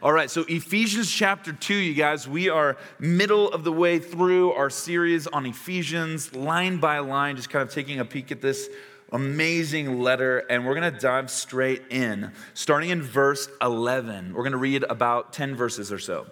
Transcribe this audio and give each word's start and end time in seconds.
All 0.00 0.12
right, 0.12 0.30
so 0.30 0.44
Ephesians 0.48 1.10
chapter 1.10 1.52
2, 1.52 1.74
you 1.74 1.92
guys, 1.92 2.28
we 2.28 2.48
are 2.48 2.76
middle 3.00 3.50
of 3.50 3.64
the 3.64 3.72
way 3.72 3.98
through 3.98 4.52
our 4.52 4.70
series 4.70 5.26
on 5.26 5.44
Ephesians, 5.44 6.32
line 6.36 6.76
by 6.76 7.00
line, 7.00 7.34
just 7.34 7.50
kind 7.50 7.66
of 7.66 7.74
taking 7.74 7.98
a 7.98 8.04
peek 8.04 8.30
at 8.30 8.40
this 8.40 8.68
amazing 9.10 10.00
letter, 10.00 10.44
and 10.50 10.64
we're 10.64 10.76
going 10.76 10.94
to 10.94 11.00
dive 11.00 11.32
straight 11.32 11.82
in. 11.90 12.30
Starting 12.54 12.90
in 12.90 13.02
verse 13.02 13.48
11, 13.60 14.34
we're 14.34 14.44
going 14.44 14.52
to 14.52 14.56
read 14.56 14.84
about 14.88 15.32
10 15.32 15.56
verses 15.56 15.90
or 15.90 15.98
so. 15.98 16.28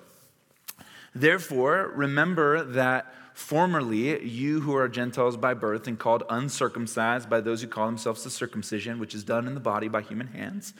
Therefore, 1.12 1.90
remember 1.96 2.62
that 2.62 3.12
Formerly, 3.36 4.24
you 4.24 4.62
who 4.62 4.74
are 4.74 4.88
Gentiles 4.88 5.36
by 5.36 5.52
birth 5.52 5.86
and 5.86 5.98
called 5.98 6.22
uncircumcised 6.30 7.28
by 7.28 7.42
those 7.42 7.60
who 7.60 7.68
call 7.68 7.84
themselves 7.84 8.24
the 8.24 8.30
circumcision, 8.30 8.98
which 8.98 9.14
is 9.14 9.24
done 9.24 9.46
in 9.46 9.52
the 9.52 9.60
body 9.60 9.88
by 9.88 10.00
human 10.00 10.28
hands. 10.28 10.72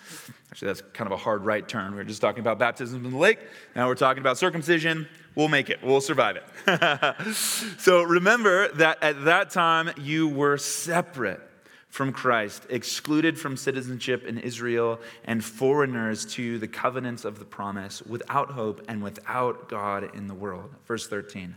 Actually, 0.51 0.69
that's 0.69 0.83
kind 0.95 1.07
of 1.07 1.13
a 1.13 1.19
hard 1.19 1.45
right 1.45 1.69
turn. 1.69 1.95
We 1.95 2.01
are 2.01 2.05
just 2.05 2.23
talking 2.23 2.41
about 2.41 2.59
baptism 2.59 3.05
in 3.05 3.13
the 3.13 3.19
lake. 3.19 3.41
Now 3.77 3.89
we're 3.89 3.95
talking 3.95 4.23
about 4.23 4.39
circumcision. 4.39 5.07
We'll 5.35 5.49
make 5.49 5.69
it, 5.69 5.81
we'll 5.83 6.01
survive 6.01 6.39
it. 6.39 7.35
so 7.79 8.03
remember 8.03 8.69
that 8.69 9.03
at 9.03 9.27
that 9.27 9.51
time 9.51 9.91
you 9.99 10.27
were 10.27 10.57
separate 10.57 11.43
from 11.91 12.11
Christ, 12.11 12.67
excluded 12.71 13.39
from 13.39 13.59
citizenship 13.59 14.25
in 14.25 14.39
Israel, 14.39 15.01
and 15.25 15.45
foreigners 15.45 16.25
to 16.35 16.59
the 16.59 16.69
covenants 16.69 17.27
of 17.27 17.39
the 17.39 17.45
promise, 17.45 18.03
without 18.03 18.51
hope 18.51 18.83
and 18.89 19.03
without 19.03 19.69
God 19.69 20.15
in 20.15 20.27
the 20.27 20.35
world. 20.35 20.75
Verse 20.87 21.07
13. 21.07 21.57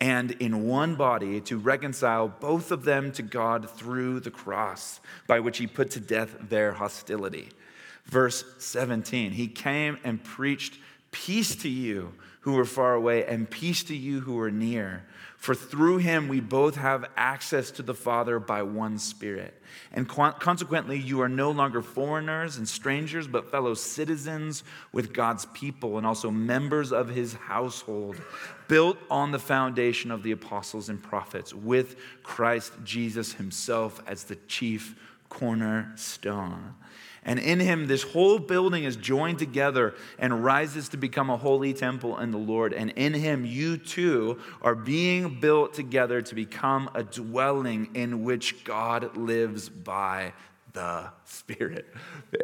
and 0.00 0.32
in 0.32 0.66
one 0.66 0.94
body 0.94 1.40
to 1.42 1.58
reconcile 1.58 2.26
both 2.28 2.72
of 2.72 2.84
them 2.84 3.12
to 3.12 3.22
God 3.22 3.68
through 3.68 4.20
the 4.20 4.30
cross, 4.30 5.00
by 5.26 5.40
which 5.40 5.58
he 5.58 5.66
put 5.66 5.90
to 5.92 6.00
death 6.00 6.34
their 6.48 6.72
hostility. 6.72 7.50
Verse 8.06 8.44
17 8.58 9.32
He 9.32 9.46
came 9.46 9.98
and 10.02 10.24
preached 10.24 10.78
peace 11.12 11.54
to 11.56 11.68
you 11.68 12.14
who 12.40 12.58
are 12.58 12.64
far 12.64 12.94
away, 12.94 13.24
and 13.24 13.50
peace 13.50 13.84
to 13.84 13.94
you 13.94 14.20
who 14.20 14.38
are 14.40 14.50
near. 14.50 15.04
For 15.36 15.54
through 15.54 15.98
him 15.98 16.28
we 16.28 16.40
both 16.40 16.76
have 16.76 17.08
access 17.16 17.70
to 17.72 17.82
the 17.82 17.94
Father 17.94 18.38
by 18.38 18.62
one 18.62 18.98
Spirit. 18.98 19.54
And 19.92 20.08
consequently, 20.08 20.98
you 20.98 21.22
are 21.22 21.28
no 21.28 21.50
longer 21.50 21.80
foreigners 21.80 22.56
and 22.56 22.68
strangers, 22.68 23.26
but 23.26 23.50
fellow 23.50 23.74
citizens 23.74 24.64
with 24.92 25.12
God's 25.12 25.46
people 25.46 25.96
and 25.96 26.06
also 26.06 26.30
members 26.30 26.92
of 26.92 27.08
his 27.08 27.34
household, 27.34 28.16
built 28.68 28.98
on 29.10 29.32
the 29.32 29.38
foundation 29.38 30.10
of 30.10 30.22
the 30.22 30.32
apostles 30.32 30.88
and 30.88 31.02
prophets, 31.02 31.54
with 31.54 31.96
Christ 32.22 32.72
Jesus 32.84 33.32
himself 33.34 34.02
as 34.06 34.24
the 34.24 34.36
chief 34.46 34.94
cornerstone. 35.28 36.74
And 37.24 37.38
in 37.38 37.60
him, 37.60 37.86
this 37.86 38.02
whole 38.02 38.38
building 38.38 38.84
is 38.84 38.96
joined 38.96 39.38
together 39.38 39.94
and 40.18 40.42
rises 40.42 40.88
to 40.90 40.96
become 40.96 41.28
a 41.28 41.36
holy 41.36 41.74
temple 41.74 42.18
in 42.18 42.30
the 42.30 42.38
Lord. 42.38 42.72
And 42.72 42.90
in 42.96 43.12
him, 43.12 43.44
you 43.44 43.76
too 43.76 44.38
are 44.62 44.74
being 44.74 45.38
built 45.38 45.74
together 45.74 46.22
to 46.22 46.34
become 46.34 46.90
a 46.94 47.02
dwelling 47.02 47.90
in 47.94 48.24
which 48.24 48.64
God 48.64 49.16
lives 49.16 49.68
by 49.68 50.32
the 50.72 51.10
Spirit. 51.24 51.92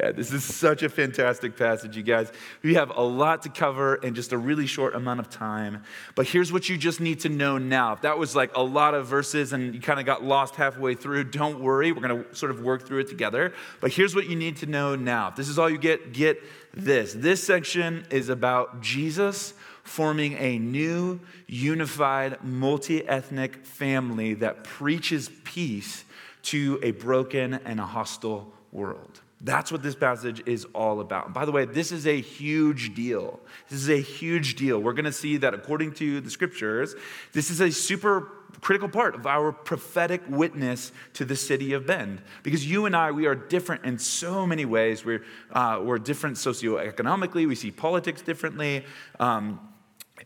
Yeah, 0.01 0.13
this 0.13 0.33
is 0.33 0.43
such 0.45 0.83
a 0.83 0.89
fantastic 0.89 1.57
passage, 1.57 1.97
you 1.97 2.03
guys. 2.03 2.33
We 2.63 2.75
have 2.75 2.91
a 2.97 3.03
lot 3.03 3.43
to 3.43 3.49
cover 3.49 3.97
in 3.97 4.15
just 4.15 4.33
a 4.33 4.39
really 4.39 4.67
short 4.67 4.95
amount 4.95 5.21
of 5.21 5.31
time. 5.31 5.83
But 6.15 6.27
here's 6.27 6.53
what 6.53 6.69
you 6.69 6.77
just 6.77 7.01
need 7.01 7.21
to 7.21 7.29
know 7.29 7.59
now. 7.59 7.93
If 7.93 8.03
that 8.03 8.19
was 8.19 8.35
like 8.35 8.57
a 8.57 8.63
lot 8.63 8.95
of 8.95 9.07
verses 9.07 9.53
and 9.53 9.75
you 9.75 9.81
kind 9.81 10.01
of 10.01 10.07
got 10.07 10.25
lost 10.25 10.57
halfway 10.57 10.95
through, 10.95 11.25
don't 11.25 11.61
worry. 11.61 11.93
We're 11.93 12.07
going 12.07 12.25
to 12.25 12.35
sort 12.35 12.51
of 12.51 12.61
work 12.61 12.87
through 12.87 13.01
it 13.01 13.09
together. 13.09 13.53
But 13.81 13.93
here's 13.93 14.15
what 14.15 14.29
you 14.29 14.37
need 14.37 14.57
to 14.59 14.67
know 14.67 14.97
now. 14.97 15.29
If 15.29 15.37
this 15.37 15.49
is 15.49 15.59
all 15.59 15.71
you 15.71 15.79
get, 15.79 16.13
get 16.13 16.43
this. 16.75 17.13
This 17.13 17.45
section 17.45 18.07
is 18.11 18.29
about 18.29 18.81
Jesus 18.81 19.55
forming 19.85 20.35
a 20.35 20.59
new, 20.59 21.21
unified, 21.47 22.43
multi 22.43 23.07
ethnic 23.07 23.65
family 23.65 24.35
that 24.35 24.65
preaches 24.65 25.31
peace 25.45 26.05
to 26.47 26.79
a 26.83 26.93
broken 26.93 27.55
and 27.55 27.81
a 27.81 27.85
hostile 27.85 28.53
world. 28.73 29.21
That's 29.41 29.71
what 29.71 29.83
this 29.83 29.95
passage 29.95 30.43
is 30.47 30.65
all 30.75 31.01
about. 31.01 31.35
By 31.35 31.45
the 31.45 31.53
way, 31.53 31.67
this 31.67 31.93
is 31.93 32.07
a 32.07 32.21
huge 32.21 32.95
deal. 32.95 33.39
This 33.69 33.81
is 33.81 33.91
a 33.91 34.01
huge 34.01 34.55
deal. 34.55 34.81
We're 34.81 34.95
going 34.95 35.05
to 35.05 35.13
see 35.13 35.37
that 35.39 35.53
according 35.53 35.93
to 35.95 36.21
the 36.21 36.31
scriptures, 36.31 36.95
this 37.33 37.51
is 37.51 37.61
a 37.61 37.71
super 37.71 38.31
critical 38.61 38.89
part 38.89 39.15
of 39.15 39.27
our 39.27 39.53
prophetic 39.53 40.23
witness 40.29 40.93
to 41.15 41.25
the 41.25 41.37
city 41.37 41.75
of 41.75 41.87
Bend. 41.87 42.23
Because 42.43 42.65
you 42.65 42.87
and 42.87 42.97
I, 42.97 43.11
we 43.11 43.27
are 43.27 43.35
different 43.35 43.85
in 43.85 43.99
so 43.99 44.47
many 44.47 44.65
ways. 44.65 45.05
We're, 45.05 45.25
uh, 45.53 45.83
we're 45.83 45.99
different 45.99 46.37
socioeconomically, 46.37 47.47
we 47.47 47.57
see 47.57 47.71
politics 47.71 48.23
differently, 48.23 48.85
um, 49.21 49.61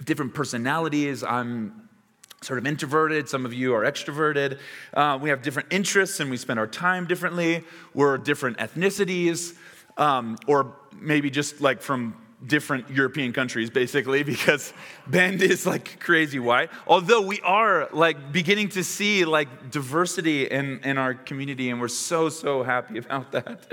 different 0.05 0.35
personalities. 0.35 1.25
I'm 1.25 1.90
sort 2.43 2.59
of 2.59 2.67
introverted, 2.67 3.29
some 3.29 3.45
of 3.45 3.53
you 3.53 3.75
are 3.75 3.83
extroverted. 3.83 4.59
Uh, 4.95 5.19
we 5.21 5.29
have 5.29 5.43
different 5.43 5.71
interests 5.71 6.21
and 6.21 6.31
we 6.31 6.39
spend 6.39 6.59
our 6.59 6.67
time 6.67 7.07
differently. 7.07 7.63
We're 7.93 8.17
different 8.17 8.57
ethnicities, 8.57 9.55
um, 9.99 10.39
or 10.47 10.75
maybe 10.99 11.31
just 11.31 11.61
like 11.61 11.83
from 11.83 12.15
different 12.47 12.91
European 12.91 13.33
countries, 13.33 13.71
basically, 13.71 14.23
because 14.35 14.73
Bend 15.07 15.43
is 15.43 15.67
like 15.67 16.01
crazy 16.01 16.39
white. 16.39 16.71
Although 16.87 17.23
we 17.23 17.41
are 17.41 17.89
like 17.93 18.33
beginning 18.33 18.71
to 18.71 18.85
see 18.85 19.25
like 19.25 19.71
diversity 19.71 20.47
in, 20.47 20.81
in 20.85 20.99
our 20.99 21.15
community, 21.15 21.71
and 21.71 21.81
we're 21.81 21.89
so, 21.89 22.29
so 22.29 22.63
happy 22.63 22.99
about 23.11 23.33
that. 23.33 23.67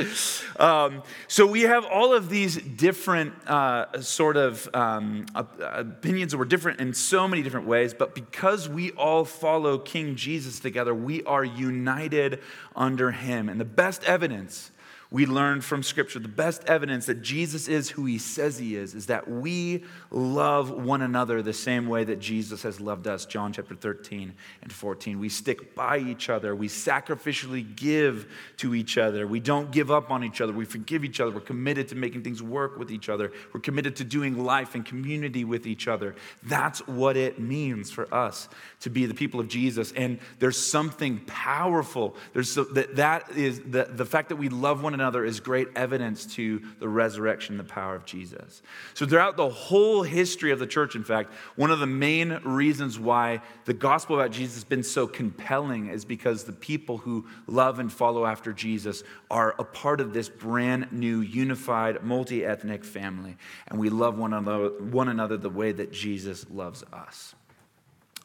Um, 0.60 1.04
so 1.28 1.46
we 1.46 1.62
have 1.62 1.86
all 1.86 2.14
of 2.14 2.30
these 2.30 2.58
different 2.58 3.34
uh, 3.48 4.02
sort 4.02 4.38
of 4.38 4.70
um, 4.74 5.26
opinions, 5.36 6.34
and 6.34 6.40
we're 6.40 6.46
different 6.46 6.80
in 6.80 6.94
so 6.94 7.28
many 7.28 7.42
different 7.42 7.68
ways, 7.68 7.94
but 7.94 8.16
because 8.16 8.68
we 8.68 8.92
all 8.92 9.26
follow 9.26 9.78
King 9.78 10.16
Jesus 10.16 10.60
together, 10.60 10.94
we 10.94 11.24
are 11.24 11.44
united 11.44 12.42
under 12.76 13.12
him. 13.12 13.50
And 13.50 13.60
the 13.60 13.66
best 13.66 14.04
evidence 14.04 14.72
we 15.10 15.26
learn 15.26 15.62
from 15.62 15.84
Scripture 15.84 16.20
the 16.20 16.28
best 16.28 16.66
evidence 16.66 17.06
that 17.06 17.22
Jesus 17.22 17.70
is 17.70 17.90
who 17.90 18.04
he 18.06 18.18
says 18.18 18.58
he 18.58 18.76
is 18.76 18.94
is 18.94 19.06
that 19.06 19.30
we 19.30 19.86
love 20.12 20.70
one 20.70 21.02
another 21.02 21.42
the 21.42 21.54
same 21.54 21.88
way 21.88 22.04
that 22.04 22.20
Jesus 22.20 22.64
has 22.64 22.82
loved 22.82 23.08
us. 23.08 23.26
John 23.26 23.54
chapter 23.54 23.74
13 23.74 24.34
and 24.62 24.72
14. 24.72 25.18
We 25.18 25.30
stick 25.30 25.74
by 25.76 26.00
each 26.00 26.30
other, 26.30 26.56
we 26.56 26.68
sacrificially 26.68 27.76
give 27.76 28.30
to 28.58 28.76
each 28.76 28.98
other, 28.98 29.26
we 29.26 29.40
don't 29.40 29.72
give 29.72 29.92
up 29.92 30.12
on 30.12 30.26
each 30.26 30.42
other, 30.42 30.52
we 30.52 30.66
forgive 30.66 31.06
each 31.06 31.22
other, 31.22 31.32
we're 31.32 31.40
committed 31.40 31.88
to 31.90 31.96
making 31.96 32.24
things 32.24 32.44
work 32.44 32.78
with 32.78 32.92
each 32.92 33.08
other, 33.08 33.32
we're 33.54 33.62
committed 33.62 33.96
to 33.98 34.04
doing 34.04 34.44
life 34.44 34.76
and 34.76 34.86
community 34.86 35.46
with 35.46 35.66
each 35.66 35.88
other. 35.88 36.16
That's 36.44 36.86
what 36.86 37.16
it 37.16 37.40
means 37.40 37.92
for 37.92 38.14
us 38.14 38.50
to 38.82 38.90
be 38.90 39.06
the 39.06 39.14
people 39.14 39.40
of 39.40 39.48
Jesus. 39.48 39.94
And 39.94 40.20
there's 40.40 40.62
something 40.62 41.22
powerful. 41.28 42.18
There's 42.34 42.52
so, 42.52 42.66
that, 42.66 42.98
that 42.98 43.32
is 43.32 43.62
the, 43.62 43.86
the 43.90 44.06
fact 44.06 44.30
that 44.30 44.36
we 44.36 44.50
love 44.50 44.84
one 44.84 44.94
another 44.94 44.97
is 45.00 45.40
great 45.40 45.68
evidence 45.76 46.26
to 46.36 46.62
the 46.80 46.88
resurrection, 46.88 47.58
the 47.58 47.64
power 47.64 47.96
of 47.96 48.06
Jesus. 48.06 48.62
So, 48.94 49.06
throughout 49.06 49.38
the 49.38 49.50
whole 49.50 50.04
history 50.04 50.52
of 50.52 50.60
the 50.60 50.68
church, 50.68 50.96
in 50.96 51.04
fact, 51.04 51.34
one 51.56 51.72
of 51.72 51.80
the 51.80 51.88
main 51.88 52.40
reasons 52.44 53.00
why 53.00 53.42
the 53.66 53.74
gospel 53.74 54.20
about 54.20 54.32
Jesus 54.32 54.56
has 54.56 54.64
been 54.64 54.84
so 54.84 55.08
compelling 55.08 55.88
is 55.88 56.06
because 56.06 56.44
the 56.44 56.54
people 56.54 56.98
who 56.98 57.26
love 57.48 57.80
and 57.80 57.92
follow 57.92 58.26
after 58.26 58.54
Jesus 58.54 59.04
are 59.30 59.56
a 59.60 59.64
part 59.64 60.02
of 60.02 60.14
this 60.14 60.30
brand 60.30 60.92
new, 60.92 61.22
unified, 61.22 62.04
multi 62.04 62.46
ethnic 62.46 62.84
family. 62.84 63.38
And 63.68 63.80
we 63.80 63.90
love 63.90 64.18
one 64.18 64.34
another, 64.34 64.70
one 64.84 65.08
another 65.08 65.38
the 65.38 65.50
way 65.50 65.72
that 65.72 65.92
Jesus 65.92 66.46
loves 66.50 66.84
us. 66.94 67.36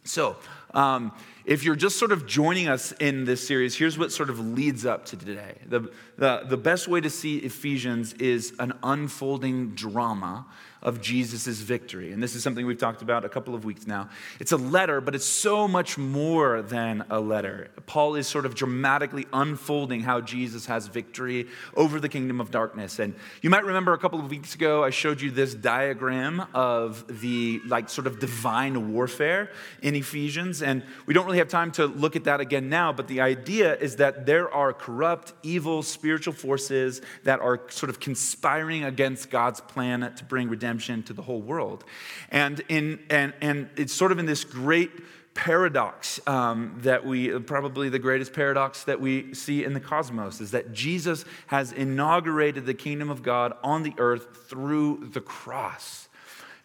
So, 0.05 0.37
um, 0.75 1.13
if 1.45 1.65
you're 1.65 1.77
just 1.77 1.99
sort 1.99 2.13
of 2.13 2.27
joining 2.27 2.69
us 2.69 2.93
in 2.93 3.25
this 3.25 3.47
series, 3.47 3.77
here's 3.77 3.99
what 3.99 4.13
sort 4.13 4.31
of 4.31 4.39
leads 4.39 4.87
up 4.87 5.05
to 5.07 5.17
today. 5.17 5.59
The, 5.67 5.93
the, 6.17 6.43
the 6.49 6.57
best 6.57 6.89
way 6.89 7.01
to 7.01 7.11
see 7.11 7.39
Ephesians 7.39 8.13
is 8.15 8.55
an 8.59 8.73
unfolding 8.83 9.71
drama 9.71 10.47
of 10.83 11.01
Jesus' 11.01 11.61
victory. 11.61 12.13
And 12.13 12.23
this 12.23 12.35
is 12.35 12.43
something 12.43 12.67
we've 12.67 12.79
talked 12.79 13.03
about 13.03 13.25
a 13.25 13.29
couple 13.29 13.55
of 13.55 13.65
weeks 13.65 13.87
now. 13.87 14.09
It's 14.41 14.53
a 14.53 14.57
letter, 14.57 15.01
but 15.01 15.15
it's 15.15 15.25
so 15.25 15.69
much 15.69 15.97
more 15.97 16.63
than 16.63 17.05
a 17.09 17.21
letter. 17.21 17.71
Paul 17.87 18.17
is 18.17 18.27
sort 18.27 18.47
of 18.47 18.55
dramatically 18.55 19.27
unfolding 19.33 20.01
how 20.01 20.21
Jesus 20.21 20.67
has 20.67 20.89
victory 20.89 21.47
over 21.77 22.01
the 22.01 22.09
kingdom 22.09 22.41
of 22.41 22.51
darkness. 22.51 22.99
And 22.99 23.15
you 23.43 23.51
might 23.51 23.65
remember 23.65 23.93
a 23.93 23.99
couple 23.99 24.19
of 24.19 24.29
weeks 24.29 24.55
ago, 24.55 24.83
I 24.83 24.91
showed 24.91 25.21
you 25.21 25.31
this 25.31 25.55
diagram 25.55 26.45
of 26.53 27.21
the 27.21 27.61
like 27.67 27.89
sort 27.89 28.07
of 28.07 28.19
divine 28.19 28.93
warfare 28.93 29.51
in 29.83 29.95
Ephesians. 29.95 30.63
And 30.63 30.83
we 31.07 31.15
don't 31.15 31.27
really 31.27 31.39
have 31.39 31.49
time 31.49 31.71
to 31.73 31.87
look 31.87 32.17
at 32.17 32.25
that 32.25 32.41
again 32.41 32.69
now, 32.69 32.93
but 32.93 33.07
the 33.07 33.21
idea 33.21 33.77
is 33.77 33.97
that 33.97 34.27
there 34.27 34.53
are 34.53 34.73
corrupt, 34.73 35.33
evil, 35.43 35.83
spiritual 35.83 36.33
forces 36.33 37.01
that 37.23 37.41
are 37.41 37.61
sort 37.69 37.91
of 37.91 38.01
conspiring 38.01 38.85
against 38.85 39.31
God's 39.31 39.61
plan 39.61 40.13
to 40.17 40.25
bring 40.25 40.49
redemption 40.49 40.72
to 40.79 41.13
the 41.13 41.23
whole 41.23 41.41
world. 41.41 41.85
And, 42.31 42.63
in, 42.69 43.01
and, 43.11 43.35
and 43.41 43.71
it's 43.77 43.93
sort 43.93 44.13
of 44.13 44.19
in 44.19 44.27
this 44.27 44.45
great 44.45 44.91
paradox 45.35 46.21
um, 46.27 46.79
that 46.83 47.07
we 47.07 47.39
probably 47.41 47.89
the 47.89 47.99
greatest 47.99 48.33
paradox 48.33 48.85
that 48.85 49.01
we 49.01 49.33
see 49.35 49.65
in 49.65 49.73
the 49.73 49.81
cosmos 49.81 50.41
is 50.41 50.51
that 50.51 50.73
Jesus 50.73 51.25
has 51.47 51.73
inaugurated 51.73 52.67
the 52.67 52.75
kingdom 52.75 53.11
of 53.11 53.23
God 53.23 53.55
on 53.63 53.83
the 53.83 53.95
earth 53.99 54.47
through 54.49 55.11
the 55.13 55.21
cross. 55.21 56.09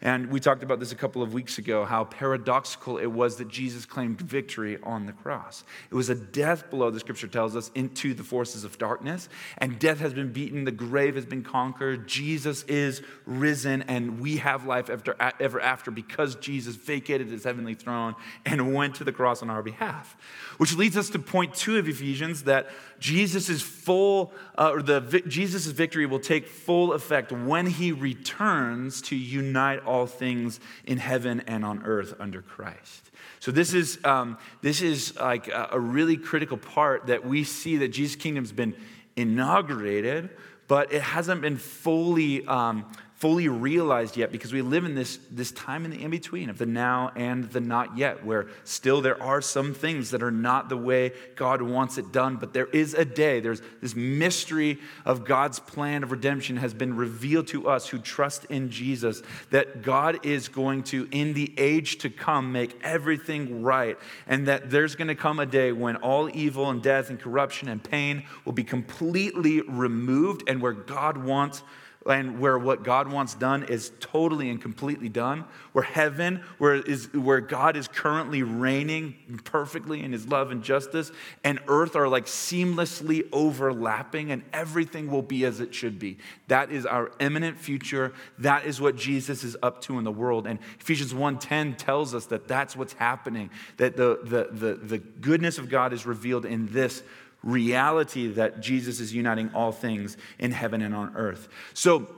And 0.00 0.30
we 0.30 0.38
talked 0.38 0.62
about 0.62 0.78
this 0.78 0.92
a 0.92 0.96
couple 0.96 1.22
of 1.22 1.34
weeks 1.34 1.58
ago 1.58 1.84
how 1.84 2.04
paradoxical 2.04 2.98
it 2.98 3.06
was 3.06 3.36
that 3.36 3.48
Jesus 3.48 3.84
claimed 3.84 4.20
victory 4.20 4.78
on 4.84 5.06
the 5.06 5.12
cross. 5.12 5.64
It 5.90 5.94
was 5.94 6.08
a 6.08 6.14
death 6.14 6.70
blow, 6.70 6.90
the 6.90 7.00
scripture 7.00 7.26
tells 7.26 7.56
us, 7.56 7.72
into 7.74 8.14
the 8.14 8.22
forces 8.22 8.62
of 8.62 8.78
darkness. 8.78 9.28
And 9.58 9.78
death 9.78 9.98
has 9.98 10.14
been 10.14 10.32
beaten, 10.32 10.64
the 10.64 10.70
grave 10.70 11.16
has 11.16 11.26
been 11.26 11.42
conquered, 11.42 12.06
Jesus 12.06 12.62
is 12.64 13.02
risen, 13.26 13.82
and 13.82 14.20
we 14.20 14.36
have 14.36 14.66
life 14.66 14.88
after, 14.88 15.16
ever 15.40 15.60
after 15.60 15.90
because 15.90 16.36
Jesus 16.36 16.76
vacated 16.76 17.28
his 17.28 17.42
heavenly 17.42 17.74
throne 17.74 18.14
and 18.46 18.72
went 18.74 18.94
to 18.96 19.04
the 19.04 19.12
cross 19.12 19.42
on 19.42 19.50
our 19.50 19.62
behalf. 19.62 20.16
Which 20.58 20.76
leads 20.76 20.96
us 20.96 21.10
to 21.10 21.18
point 21.18 21.54
two 21.54 21.76
of 21.76 21.88
Ephesians 21.88 22.44
that 22.44 22.70
Jesus' 22.98 23.62
full, 23.62 24.32
uh, 24.56 24.72
or 24.72 24.82
the 24.82 25.22
Jesus' 25.26 25.66
victory 25.66 26.06
will 26.06 26.20
take 26.20 26.46
full 26.46 26.92
effect 26.92 27.32
when 27.32 27.66
he 27.66 27.92
returns 27.92 29.00
to 29.02 29.16
unite 29.16 29.84
all 29.84 30.06
things 30.06 30.60
in 30.84 30.98
heaven 30.98 31.42
and 31.46 31.64
on 31.64 31.84
earth 31.84 32.14
under 32.18 32.42
Christ. 32.42 33.10
So 33.40 33.50
this 33.50 33.72
is 33.74 33.98
um, 34.04 34.38
this 34.62 34.82
is 34.82 35.16
like 35.16 35.48
a, 35.48 35.70
a 35.72 35.80
really 35.80 36.16
critical 36.16 36.56
part 36.56 37.06
that 37.06 37.24
we 37.24 37.44
see 37.44 37.76
that 37.78 37.88
Jesus' 37.88 38.16
kingdom's 38.16 38.52
been 38.52 38.74
inaugurated, 39.16 40.30
but 40.66 40.92
it 40.92 41.02
hasn't 41.02 41.40
been 41.40 41.56
fully 41.56 42.46
um, 42.46 42.84
fully 43.18 43.48
realized 43.48 44.16
yet 44.16 44.30
because 44.30 44.52
we 44.52 44.62
live 44.62 44.84
in 44.84 44.94
this, 44.94 45.18
this 45.28 45.50
time 45.50 45.84
in 45.84 45.90
the 45.90 46.00
in 46.00 46.08
between 46.08 46.48
of 46.48 46.56
the 46.56 46.66
now 46.66 47.10
and 47.16 47.50
the 47.50 47.60
not 47.60 47.98
yet, 47.98 48.24
where 48.24 48.46
still 48.62 49.00
there 49.00 49.20
are 49.20 49.42
some 49.42 49.74
things 49.74 50.12
that 50.12 50.22
are 50.22 50.30
not 50.30 50.68
the 50.68 50.76
way 50.76 51.12
God 51.34 51.60
wants 51.60 51.98
it 51.98 52.12
done. 52.12 52.36
But 52.36 52.52
there 52.52 52.68
is 52.68 52.94
a 52.94 53.04
day, 53.04 53.40
there's 53.40 53.60
this 53.80 53.96
mystery 53.96 54.78
of 55.04 55.24
God's 55.24 55.58
plan 55.58 56.04
of 56.04 56.12
redemption 56.12 56.58
has 56.58 56.72
been 56.72 56.94
revealed 56.94 57.48
to 57.48 57.68
us 57.68 57.88
who 57.88 57.98
trust 57.98 58.44
in 58.44 58.70
Jesus, 58.70 59.20
that 59.50 59.82
God 59.82 60.24
is 60.24 60.46
going 60.46 60.84
to, 60.84 61.08
in 61.10 61.34
the 61.34 61.52
age 61.58 61.98
to 61.98 62.10
come, 62.10 62.52
make 62.52 62.78
everything 62.84 63.62
right. 63.62 63.98
And 64.28 64.46
that 64.46 64.70
there's 64.70 64.94
going 64.94 65.08
to 65.08 65.16
come 65.16 65.40
a 65.40 65.46
day 65.46 65.72
when 65.72 65.96
all 65.96 66.30
evil 66.32 66.70
and 66.70 66.80
death 66.80 67.10
and 67.10 67.18
corruption 67.18 67.68
and 67.68 67.82
pain 67.82 68.26
will 68.44 68.52
be 68.52 68.62
completely 68.62 69.62
removed 69.62 70.44
and 70.46 70.62
where 70.62 70.72
God 70.72 71.16
wants 71.16 71.64
and 72.08 72.40
where 72.40 72.58
what 72.58 72.82
God 72.82 73.12
wants 73.12 73.34
done 73.34 73.64
is 73.64 73.92
totally 74.00 74.48
and 74.48 74.60
completely 74.60 75.08
done, 75.08 75.44
where 75.72 75.84
heaven, 75.84 76.42
where, 76.56 76.74
is, 76.74 77.12
where 77.12 77.40
God 77.40 77.76
is 77.76 77.86
currently 77.86 78.42
reigning 78.42 79.14
perfectly 79.44 80.02
in 80.02 80.12
his 80.12 80.26
love 80.26 80.50
and 80.50 80.62
justice, 80.62 81.12
and 81.44 81.60
earth 81.68 81.94
are 81.96 82.08
like 82.08 82.26
seamlessly 82.26 83.28
overlapping, 83.32 84.30
and 84.30 84.42
everything 84.52 85.10
will 85.10 85.22
be 85.22 85.44
as 85.44 85.60
it 85.60 85.74
should 85.74 85.98
be. 85.98 86.16
That 86.48 86.72
is 86.72 86.86
our 86.86 87.10
imminent 87.20 87.58
future. 87.58 88.12
That 88.38 88.64
is 88.64 88.80
what 88.80 88.96
Jesus 88.96 89.44
is 89.44 89.56
up 89.62 89.82
to 89.82 89.98
in 89.98 90.04
the 90.04 90.12
world. 90.12 90.46
And 90.46 90.58
Ephesians 90.80 91.12
1:10 91.12 91.76
tells 91.76 92.14
us 92.14 92.26
that 92.26 92.48
that's 92.48 92.74
what's 92.74 92.94
happening, 92.94 93.50
that 93.76 93.96
the, 93.96 94.20
the, 94.22 94.48
the, 94.50 94.74
the 94.74 94.98
goodness 94.98 95.58
of 95.58 95.68
God 95.68 95.92
is 95.92 96.06
revealed 96.06 96.44
in 96.44 96.72
this 96.72 97.02
reality 97.42 98.28
that 98.28 98.60
Jesus 98.60 99.00
is 99.00 99.14
uniting 99.14 99.50
all 99.54 99.72
things 99.72 100.16
in 100.38 100.52
heaven 100.52 100.82
and 100.82 100.94
on 100.94 101.14
earth. 101.16 101.48
So 101.74 102.08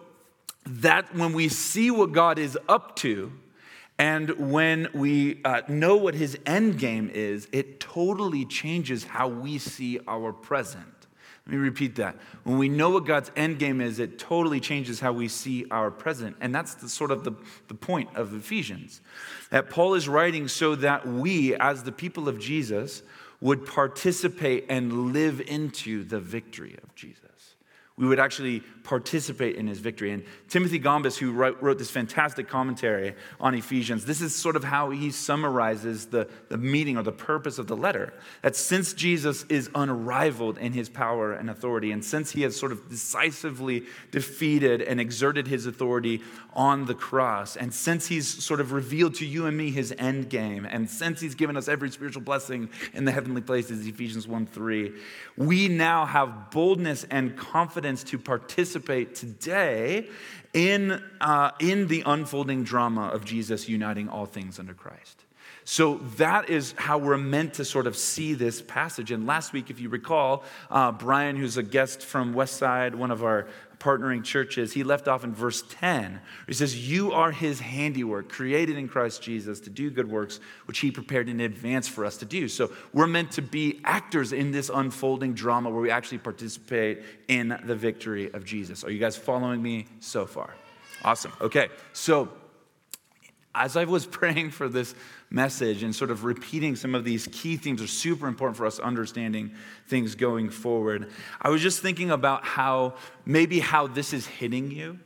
that 0.67 1.14
when 1.14 1.32
we 1.32 1.49
see 1.49 1.90
what 1.90 2.12
God 2.12 2.38
is 2.38 2.58
up 2.69 2.96
to, 2.96 3.32
and 3.99 4.31
when 4.50 4.88
we 4.94 5.43
uh, 5.44 5.61
know 5.69 5.96
what 5.96 6.14
his 6.14 6.38
end 6.46 6.78
game 6.78 7.11
is, 7.12 7.49
it 7.52 7.81
totally 7.81 8.46
changes 8.46 9.05
how 9.05 9.28
we 9.28 9.58
see 9.58 10.00
our 10.08 10.32
present. 10.32 11.00
Let 11.46 11.52
me 11.52 11.58
repeat 11.58 11.96
that. 11.96 12.17
When 12.44 12.58
we 12.58 12.69
know 12.69 12.90
what 12.90 13.06
God's 13.06 13.31
end 13.34 13.58
game 13.58 13.81
is, 13.81 13.99
it 13.99 14.19
totally 14.19 14.61
changes 14.61 15.00
how 15.00 15.12
we 15.12 15.28
see 15.28 15.67
our 15.70 15.90
present. 15.90 16.37
And 16.40 16.55
that's 16.55 16.75
the, 16.75 16.88
sort 16.88 17.11
of 17.11 17.25
the, 17.25 17.32
the 17.69 17.75
point 17.75 18.14
of 18.14 18.34
Ephesians. 18.34 19.00
That 19.50 19.69
Paul 19.69 19.94
is 19.94 20.08
writing 20.08 20.49
so 20.49 20.76
that 20.76 21.06
we, 21.06 21.55
as 21.56 21.82
the 21.82 21.93
people 21.93 22.28
of 22.28 22.38
Jesus, 22.38 23.02
would 23.40 23.66
participate 23.66 24.66
and 24.69 25.12
live 25.12 25.40
into 25.40 26.04
the 26.04 26.20
victory 26.20 26.78
of 26.82 26.94
Jesus. 26.94 27.56
We 27.96 28.06
would 28.06 28.20
actually 28.20 28.60
participate 28.82 29.56
in 29.56 29.67
his 29.67 29.79
victory. 29.79 30.12
And 30.12 30.25
Timothy 30.49 30.81
Gombis, 30.81 31.19
who 31.19 31.32
wrote, 31.32 31.61
wrote, 31.62 31.79
this 31.79 31.91
fantastic 31.91 32.49
commentary 32.49 33.15
on 33.38 33.55
Ephesians, 33.55 34.05
this 34.05 34.21
is 34.21 34.35
sort 34.35 34.56
of 34.56 34.65
how 34.65 34.91
he 34.91 35.11
summarizes 35.11 36.06
the, 36.06 36.29
the 36.49 36.56
meaning 36.56 36.97
or 36.97 37.03
the 37.03 37.12
purpose 37.12 37.59
of 37.59 37.67
the 37.67 37.77
letter. 37.77 38.12
That 38.43 38.56
since 38.56 38.93
Jesus 38.93 39.44
is 39.44 39.71
unrivaled 39.75 40.59
in 40.59 40.73
his 40.73 40.88
power 40.88 41.32
and 41.32 41.50
authority, 41.50 41.93
and 41.93 42.05
since 42.05 42.31
he 42.31 42.43
has 42.43 42.56
sort 42.56 42.73
of 42.73 42.88
decisively 42.88 43.85
defeated 44.11 44.82
and 44.82 45.00
exerted 45.00 45.47
his 45.47 45.67
authority 45.67 46.23
on 46.55 46.87
the 46.87 46.94
cross, 46.94 47.56
and 47.56 47.73
since 47.73 48.06
he's 48.06 48.27
sort 48.43 48.61
of 48.61 48.73
revealed 48.73 49.15
to 49.17 49.27
you 49.27 49.47
and 49.47 49.56
me 49.56 49.71
his 49.71 49.94
end 49.99 50.31
game, 50.31 50.65
and 50.65 50.88
since 50.88 51.21
he's 51.21 51.35
given 51.35 51.56
us 51.56 51.69
every 51.69 51.91
spiritual 51.91 52.23
blessing 52.23 52.69
in 52.94 53.05
the 53.05 53.12
heavenly 53.12 53.41
places, 53.41 53.87
Ephesians 53.87 54.27
1 54.27 54.47
3, 54.47 54.93
we 55.37 55.69
now 55.69 56.06
have 56.06 56.50
boldness 56.50 57.05
and 57.11 57.37
confidence 57.37 58.03
to 58.05 58.19
participate 58.19 58.69
today 58.72 60.08
in, 60.52 61.02
uh, 61.20 61.50
in 61.61 61.87
the 61.87 62.02
unfolding 62.06 62.64
drama 62.64 63.08
of 63.08 63.25
Jesus 63.25 63.69
uniting 63.69 64.08
all 64.08 64.26
things 64.26 64.58
under 64.58 64.75
Christ. 64.75 65.25
So 65.64 65.96
that 66.17 66.49
is 66.49 66.75
how 66.76 66.99
we're 66.99 67.17
meant 67.17 67.55
to 67.55 67.64
sort 67.64 67.87
of 67.87 67.96
see 67.96 68.34
this 68.34 68.61
passage. 68.61 69.11
And 69.11 69.26
last 69.26 69.52
week, 69.52 69.70
if 69.70 69.78
you 69.78 69.88
recall, 69.88 70.43
uh, 70.70 70.90
Brian, 70.90 71.37
who's 71.37 71.56
a 71.56 71.62
guest 71.62 72.02
from 72.02 72.34
Westside, 72.34 72.94
one 72.94 73.11
of 73.11 73.22
our 73.22 73.46
partnering 73.81 74.23
churches, 74.23 74.73
he 74.73 74.85
left 74.85 75.09
off 75.09 75.25
in 75.25 75.35
verse 75.35 75.65
10. 75.69 76.21
He 76.47 76.53
says, 76.53 76.88
You 76.88 77.12
are 77.12 77.32
his 77.32 77.59
handiwork, 77.59 78.29
created 78.29 78.77
in 78.77 78.87
Christ 78.87 79.23
Jesus 79.23 79.59
to 79.61 79.71
do 79.71 79.91
good 79.91 80.09
works, 80.09 80.39
which 80.67 80.79
he 80.79 80.91
prepared 80.91 81.29
in 81.29 81.41
advance 81.41 81.89
for 81.89 82.05
us 82.05 82.19
to 82.19 82.25
do. 82.25 82.46
So 82.46 82.70
we're 82.93 83.08
meant 83.08 83.32
to 83.32 83.43
be 83.43 83.81
actors 83.84 84.32
in 84.32 84.53
this 84.53 84.70
unfolding 84.72 85.34
drama 85.34 85.70
where 85.70 85.81
we 85.81 85.91
actually 85.91 86.19
participate 86.19 87.03
in 87.27 87.58
the 87.65 87.75
victory 87.75 88.32
of 88.32 88.44
Jesus. 88.44 88.84
Are 88.84 88.91
you 88.91 89.01
guys 89.01 89.17
following 89.17 89.60
me 89.60 89.87
so 89.99 90.27
far? 90.27 90.55
Awesome. 91.03 91.32
Okay, 91.41 91.69
so 91.93 92.29
as 93.55 93.77
I 93.77 93.84
was 93.84 94.06
praying 94.20 94.51
for 94.51 94.69
this 94.69 94.94
message 95.31 95.84
and 95.84 95.94
sort 95.94 96.10
of 96.10 96.25
repeating 96.25 96.75
some 96.75 96.94
of 96.94 97.05
these 97.05 97.29
key 97.29 97.56
themes 97.56 97.81
are 97.81 97.87
super 97.87 98.27
important 98.27 98.56
for 98.56 98.67
us 98.67 98.81
understanding 98.81 99.53
things 99.87 100.17
going 100.17 100.51
forward. 100.51 101.08
I 101.41 101.51
was 101.51 101.63
just 101.63 101.81
thinking 101.81 102.10
about 102.10 102.44
how 102.44 102.94
maybe 103.25 103.60
how 103.60 103.87
this 103.87 104.13
is 104.13 104.27
hitting 104.27 104.72
you, 104.72 104.99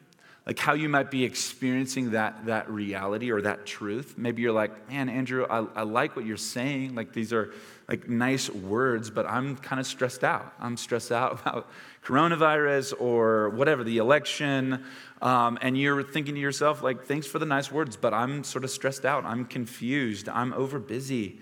like 0.47 0.59
how 0.59 0.73
you 0.73 0.89
might 0.89 1.11
be 1.11 1.25
experiencing 1.25 2.13
that, 2.13 2.47
that 2.47 2.71
reality 2.71 3.31
or 3.31 3.43
that 3.43 3.67
truth. 3.67 4.15
Maybe 4.17 4.41
you're 4.41 4.53
like, 4.53 4.91
man, 4.91 5.11
Andrew, 5.11 5.47
I, 5.49 5.67
I 5.75 5.83
like 5.83 6.17
what 6.17 6.25
you're 6.25 6.37
saying. 6.39 6.95
Like 6.95 7.13
these 7.13 7.33
are 7.33 7.53
like 7.87 8.09
nice 8.09 8.49
words, 8.49 9.11
but 9.11 9.27
I'm 9.27 9.57
kind 9.57 9.79
of 9.79 9.87
stressed 9.87 10.25
out. 10.25 10.55
I'm 10.59 10.79
stressed 10.79 11.13
out 11.13 11.41
about 11.47 11.71
coronavirus 12.05 12.95
or 13.01 13.51
whatever, 13.51 13.83
the 13.83 13.99
election. 13.99 14.85
Um, 15.23 15.59
and 15.63 15.77
you're 15.77 16.03
thinking 16.03 16.35
to 16.35 16.41
yourself, 16.41 16.83
like, 16.83 17.05
thanks 17.05 17.27
for 17.27 17.39
the 17.39 17.47
nice 17.47 17.73
words, 17.73 17.97
but 17.97 18.13
I'm 18.13 18.45
sort 18.45 18.65
of 18.65 18.71
stressed 18.71 19.05
out. 19.05 19.25
I'm 19.25 19.45
confused. 19.47 20.29
I'm 20.29 20.53
over 20.53 20.79
busy. 20.79 21.41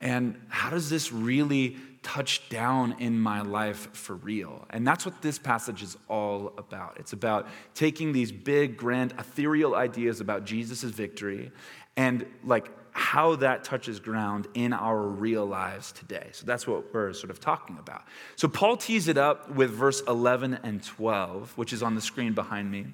And 0.00 0.40
how 0.48 0.70
does 0.70 0.90
this 0.90 1.12
really 1.12 1.76
touch 2.02 2.48
down 2.48 2.96
in 2.98 3.20
my 3.20 3.42
life 3.42 3.94
for 3.94 4.16
real? 4.16 4.66
And 4.70 4.86
that's 4.86 5.04
what 5.04 5.20
this 5.22 5.38
passage 5.38 5.82
is 5.82 5.96
all 6.08 6.54
about. 6.56 6.96
It's 6.98 7.12
about 7.12 7.46
taking 7.74 8.12
these 8.12 8.32
big, 8.32 8.76
grand, 8.76 9.12
ethereal 9.18 9.74
ideas 9.74 10.20
about 10.20 10.44
Jesus' 10.44 10.82
victory 10.82 11.52
and 11.96 12.24
like 12.44 12.70
how 12.92 13.36
that 13.36 13.64
touches 13.64 14.00
ground 14.00 14.48
in 14.54 14.72
our 14.72 15.00
real 15.00 15.46
lives 15.46 15.92
today. 15.92 16.28
So 16.32 16.46
that's 16.46 16.66
what 16.66 16.92
we're 16.92 17.12
sort 17.12 17.30
of 17.30 17.40
talking 17.40 17.78
about. 17.78 18.04
So 18.36 18.48
Paul 18.48 18.76
tees 18.76 19.08
it 19.08 19.18
up 19.18 19.50
with 19.50 19.70
verse 19.70 20.02
11 20.08 20.60
and 20.62 20.82
12, 20.82 21.56
which 21.56 21.72
is 21.72 21.82
on 21.82 21.94
the 21.94 22.00
screen 22.00 22.32
behind 22.32 22.70
me. 22.70 22.86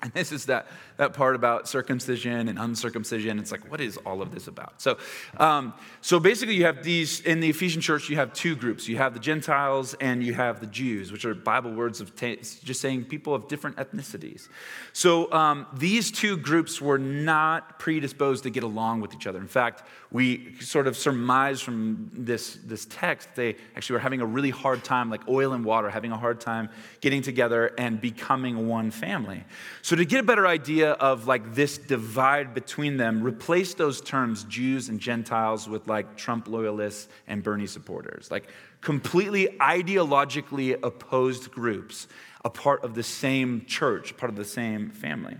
And 0.00 0.12
this 0.12 0.32
is 0.32 0.46
that, 0.46 0.66
that 0.96 1.12
part 1.12 1.34
about 1.34 1.68
circumcision 1.68 2.48
and 2.48 2.58
uncircumcision. 2.58 3.38
It's 3.38 3.50
like, 3.50 3.68
what 3.70 3.80
is 3.80 3.96
all 3.98 4.22
of 4.22 4.32
this 4.32 4.46
about? 4.46 4.80
So, 4.80 4.96
um, 5.38 5.74
so 6.00 6.20
basically, 6.20 6.54
you 6.54 6.64
have 6.64 6.82
these, 6.84 7.20
in 7.20 7.40
the 7.40 7.50
Ephesian 7.50 7.80
church, 7.80 8.08
you 8.08 8.16
have 8.16 8.32
two 8.32 8.54
groups. 8.54 8.88
You 8.88 8.96
have 8.96 9.14
the 9.14 9.20
Gentiles 9.20 9.94
and 9.94 10.22
you 10.22 10.34
have 10.34 10.60
the 10.60 10.66
Jews, 10.66 11.10
which 11.10 11.24
are 11.24 11.34
Bible 11.34 11.72
words 11.72 12.00
of 12.00 12.14
t- 12.14 12.36
just 12.36 12.80
saying 12.80 13.06
people 13.06 13.34
of 13.34 13.48
different 13.48 13.76
ethnicities. 13.76 14.48
So 14.92 15.32
um, 15.32 15.66
these 15.72 16.10
two 16.10 16.36
groups 16.36 16.80
were 16.80 16.98
not 16.98 17.78
predisposed 17.78 18.44
to 18.44 18.50
get 18.50 18.62
along 18.62 19.00
with 19.00 19.14
each 19.14 19.26
other. 19.26 19.40
In 19.40 19.48
fact, 19.48 19.82
we 20.12 20.54
sort 20.60 20.86
of 20.86 20.96
surmise 20.96 21.60
from 21.60 22.10
this, 22.12 22.58
this 22.64 22.86
text, 22.90 23.34
they 23.34 23.56
actually 23.76 23.94
were 23.94 24.00
having 24.00 24.20
a 24.20 24.26
really 24.26 24.50
hard 24.50 24.84
time, 24.84 25.10
like 25.10 25.26
oil 25.28 25.54
and 25.54 25.64
water, 25.64 25.88
having 25.90 26.12
a 26.12 26.18
hard 26.18 26.40
time 26.40 26.68
getting 27.00 27.22
together 27.22 27.72
and 27.78 28.00
becoming 28.00 28.68
one 28.68 28.90
family. 28.90 29.42
So 29.84 29.96
to 29.96 30.04
get 30.04 30.20
a 30.20 30.22
better 30.22 30.46
idea 30.46 30.92
of 30.92 31.26
like 31.26 31.54
this 31.54 31.76
divide 31.76 32.54
between 32.54 32.96
them, 32.96 33.20
replace 33.20 33.74
those 33.74 34.00
terms, 34.00 34.44
Jews 34.44 34.88
and 34.88 35.00
Gentiles, 35.00 35.68
with 35.68 35.88
like 35.88 36.16
Trump 36.16 36.46
loyalists 36.46 37.08
and 37.26 37.42
Bernie 37.42 37.66
supporters. 37.66 38.30
Like 38.30 38.48
completely 38.80 39.48
ideologically 39.60 40.78
opposed 40.82 41.50
groups 41.50 42.06
a 42.44 42.50
part 42.50 42.84
of 42.84 42.94
the 42.94 43.02
same 43.02 43.64
church, 43.66 44.16
part 44.16 44.30
of 44.30 44.36
the 44.36 44.44
same 44.44 44.90
family. 44.90 45.36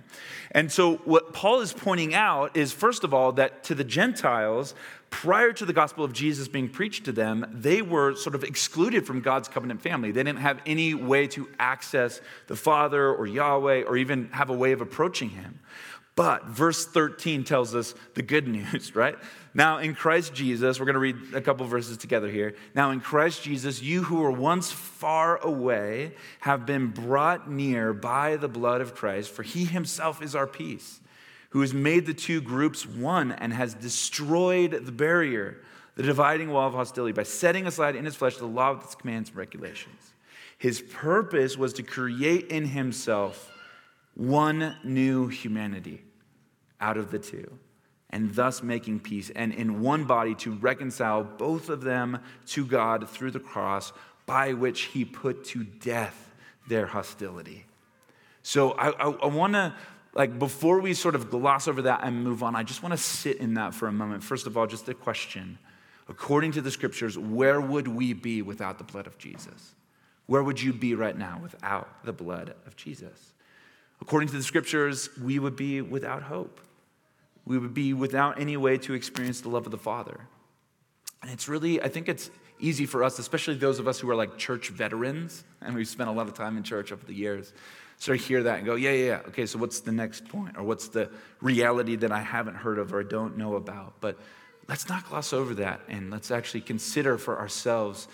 And 0.53 0.71
so, 0.71 0.97
what 0.99 1.33
Paul 1.33 1.61
is 1.61 1.73
pointing 1.73 2.15
out 2.15 2.57
is, 2.57 2.73
first 2.73 3.03
of 3.03 3.13
all, 3.13 3.33
that 3.33 3.65
to 3.65 3.75
the 3.75 3.85
Gentiles, 3.85 4.75
prior 5.13 5.53
to 5.53 5.65
the 5.65 5.73
gospel 5.73 6.05
of 6.05 6.13
Jesus 6.13 6.49
being 6.49 6.69
preached 6.69 7.05
to 7.05 7.13
them, 7.13 7.47
they 7.53 7.83
were 7.83 8.17
sort 8.17 8.35
of 8.35 8.43
excluded 8.43 9.07
from 9.07 9.21
God's 9.21 9.47
covenant 9.47 9.81
family. 9.81 10.11
They 10.11 10.25
didn't 10.25 10.41
have 10.41 10.61
any 10.67 10.95
way 10.95 11.29
to 11.29 11.49
access 11.61 12.21
the 12.49 12.57
Father 12.57 13.13
or 13.13 13.27
Yahweh 13.27 13.83
or 13.83 13.97
even 13.97 14.31
have 14.33 14.51
a 14.51 14.55
way 14.55 14.73
of 14.73 14.81
approaching 14.81 15.31
Him. 15.31 15.61
But 16.15 16.47
verse 16.47 16.85
13 16.85 17.45
tells 17.45 17.75
us 17.75 17.95
the 18.15 18.23
good 18.23 18.49
news, 18.73 18.97
right? 18.97 19.17
Now, 19.55 19.79
in 19.79 19.95
Christ 19.95 20.35
Jesus, 20.35 20.81
we're 20.81 20.87
going 20.87 20.95
to 20.95 21.01
read 21.01 21.35
a 21.35 21.41
couple 21.41 21.67
verses 21.67 21.99
together 21.99 22.29
here. 22.29 22.55
Now, 22.75 22.91
in 22.91 23.01
Christ 23.01 23.43
Jesus, 23.43 23.83
you 23.83 24.03
who 24.03 24.17
were 24.17 24.31
once 24.31 24.73
far 24.73 25.37
away 25.37 26.15
have 26.41 26.65
been 26.65 26.89
brought 26.89 27.51
near 27.51 27.93
by 27.93 28.37
the 28.37 28.49
blood 28.49 28.81
of 28.81 28.95
Christ, 28.95 29.31
for 29.31 29.43
he 29.43 29.65
himself 29.65 30.23
is 30.23 30.35
our 30.35 30.47
peace, 30.47 31.01
who 31.53 31.61
has 31.61 31.75
made 31.75 32.07
the 32.07 32.15
two 32.15 32.41
groups 32.41 32.87
one 32.87 33.33
and 33.33 33.53
has 33.53 33.75
destroyed 33.75 34.87
the 34.87 34.93
barrier, 34.93 35.59
the 35.97 36.03
dividing 36.03 36.51
wall 36.51 36.67
of 36.69 36.75
hostility, 36.75 37.13
by 37.13 37.23
setting 37.23 37.67
aside 37.67 37.95
in 37.95 38.07
his 38.07 38.17
flesh 38.17 38.39
the 38.39 38.47
law 38.47 38.73
with 38.73 38.85
its 38.85 38.95
commands 38.95 39.29
and 39.29 39.37
regulations. 39.37 40.15
His 40.57 40.81
purpose 40.81 41.59
was 41.59 41.75
to 41.75 41.83
create 41.83 42.49
in 42.49 42.65
himself 42.65 43.53
one 44.15 44.77
new 44.83 45.29
humanity 45.29 46.03
out 46.81 46.97
of 46.97 47.11
the 47.11 47.19
two, 47.19 47.59
and 48.09 48.35
thus 48.35 48.63
making 48.63 49.01
peace, 49.01 49.31
and 49.31 49.53
in 49.53 49.83
one 49.83 50.05
body 50.05 50.35
to 50.37 50.53
reconcile 50.53 51.23
both 51.23 51.69
of 51.69 51.83
them 51.83 52.19
to 52.47 52.65
God 52.65 53.09
through 53.09 53.31
the 53.31 53.41
cross, 53.41 53.93
by 54.25 54.55
which 54.55 54.83
he 54.83 55.05
put 55.05 55.45
to 55.45 55.65
death 55.65 56.31
their 56.67 56.87
hostility. 56.87 57.67
So 58.43 58.73
I, 58.73 58.91
I, 58.91 59.11
I 59.11 59.27
want 59.27 59.53
to, 59.53 59.75
like, 60.15 60.39
before 60.39 60.81
we 60.81 60.95
sort 60.95 61.15
of 61.15 61.31
gloss 61.31 61.69
over 61.69 61.83
that 61.83 62.01
and 62.05 62.23
move 62.23 62.43
on, 62.43 62.55
I 62.55 62.63
just 62.63 62.83
want 62.83 62.93
to 62.93 62.99
sit 62.99 63.39
in 63.39 63.55
that 63.55 63.75
for 63.75 63.89
a 63.89 63.93
moment. 63.93 64.23
First 64.23 64.47
of 64.47 64.57
all, 64.57 64.67
just 64.67 64.89
a 64.89 64.95
question. 64.95 65.59
According 66.09 66.53
to 66.53 66.61
the 66.61 66.71
scriptures, 66.71 67.17
where 67.17 67.61
would 67.61 67.89
we 67.89 68.13
be 68.13 68.43
without 68.43 68.79
the 68.79 68.85
blood 68.85 69.07
of 69.07 69.17
Jesus? 69.17 69.75
Where 70.27 70.43
would 70.43 70.61
you 70.61 70.73
be 70.73 70.95
right 70.95 71.17
now 71.17 71.41
without 71.43 72.05
the 72.05 72.13
blood 72.13 72.55
of 72.67 72.77
Jesus? 72.77 73.33
According 74.01 74.29
to 74.29 74.35
the 74.35 74.43
scriptures, 74.43 75.09
we 75.23 75.39
would 75.39 75.57
be 75.57 75.81
without 75.81 76.23
hope. 76.23 76.61
We 77.45 77.59
would 77.59 77.73
be 77.73 77.95
without 77.95 78.41
any 78.41 78.57
way 78.57 78.79
to 78.79 78.95
experience 78.95 79.41
the 79.41 79.49
love 79.49 79.65
of 79.65 79.73
the 79.73 79.79
Father. 79.79 80.21
And 81.23 81.31
it's 81.31 81.49
really, 81.49 81.81
I 81.81 81.89
think 81.89 82.09
it's 82.09 82.31
easy 82.59 82.85
for 82.85 83.03
us, 83.03 83.19
especially 83.19 83.55
those 83.55 83.79
of 83.79 83.89
us 83.89 83.99
who 83.99 84.11
are 84.11 84.15
like 84.15 84.37
church 84.39 84.69
veterans, 84.69 85.45
and 85.61 85.75
we've 85.75 85.89
spent 85.89 86.09
a 86.09 86.13
lot 86.13 86.29
of 86.29 86.35
time 86.35 86.57
in 86.57 86.63
church 86.63 86.93
over 86.93 87.05
the 87.05 87.15
years, 87.15 87.53
sort 88.03 88.19
of 88.19 88.25
hear 88.25 88.43
that 88.43 88.57
and 88.59 88.67
go, 88.67 88.75
yeah, 88.75 88.91
yeah, 88.91 89.07
yeah. 89.07 89.21
Okay, 89.29 89.47
so 89.47 89.61
what's 89.61 89.79
the 89.79 89.93
next 89.93 90.27
point? 90.27 90.57
Or 90.59 90.65
what's 90.65 90.89
the 90.89 91.09
reality 91.41 91.95
that 91.95 92.11
I 92.11 92.19
haven't 92.19 92.57
heard 92.57 92.81
of 92.81 92.93
or 92.93 93.05
don't 93.05 93.39
know 93.39 93.55
about? 93.55 94.01
But 94.01 94.19
let's 94.67 94.89
not 94.89 95.09
gloss 95.09 95.33
over 95.33 95.55
that 95.55 95.83
and 95.87 96.11
let's 96.11 96.33
actually 96.33 96.63
consider 96.63 97.17
for 97.17 97.39
ourselves 97.39 98.09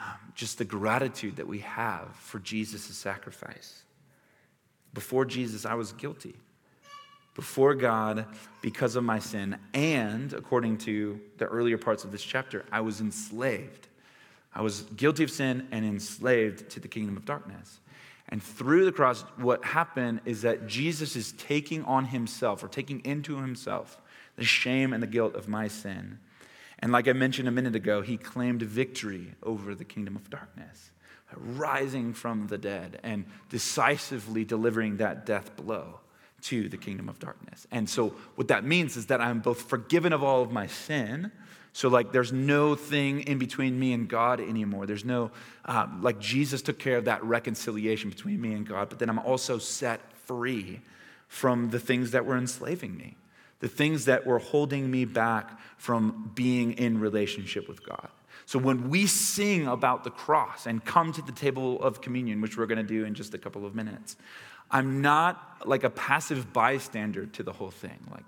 um, 0.00 0.32
just 0.34 0.56
the 0.56 0.64
gratitude 0.64 1.36
that 1.36 1.46
we 1.46 1.58
have 1.58 2.08
for 2.16 2.38
Jesus' 2.38 2.84
sacrifice. 2.84 3.82
Before 4.94 5.26
Jesus, 5.26 5.66
I 5.66 5.74
was 5.74 5.92
guilty. 5.92 6.36
Before 7.34 7.74
God, 7.74 8.24
because 8.62 8.96
of 8.96 9.04
my 9.04 9.18
sin, 9.18 9.58
and 9.74 10.32
according 10.32 10.78
to 10.78 11.20
the 11.36 11.44
earlier 11.44 11.76
parts 11.76 12.04
of 12.04 12.12
this 12.12 12.22
chapter, 12.22 12.64
I 12.72 12.80
was 12.80 13.02
enslaved. 13.02 13.88
I 14.54 14.62
was 14.62 14.82
guilty 14.96 15.22
of 15.22 15.30
sin 15.30 15.68
and 15.70 15.84
enslaved 15.84 16.70
to 16.70 16.80
the 16.80 16.88
kingdom 16.88 17.18
of 17.18 17.26
darkness. 17.26 17.80
And 18.28 18.42
through 18.42 18.84
the 18.84 18.92
cross, 18.92 19.22
what 19.36 19.64
happened 19.64 20.20
is 20.24 20.42
that 20.42 20.66
Jesus 20.66 21.14
is 21.14 21.32
taking 21.32 21.84
on 21.84 22.06
himself 22.06 22.62
or 22.62 22.68
taking 22.68 23.00
into 23.04 23.36
himself 23.36 23.98
the 24.36 24.44
shame 24.44 24.92
and 24.92 25.02
the 25.02 25.06
guilt 25.06 25.34
of 25.34 25.48
my 25.48 25.68
sin. 25.68 26.18
And 26.78 26.90
like 26.90 27.06
I 27.06 27.12
mentioned 27.12 27.48
a 27.48 27.52
minute 27.52 27.76
ago, 27.76 28.02
he 28.02 28.16
claimed 28.16 28.62
victory 28.62 29.34
over 29.42 29.74
the 29.74 29.84
kingdom 29.84 30.16
of 30.16 30.30
darkness 30.30 30.90
rising 31.36 32.12
from 32.12 32.46
the 32.46 32.58
dead 32.58 33.00
and 33.02 33.24
decisively 33.48 34.44
delivering 34.44 34.98
that 34.98 35.26
death 35.26 35.56
blow 35.56 36.00
to 36.42 36.68
the 36.68 36.76
kingdom 36.76 37.08
of 37.08 37.18
darkness. 37.18 37.66
And 37.70 37.88
so, 37.88 38.08
what 38.34 38.48
that 38.48 38.64
means 38.64 38.96
is 38.96 39.06
that 39.06 39.20
I'm 39.20 39.40
both 39.40 39.62
forgiven 39.62 40.12
of 40.12 40.22
all 40.22 40.42
of 40.42 40.52
my 40.52 40.66
sin. 40.66 41.32
So, 41.74 41.88
like, 41.88 42.12
there's 42.12 42.32
no 42.32 42.76
thing 42.76 43.22
in 43.22 43.38
between 43.38 43.76
me 43.76 43.92
and 43.92 44.08
God 44.08 44.40
anymore. 44.40 44.86
There's 44.86 45.04
no, 45.04 45.32
um, 45.64 46.02
like, 46.02 46.20
Jesus 46.20 46.62
took 46.62 46.78
care 46.78 46.96
of 46.96 47.06
that 47.06 47.22
reconciliation 47.24 48.10
between 48.10 48.40
me 48.40 48.52
and 48.52 48.64
God, 48.64 48.88
but 48.88 49.00
then 49.00 49.10
I'm 49.10 49.18
also 49.18 49.58
set 49.58 50.00
free 50.24 50.80
from 51.26 51.70
the 51.70 51.80
things 51.80 52.12
that 52.12 52.24
were 52.24 52.36
enslaving 52.36 52.96
me, 52.96 53.16
the 53.58 53.66
things 53.66 54.04
that 54.04 54.24
were 54.24 54.38
holding 54.38 54.88
me 54.88 55.04
back 55.04 55.58
from 55.76 56.30
being 56.36 56.74
in 56.74 57.00
relationship 57.00 57.66
with 57.66 57.84
God. 57.84 58.08
So 58.46 58.60
when 58.60 58.88
we 58.88 59.08
sing 59.08 59.66
about 59.66 60.04
the 60.04 60.10
cross 60.10 60.66
and 60.66 60.84
come 60.84 61.12
to 61.12 61.22
the 61.22 61.32
table 61.32 61.82
of 61.82 62.00
communion, 62.00 62.40
which 62.40 62.56
we're 62.56 62.66
going 62.66 62.78
to 62.78 62.84
do 62.84 63.04
in 63.04 63.14
just 63.14 63.34
a 63.34 63.38
couple 63.38 63.66
of 63.66 63.74
minutes, 63.74 64.16
I'm 64.70 65.02
not 65.02 65.66
like 65.66 65.82
a 65.82 65.90
passive 65.90 66.52
bystander 66.52 67.26
to 67.26 67.42
the 67.42 67.52
whole 67.52 67.72
thing. 67.72 67.98
Like 68.12 68.26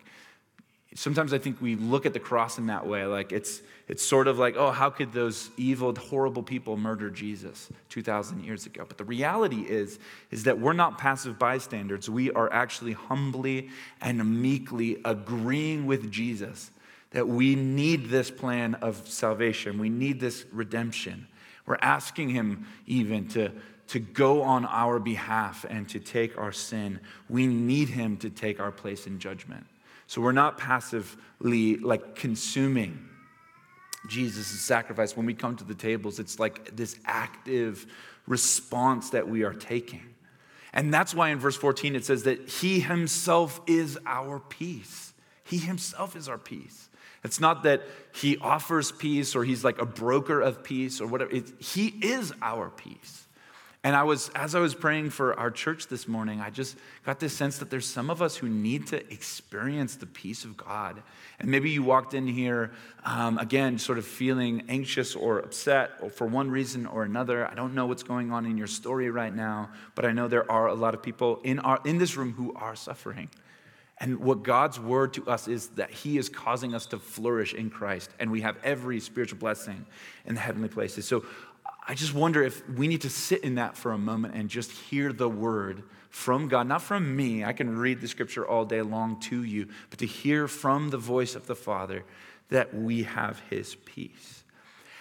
sometimes 0.95 1.33
I 1.33 1.39
think 1.39 1.61
we 1.61 1.77
look 1.77 2.07
at 2.07 2.13
the 2.13 2.21
cross 2.21 2.59
in 2.59 2.67
that 2.67 2.87
way. 2.87 3.05
Like 3.05 3.33
it's 3.33 3.63
it's 3.89 4.05
sort 4.05 4.27
of 4.27 4.37
like, 4.37 4.57
oh, 4.57 4.73
how 4.73 4.91
could 4.91 5.13
those 5.13 5.51
evil, 5.57 5.95
horrible 5.95 6.43
people 6.43 6.77
murder 6.77 7.09
Jesus 7.09 7.69
2,000 7.91 8.43
years 8.43 8.67
ago? 8.67 8.85
But 8.87 8.99
the 8.99 9.05
reality 9.05 9.61
is, 9.61 10.01
is 10.33 10.43
that 10.45 10.59
we're 10.59 10.73
not 10.73 10.99
passive 10.99 11.39
bystanders. 11.39 12.11
We 12.11 12.33
are 12.33 12.53
actually 12.53 12.95
humbly 12.95 13.71
and 14.01 14.43
meekly 14.43 15.01
agreeing 15.05 15.87
with 15.87 16.11
Jesus 16.11 16.73
that 17.13 17.29
we 17.29 17.55
need 17.55 18.09
this 18.09 18.29
plan 18.29 18.75
of 18.75 19.07
salvation. 19.07 19.79
We 19.79 19.89
need 19.89 20.19
this 20.19 20.45
redemption. 20.51 21.29
We're 21.65 21.79
asking 21.81 22.31
Him 22.31 22.67
even 22.89 23.29
to, 23.29 23.53
to 23.89 24.01
go 24.01 24.43
on 24.43 24.65
our 24.65 24.99
behalf 24.99 25.65
and 25.69 25.89
to 25.91 26.01
take 26.01 26.37
our 26.37 26.51
sin. 26.51 26.99
We 27.29 27.47
need 27.47 27.89
Him 27.89 28.17
to 28.19 28.31
take 28.31 28.59
our 28.59 28.73
place 28.73 29.07
in 29.07 29.21
judgment. 29.21 29.65
So 30.07 30.21
we're 30.21 30.33
not 30.33 30.59
passively 30.59 31.77
like 31.77 32.15
consuming 32.15 33.09
Jesus' 34.09 34.47
sacrifice 34.47 35.17
when 35.17 35.27
we 35.27 35.35
come 35.35 35.57
to 35.57 35.65
the 35.65 35.75
tables. 35.75 36.19
It's 36.19 36.39
like 36.39 36.77
this 36.77 36.97
active 37.05 37.87
response 38.27 39.11
that 39.11 39.29
we 39.29 39.43
are 39.43 39.55
taking. 39.55 40.15
And 40.73 40.93
that's 40.93 41.15
why 41.15 41.31
in 41.31 41.39
verse 41.39 41.57
14 41.57 41.97
it 41.97 42.05
says 42.05 42.25
that 42.25 42.49
He 42.49 42.81
Himself 42.81 43.61
is 43.67 43.99
our 44.07 44.39
peace. 44.39 45.13
He 45.43 45.59
Himself 45.59 46.15
is 46.15 46.29
our 46.29 46.39
peace. 46.39 46.89
It's 47.27 47.41
not 47.41 47.65
that 47.65 47.83
he 48.13 48.39
offers 48.39 48.93
peace 48.93 49.35
or 49.35 49.43
he's 49.43 49.65
like 49.65 49.81
a 49.81 49.85
broker 49.85 50.41
of 50.41 50.63
peace 50.63 51.01
or 51.01 51.09
whatever. 51.09 51.33
It, 51.33 51.61
he 51.61 51.89
is 51.89 52.33
our 52.41 52.71
peace. 52.71 53.26
And 53.87 53.95
I 53.95 54.03
was, 54.03 54.31
as 54.35 54.57
I 54.57 54.59
was 54.59 54.75
praying 54.75 55.11
for 55.11 55.39
our 55.39 55.49
church 55.49 55.87
this 55.87 56.09
morning, 56.09 56.41
I 56.41 56.51
just 56.51 56.77
got 57.05 57.21
this 57.21 57.33
sense 57.33 57.59
that 57.59 57.71
there's 57.71 57.87
some 57.87 58.11
of 58.11 58.21
us 58.21 58.35
who 58.35 58.49
need 58.49 58.89
to 58.89 58.97
experience 59.13 59.95
the 59.95 60.07
peace 60.07 60.43
of 60.43 60.57
God. 60.57 61.01
And 61.39 61.49
maybe 61.53 61.71
you 61.71 61.85
walked 61.85 62.13
in 62.13 62.27
here, 62.27 62.73
um, 63.05 63.39
again, 63.39 63.79
sort 63.79 63.99
of 63.99 64.05
feeling 64.05 64.65
anxious 64.69 65.15
or 65.15 65.39
upset 65.39 65.93
or 66.01 66.11
for 66.11 66.27
one 66.27 66.51
reason 66.51 66.85
or 66.85 67.05
another. 67.05 67.49
I 67.49 67.55
don't 67.55 67.77
know 67.77 67.87
what's 67.87 68.03
going 68.03 68.33
on 68.33 68.45
in 68.45 68.59
your 68.59 68.67
story 68.67 69.09
right 69.09 69.33
now, 69.33 69.71
but 69.95 70.05
I 70.05 70.11
know 70.11 70.27
there 70.27 70.51
are 70.51 70.67
a 70.67 70.75
lot 70.75 70.95
of 70.95 71.01
people 71.01 71.39
in, 71.45 71.61
our, 71.61 71.79
in 71.85 71.99
this 71.99 72.17
room 72.17 72.33
who 72.33 72.55
are 72.57 72.75
suffering. 72.75 73.31
And 73.99 74.19
what 74.19 74.43
God's 74.43 74.81
word 74.81 75.15
to 75.15 75.29
us 75.29 75.47
is 75.47 75.69
that 75.77 75.91
He 75.91 76.19
is 76.19 76.29
causing 76.29 76.75
us 76.75 76.87
to 76.87 76.99
flourish 76.99 77.55
in 77.55 77.71
Christ, 77.71 78.11
and 78.19 78.33
we 78.33 78.41
have 78.41 78.57
every 78.65 78.99
spiritual 78.99 79.39
blessing 79.39 79.87
in 80.27 80.35
the 80.35 80.41
heavenly 80.41 80.69
places. 80.69 81.07
So 81.07 81.25
I 81.89 81.95
just 81.95 82.15
wonder 82.15 82.43
if 82.43 82.69
we 82.69 82.89
need 82.89 83.03
to 83.03 83.11
sit 83.11 83.45
in 83.45 83.55
that 83.57 83.77
for 83.77 83.93
a 83.93 83.99
moment 83.99 84.35
and 84.35 84.49
just 84.49 84.73
hear 84.73 85.13
the 85.13 85.29
word 85.29 85.85
from 86.11 86.49
God, 86.49 86.67
not 86.67 86.83
from 86.83 87.15
me. 87.15 87.45
I 87.45 87.53
can 87.53 87.79
read 87.79 88.01
the 88.01 88.09
scripture 88.09 88.47
all 88.47 88.65
day 88.65 88.83
long 88.83 89.21
to 89.21 89.43
you, 89.43 89.69
but 89.91 90.01
to 90.01 90.07
hear 90.07 90.49
from 90.49 90.91
the 90.91 90.99
voice 90.99 91.37
of 91.37 91.47
the 91.47 91.55
Father 91.55 92.05
that 92.49 92.75
we 92.75 93.05
have 93.05 93.41
his 93.51 93.77
peace. 93.77 94.36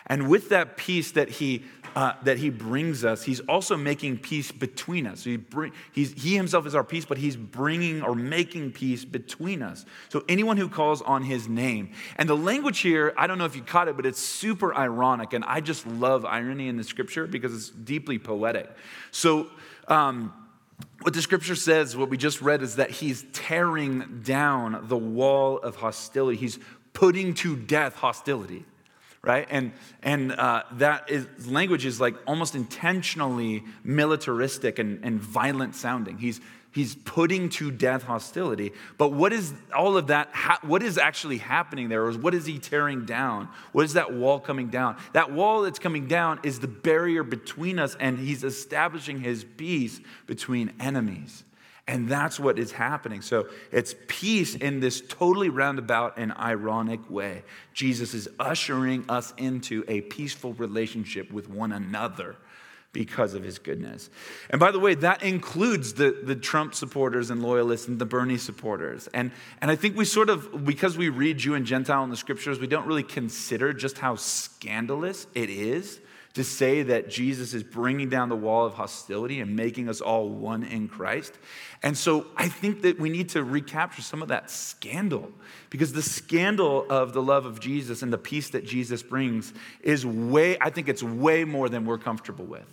And 0.07 0.29
with 0.29 0.49
that 0.49 0.77
peace 0.77 1.11
that 1.13 1.29
he, 1.29 1.63
uh, 1.95 2.13
that 2.23 2.37
he 2.37 2.49
brings 2.49 3.03
us, 3.03 3.23
he's 3.23 3.39
also 3.41 3.75
making 3.75 4.19
peace 4.19 4.51
between 4.51 5.07
us. 5.07 5.21
So 5.21 5.31
he, 5.31 5.37
bring, 5.37 5.71
he 5.93 6.35
himself 6.35 6.67
is 6.67 6.75
our 6.75 6.83
peace, 6.83 7.05
but 7.05 7.17
he's 7.17 7.35
bringing 7.35 8.03
or 8.03 8.13
making 8.13 8.73
peace 8.73 9.03
between 9.03 9.61
us. 9.61 9.85
So 10.09 10.23
anyone 10.29 10.57
who 10.57 10.69
calls 10.69 11.01
on 11.01 11.23
his 11.23 11.47
name. 11.47 11.91
And 12.17 12.29
the 12.29 12.37
language 12.37 12.79
here, 12.79 13.13
I 13.17 13.25
don't 13.25 13.37
know 13.37 13.45
if 13.45 13.55
you 13.55 13.63
caught 13.63 13.87
it, 13.87 13.95
but 13.95 14.05
it's 14.05 14.19
super 14.19 14.75
ironic. 14.75 15.33
And 15.33 15.43
I 15.43 15.59
just 15.61 15.87
love 15.87 16.23
irony 16.23 16.67
in 16.67 16.77
the 16.77 16.83
scripture 16.83 17.25
because 17.25 17.53
it's 17.53 17.69
deeply 17.69 18.19
poetic. 18.19 18.69
So, 19.11 19.49
um, 19.87 20.33
what 21.01 21.13
the 21.13 21.21
scripture 21.21 21.55
says, 21.55 21.95
what 21.95 22.09
we 22.09 22.17
just 22.17 22.41
read, 22.41 22.61
is 22.61 22.75
that 22.75 22.89
he's 22.89 23.25
tearing 23.31 24.21
down 24.25 24.87
the 24.87 24.97
wall 24.97 25.57
of 25.59 25.77
hostility. 25.77 26.37
He's 26.37 26.59
putting 26.91 27.33
to 27.35 27.55
death 27.55 27.95
hostility 27.95 28.65
right? 29.25 29.47
And, 29.49 29.71
and 30.03 30.31
uh, 30.31 30.63
that 30.73 31.09
is, 31.09 31.27
language 31.47 31.85
is 31.85 31.99
like 31.99 32.15
almost 32.27 32.55
intentionally 32.55 33.63
militaristic 33.83 34.77
and, 34.79 35.03
and 35.03 35.19
violent 35.19 35.75
sounding. 35.75 36.17
He's, 36.19 36.41
he's 36.71 36.93
putting 36.93 37.47
to 37.49 37.71
death 37.71 38.03
hostility. 38.03 38.73
But 38.97 39.13
what 39.13 39.31
is 39.31 39.53
all 39.75 39.97
of 39.97 40.07
that, 40.07 40.29
ha- 40.33 40.59
what 40.61 40.83
is 40.83 40.97
actually 40.97 41.37
happening 41.37 41.87
there? 41.87 42.11
What 42.11 42.33
is 42.33 42.45
he 42.45 42.59
tearing 42.59 43.05
down? 43.05 43.47
What 43.71 43.85
is 43.85 43.93
that 43.93 44.13
wall 44.13 44.39
coming 44.39 44.67
down? 44.67 44.97
That 45.13 45.31
wall 45.31 45.61
that's 45.61 45.79
coming 45.79 46.07
down 46.07 46.41
is 46.43 46.59
the 46.59 46.67
barrier 46.67 47.23
between 47.23 47.79
us, 47.79 47.95
and 47.99 48.19
he's 48.19 48.43
establishing 48.43 49.21
his 49.21 49.45
peace 49.45 50.01
between 50.27 50.73
enemies. 50.79 51.44
And 51.87 52.09
that's 52.09 52.39
what 52.39 52.57
is 52.57 52.71
happening. 52.71 53.21
So 53.21 53.47
it's 53.71 53.93
peace 54.07 54.55
in 54.55 54.79
this 54.79 55.01
totally 55.01 55.49
roundabout 55.49 56.17
and 56.17 56.31
ironic 56.33 57.09
way. 57.11 57.43
Jesus 57.73 58.15
is 58.15 58.27
ushering 58.39 59.05
us 59.07 59.33
into 59.37 59.83
a 59.87 60.01
peaceful 60.01 60.53
relationship 60.53 61.31
with 61.31 61.47
one 61.47 61.71
another 61.71 62.37
because 62.91 63.33
of 63.33 63.43
his 63.43 63.59
goodness. 63.59 64.09
And 64.49 64.59
by 64.59 64.71
the 64.71 64.79
way, 64.79 64.95
that 64.95 65.21
includes 65.21 65.93
the, 65.93 66.17
the 66.23 66.35
Trump 66.35 66.73
supporters 66.73 67.29
and 67.29 67.43
loyalists 67.43 67.87
and 67.87 67.99
the 67.99 68.05
Bernie 68.05 68.37
supporters. 68.37 69.07
And, 69.13 69.31
and 69.61 69.69
I 69.69 69.75
think 69.75 69.97
we 69.97 70.05
sort 70.05 70.29
of, 70.29 70.65
because 70.65 70.97
we 70.97 71.09
read 71.09 71.37
Jew 71.37 71.55
and 71.55 71.65
Gentile 71.65 72.05
in 72.05 72.09
the 72.09 72.15
scriptures, 72.15 72.57
we 72.57 72.67
don't 72.67 72.87
really 72.87 73.03
consider 73.03 73.73
just 73.73 73.97
how 73.97 74.15
scandalous 74.15 75.27
it 75.35 75.49
is 75.49 75.99
to 76.35 76.43
say 76.43 76.83
that 76.83 77.09
Jesus 77.09 77.53
is 77.53 77.63
bringing 77.63 78.09
down 78.09 78.27
the 78.27 78.35
wall 78.35 78.65
of 78.65 78.73
hostility 78.73 79.39
and 79.39 79.55
making 79.55 79.87
us 79.87 80.01
all 80.01 80.29
one 80.29 80.63
in 80.63 80.87
Christ. 80.89 81.33
And 81.81 81.97
so 81.97 82.27
I 82.35 82.49
think 82.49 82.81
that 82.81 82.99
we 82.99 83.09
need 83.09 83.29
to 83.29 83.43
recapture 83.43 84.01
some 84.01 84.21
of 84.21 84.27
that 84.27 84.51
scandal 84.51 85.31
because 85.69 85.93
the 85.93 86.01
scandal 86.01 86.85
of 86.89 87.13
the 87.13 87.21
love 87.21 87.45
of 87.45 87.61
Jesus 87.61 88.01
and 88.01 88.11
the 88.11 88.17
peace 88.17 88.49
that 88.49 88.65
Jesus 88.65 89.01
brings 89.01 89.53
is 89.81 90.05
way, 90.05 90.57
I 90.59 90.69
think 90.69 90.89
it's 90.89 91.01
way 91.01 91.45
more 91.45 91.69
than 91.69 91.85
we're 91.85 91.97
comfortable 91.97 92.45
with. 92.45 92.67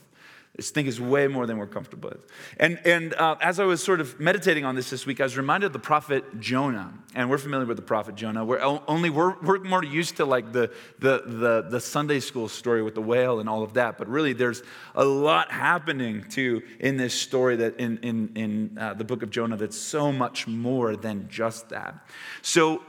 This 0.57 0.71
thing 0.71 0.87
is 0.87 1.01
way 1.01 1.29
more 1.29 1.47
than 1.47 1.57
we're 1.57 1.67
comfortable 1.67 2.11
with. 2.11 2.27
And, 2.59 2.79
and 2.85 3.15
uh, 3.15 3.37
as 3.41 3.59
I 3.59 3.65
was 3.65 3.83
sort 3.83 4.03
of 4.03 4.21
meditating 4.21 4.67
on 4.67 4.75
this 4.75 4.91
this 4.91 5.07
week, 5.07 5.19
I 5.19 5.25
was 5.25 5.39
reminded 5.39 5.69
of 5.69 5.73
the 5.73 5.79
prophet 5.79 6.41
Jonah. 6.41 6.93
And 7.15 7.31
we're 7.31 7.39
familiar 7.39 7.65
with 7.65 7.79
the 7.79 7.83
prophet 7.83 8.17
Jonah. 8.17 8.45
We're 8.45 8.61
only 8.87 9.09
we're, 9.09 9.41
we're 9.41 9.61
more 9.61 9.83
used 9.83 10.19
to 10.19 10.27
like 10.27 10.53
the, 10.53 10.71
the, 10.99 11.23
the, 11.25 11.67
the 11.71 11.81
Sunday 11.81 12.21
school 12.21 12.49
story 12.49 12.83
with 12.83 12.95
the 12.95 13.01
whale 13.01 13.41
and 13.41 13.49
all 13.49 13.63
of 13.63 13.73
that. 13.75 13.97
But 13.97 14.09
really, 14.09 14.35
there's 14.35 14.63
a 14.95 15.07
lot 15.07 15.51
happening 15.51 16.23
too 16.29 16.63
in 16.81 16.99
this 16.99 17.15
story 17.15 17.57
that 17.57 17.81
in, 17.81 17.97
in, 18.03 18.33
in 18.35 18.79
uh, 18.79 18.93
the 18.93 19.05
book 19.05 19.23
of 19.23 19.31
Jonah 19.31 19.57
that's 19.57 19.79
so 19.79 20.13
much 20.13 20.47
more 20.47 20.97
than 20.97 21.29
just 21.31 21.71
that. 21.71 22.07
So 22.43 22.83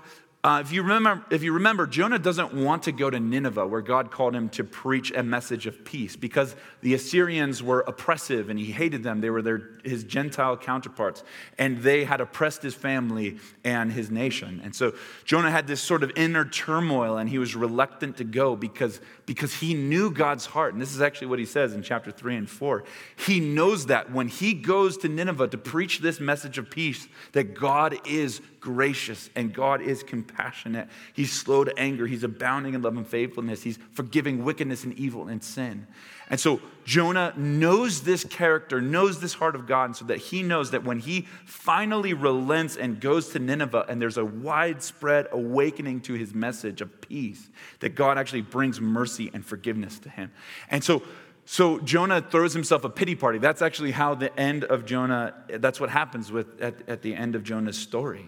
uh, 0.46 0.62
if, 0.62 0.74
you 0.74 0.84
remember, 0.84 1.24
if 1.32 1.42
you 1.42 1.54
remember, 1.54 1.88
Jonah 1.88 2.20
doesn't 2.20 2.54
want 2.54 2.84
to 2.84 2.92
go 2.92 3.10
to 3.10 3.18
Nineveh, 3.18 3.66
where 3.66 3.80
God 3.80 4.12
called 4.12 4.36
him 4.36 4.50
to 4.50 4.66
preach 4.66 5.14
a 5.16 5.24
message 5.24 5.68
of 5.68 5.86
peace, 5.86 6.18
because 6.18 6.58
the 6.84 6.94
Assyrians 6.94 7.64
were 7.64 7.80
oppressive 7.80 8.50
and 8.50 8.60
he 8.60 8.66
hated 8.66 9.04
them. 9.04 9.22
They 9.22 9.30
were 9.30 9.42
their, 9.42 9.62
his 9.86 10.04
Gentile 10.04 10.58
counterparts, 10.58 11.24
and 11.58 11.82
they 11.82 12.04
had 12.04 12.20
oppressed 12.20 12.62
his 12.62 12.76
family 12.76 13.40
and 13.64 13.92
his 13.92 14.12
nation. 14.12 14.60
And 14.64 14.76
so 14.76 14.94
Jonah 15.24 15.50
had 15.50 15.66
this 15.66 15.82
sort 15.82 16.04
of 16.04 16.12
inner 16.18 16.44
turmoil, 16.44 17.18
and 17.18 17.30
he 17.30 17.40
was 17.40 17.56
reluctant 17.56 18.18
to 18.18 18.26
go 18.26 18.58
because, 18.58 19.00
because 19.26 19.54
he 19.54 19.74
knew 19.74 20.12
God's 20.12 20.46
heart. 20.46 20.74
And 20.74 20.82
this 20.82 20.94
is 20.94 21.00
actually 21.00 21.28
what 21.28 21.40
he 21.40 21.46
says 21.46 21.74
in 21.74 21.84
chapter 21.84 22.12
3 22.12 22.36
and 22.36 22.50
4. 22.50 22.84
He 23.16 23.40
knows 23.40 23.86
that 23.86 24.12
when 24.12 24.28
he 24.28 24.54
goes 24.54 24.98
to 24.98 25.08
Nineveh 25.08 25.48
to 25.48 25.58
preach 25.58 26.00
this 26.00 26.20
message 26.20 26.58
of 26.58 26.70
peace, 26.70 27.08
that 27.32 27.54
God 27.54 27.96
is 28.06 28.42
gracious 28.60 29.30
and 29.36 29.54
God 29.54 29.82
is 29.82 30.04
compassionate. 30.04 30.88
He's 31.14 31.32
slow 31.32 31.64
to 31.64 31.78
anger. 31.78 32.08
He's 32.08 32.24
abounding 32.24 32.74
in 32.74 32.82
love 32.82 32.96
and 32.96 33.08
faithfulness. 33.08 33.64
He's 33.64 33.78
forgiving 33.92 34.44
wickedness 34.44 34.84
and 34.84 34.94
evil 34.94 35.28
and 35.28 35.44
sin. 35.44 35.88
And 36.34 36.40
so 36.40 36.62
Jonah 36.84 37.32
knows 37.38 38.02
this 38.02 38.24
character, 38.24 38.82
knows 38.82 39.20
this 39.20 39.36
heart 39.36 39.54
of 39.54 39.68
God, 39.68 39.84
and 39.84 39.96
so 39.96 40.06
that 40.06 40.18
he 40.18 40.42
knows 40.42 40.72
that 40.72 40.84
when 40.84 40.98
he 40.98 41.28
finally 41.46 42.16
relents 42.16 42.76
and 42.76 43.00
goes 43.00 43.30
to 43.34 43.40
Nineveh 43.40 43.86
and 43.88 44.02
there's 44.02 44.18
a 44.18 44.26
widespread 44.26 45.28
awakening 45.32 46.02
to 46.02 46.14
his 46.14 46.34
message 46.34 46.82
of 46.82 47.02
peace, 47.02 47.52
that 47.82 47.90
God 47.90 48.18
actually 48.18 48.42
brings 48.42 48.82
mercy 48.82 49.30
and 49.32 49.46
forgiveness 49.46 50.00
to 50.00 50.10
him. 50.10 50.32
And 50.72 50.84
so 50.84 51.04
so 51.46 51.78
Jonah 51.78 52.20
throws 52.20 52.54
himself 52.54 52.84
a 52.84 52.90
pity 52.90 53.14
party. 53.14 53.38
That's 53.38 53.62
actually 53.62 53.92
how 53.92 54.16
the 54.16 54.36
end 54.40 54.64
of 54.64 54.86
Jonah, 54.86 55.36
that's 55.60 55.80
what 55.80 55.92
happens 55.92 56.32
with 56.32 56.60
at, 56.60 56.90
at 56.90 57.04
the 57.04 57.14
end 57.14 57.36
of 57.36 57.44
Jonah's 57.44 57.78
story 57.78 58.26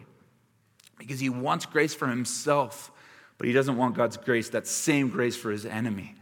because 1.00 1.20
he 1.20 1.30
wants 1.30 1.66
grace 1.66 1.96
for 1.96 2.06
himself, 2.06 2.92
but 3.40 3.48
he 3.48 3.54
doesn't 3.54 3.78
want 3.78 3.96
God's 3.96 4.18
grace, 4.18 4.50
that 4.50 4.68
same 4.68 5.10
grace 5.10 5.36
for 5.36 5.50
his 5.50 5.66
enemy. 5.66 6.14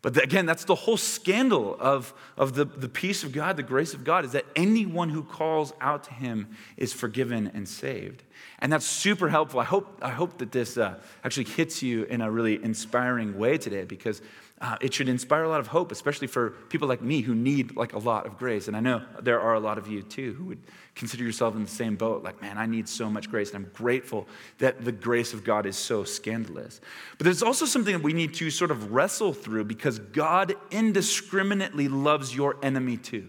But 0.00 0.22
again, 0.22 0.46
that's 0.46 0.64
the 0.64 0.76
whole 0.76 0.96
scandal 0.96 1.76
of, 1.80 2.14
of 2.36 2.54
the, 2.54 2.64
the 2.64 2.88
peace 2.88 3.24
of 3.24 3.32
God, 3.32 3.56
the 3.56 3.64
grace 3.64 3.94
of 3.94 4.04
God, 4.04 4.24
is 4.24 4.32
that 4.32 4.44
anyone 4.54 5.10
who 5.10 5.24
calls 5.24 5.72
out 5.80 6.04
to 6.04 6.14
him 6.14 6.48
is 6.76 6.92
forgiven 6.92 7.50
and 7.52 7.68
saved. 7.68 8.22
And 8.60 8.72
that's 8.72 8.86
super 8.86 9.28
helpful. 9.28 9.58
I 9.58 9.64
hope, 9.64 9.98
I 10.00 10.10
hope 10.10 10.38
that 10.38 10.52
this 10.52 10.78
uh, 10.78 11.00
actually 11.24 11.46
hits 11.46 11.82
you 11.82 12.04
in 12.04 12.20
a 12.20 12.30
really 12.30 12.62
inspiring 12.62 13.36
way 13.36 13.58
today 13.58 13.84
because 13.84 14.22
uh, 14.60 14.76
it 14.80 14.92
should 14.92 15.08
inspire 15.08 15.44
a 15.44 15.48
lot 15.48 15.60
of 15.60 15.68
hope, 15.68 15.92
especially 15.92 16.26
for 16.26 16.50
people 16.68 16.88
like 16.88 17.00
me 17.00 17.20
who 17.20 17.34
need 17.34 17.76
like 17.76 17.92
a 17.92 17.98
lot 17.98 18.26
of 18.26 18.36
grace. 18.36 18.66
And 18.66 18.76
I 18.76 18.80
know 18.80 19.02
there 19.20 19.40
are 19.40 19.54
a 19.54 19.60
lot 19.60 19.78
of 19.78 19.86
you 19.86 20.02
too 20.02 20.34
who 20.34 20.44
would 20.46 20.58
consider 20.96 21.22
yourself 21.22 21.54
in 21.54 21.62
the 21.62 21.70
same 21.70 21.94
boat. 21.94 22.24
Like, 22.24 22.42
man, 22.42 22.58
I 22.58 22.66
need 22.66 22.88
so 22.88 23.08
much 23.08 23.30
grace, 23.30 23.52
and 23.52 23.64
I'm 23.64 23.72
grateful 23.72 24.26
that 24.58 24.84
the 24.84 24.90
grace 24.90 25.32
of 25.32 25.44
God 25.44 25.64
is 25.64 25.76
so 25.76 26.02
scandalous. 26.02 26.80
But 27.18 27.24
there's 27.24 27.42
also 27.42 27.66
something 27.66 27.94
that 27.94 28.02
we 28.02 28.12
need 28.12 28.34
to 28.34 28.50
sort 28.50 28.72
of 28.72 28.92
wrestle 28.92 29.32
through 29.32 29.64
because 29.64 30.00
God 30.00 30.54
indiscriminately 30.72 31.86
loves 31.86 32.34
your 32.34 32.56
enemy 32.60 32.96
too. 32.96 33.28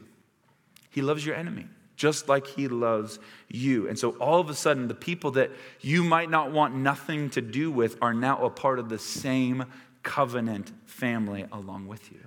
He 0.90 1.04
loves 1.04 1.24
your 1.24 1.36
enemy 1.36 1.68
just 1.96 2.30
like 2.30 2.48
he 2.48 2.70
loves 2.70 3.20
you. 3.50 3.90
And 3.90 4.00
so 4.00 4.12
all 4.12 4.40
of 4.40 4.50
a 4.50 4.56
sudden, 4.56 4.88
the 4.88 4.96
people 4.96 5.32
that 5.32 5.52
you 5.82 6.02
might 6.02 6.30
not 6.30 6.50
want 6.50 6.74
nothing 6.74 7.30
to 7.32 7.42
do 7.42 7.70
with 7.70 7.98
are 8.02 8.14
now 8.14 8.46
a 8.46 8.50
part 8.50 8.80
of 8.80 8.88
the 8.88 8.98
same 8.98 9.66
covenant 10.04 10.72
family 10.86 11.46
along 11.52 11.88
with 11.88 12.12
you. 12.12 12.22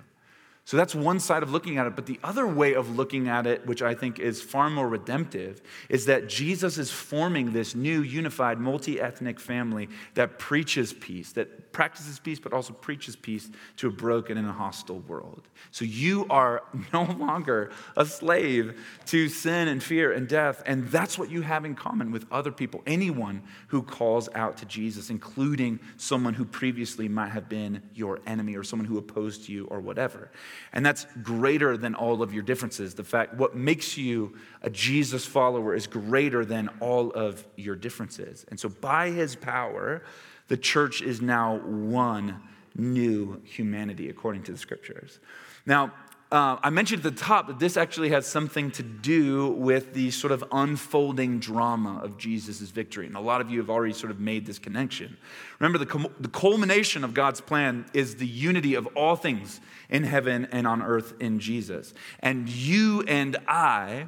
So 0.65 0.77
that's 0.77 0.95
one 0.95 1.19
side 1.19 1.43
of 1.43 1.51
looking 1.51 1.77
at 1.77 1.87
it. 1.87 1.95
But 1.95 2.05
the 2.05 2.19
other 2.23 2.47
way 2.47 2.73
of 2.73 2.95
looking 2.95 3.27
at 3.27 3.45
it, 3.45 3.65
which 3.65 3.81
I 3.81 3.93
think 3.93 4.19
is 4.19 4.41
far 4.41 4.69
more 4.69 4.87
redemptive, 4.87 5.61
is 5.89 6.05
that 6.05 6.29
Jesus 6.29 6.77
is 6.77 6.89
forming 6.89 7.51
this 7.51 7.75
new, 7.75 8.01
unified, 8.01 8.59
multi 8.59 8.99
ethnic 8.99 9.41
family 9.41 9.89
that 10.13 10.39
preaches 10.39 10.93
peace, 10.93 11.33
that 11.33 11.73
practices 11.73 12.17
peace, 12.17 12.39
but 12.39 12.53
also 12.53 12.71
preaches 12.71 13.17
peace 13.17 13.49
to 13.75 13.89
a 13.89 13.91
broken 13.91 14.37
and 14.37 14.47
a 14.47 14.53
hostile 14.53 14.99
world. 14.99 15.49
So 15.71 15.83
you 15.83 16.27
are 16.29 16.63
no 16.93 17.03
longer 17.03 17.71
a 17.97 18.05
slave 18.05 18.79
to 19.07 19.27
sin 19.27 19.67
and 19.67 19.83
fear 19.83 20.13
and 20.13 20.29
death. 20.29 20.63
And 20.65 20.87
that's 20.87 21.17
what 21.17 21.29
you 21.29 21.41
have 21.41 21.65
in 21.65 21.75
common 21.75 22.09
with 22.11 22.25
other 22.31 22.53
people, 22.53 22.81
anyone 22.87 23.41
who 23.67 23.83
calls 23.83 24.29
out 24.33 24.55
to 24.57 24.65
Jesus, 24.65 25.09
including 25.09 25.81
someone 25.97 26.35
who 26.35 26.45
previously 26.45 27.09
might 27.09 27.31
have 27.31 27.49
been 27.49 27.81
your 27.93 28.21
enemy 28.25 28.55
or 28.55 28.63
someone 28.63 28.87
who 28.87 28.97
opposed 28.97 29.49
you 29.49 29.65
or 29.65 29.81
whatever. 29.81 30.31
And 30.71 30.85
that's 30.85 31.05
greater 31.21 31.77
than 31.77 31.95
all 31.95 32.21
of 32.21 32.33
your 32.33 32.43
differences. 32.43 32.93
The 32.93 33.03
fact, 33.03 33.35
what 33.35 33.55
makes 33.55 33.97
you 33.97 34.37
a 34.61 34.69
Jesus 34.69 35.25
follower 35.25 35.75
is 35.75 35.87
greater 35.87 36.45
than 36.45 36.69
all 36.79 37.11
of 37.11 37.45
your 37.55 37.75
differences. 37.75 38.45
And 38.49 38.59
so, 38.59 38.69
by 38.69 39.09
his 39.09 39.35
power, 39.35 40.03
the 40.47 40.57
church 40.57 41.01
is 41.01 41.21
now 41.21 41.57
one 41.57 42.41
new 42.75 43.41
humanity, 43.43 44.09
according 44.09 44.43
to 44.43 44.51
the 44.51 44.57
scriptures. 44.57 45.19
Now, 45.65 45.93
uh, 46.33 46.57
I 46.63 46.71
mentioned 46.71 47.05
at 47.05 47.15
the 47.15 47.21
top 47.23 47.45
that 47.45 47.59
this 47.59 47.77
actually 47.77 48.09
has 48.09 48.25
something 48.25 48.71
to 48.71 48.81
do 48.81 49.49
with 49.49 49.93
the 49.93 50.09
sort 50.09 50.31
of 50.31 50.43
unfolding 50.51 51.37
drama 51.37 52.01
of 52.03 52.17
Jesus' 52.17 52.59
victory. 52.71 53.05
And 53.05 53.15
a 53.15 53.19
lot 53.19 53.39
of 53.39 53.51
you 53.51 53.59
have 53.59 53.69
already 53.69 53.93
sort 53.93 54.09
of 54.09 54.19
made 54.19 54.47
this 54.47 54.57
connection. 54.57 55.15
Remember, 55.59 55.77
the, 55.77 56.09
the 56.19 56.29
culmination 56.29 57.03
of 57.03 57.13
God's 57.13 57.39
plan 57.39 57.85
is 57.93 58.15
the 58.15 58.25
unity 58.25 58.73
of 58.73 58.87
all 58.95 59.15
things 59.15 59.61
in 59.91 60.03
heaven 60.03 60.47
and 60.51 60.65
on 60.65 60.81
earth 60.81 61.13
in 61.19 61.37
Jesus. 61.37 61.93
And 62.21 62.49
you 62.49 63.03
and 63.03 63.37
I, 63.47 64.07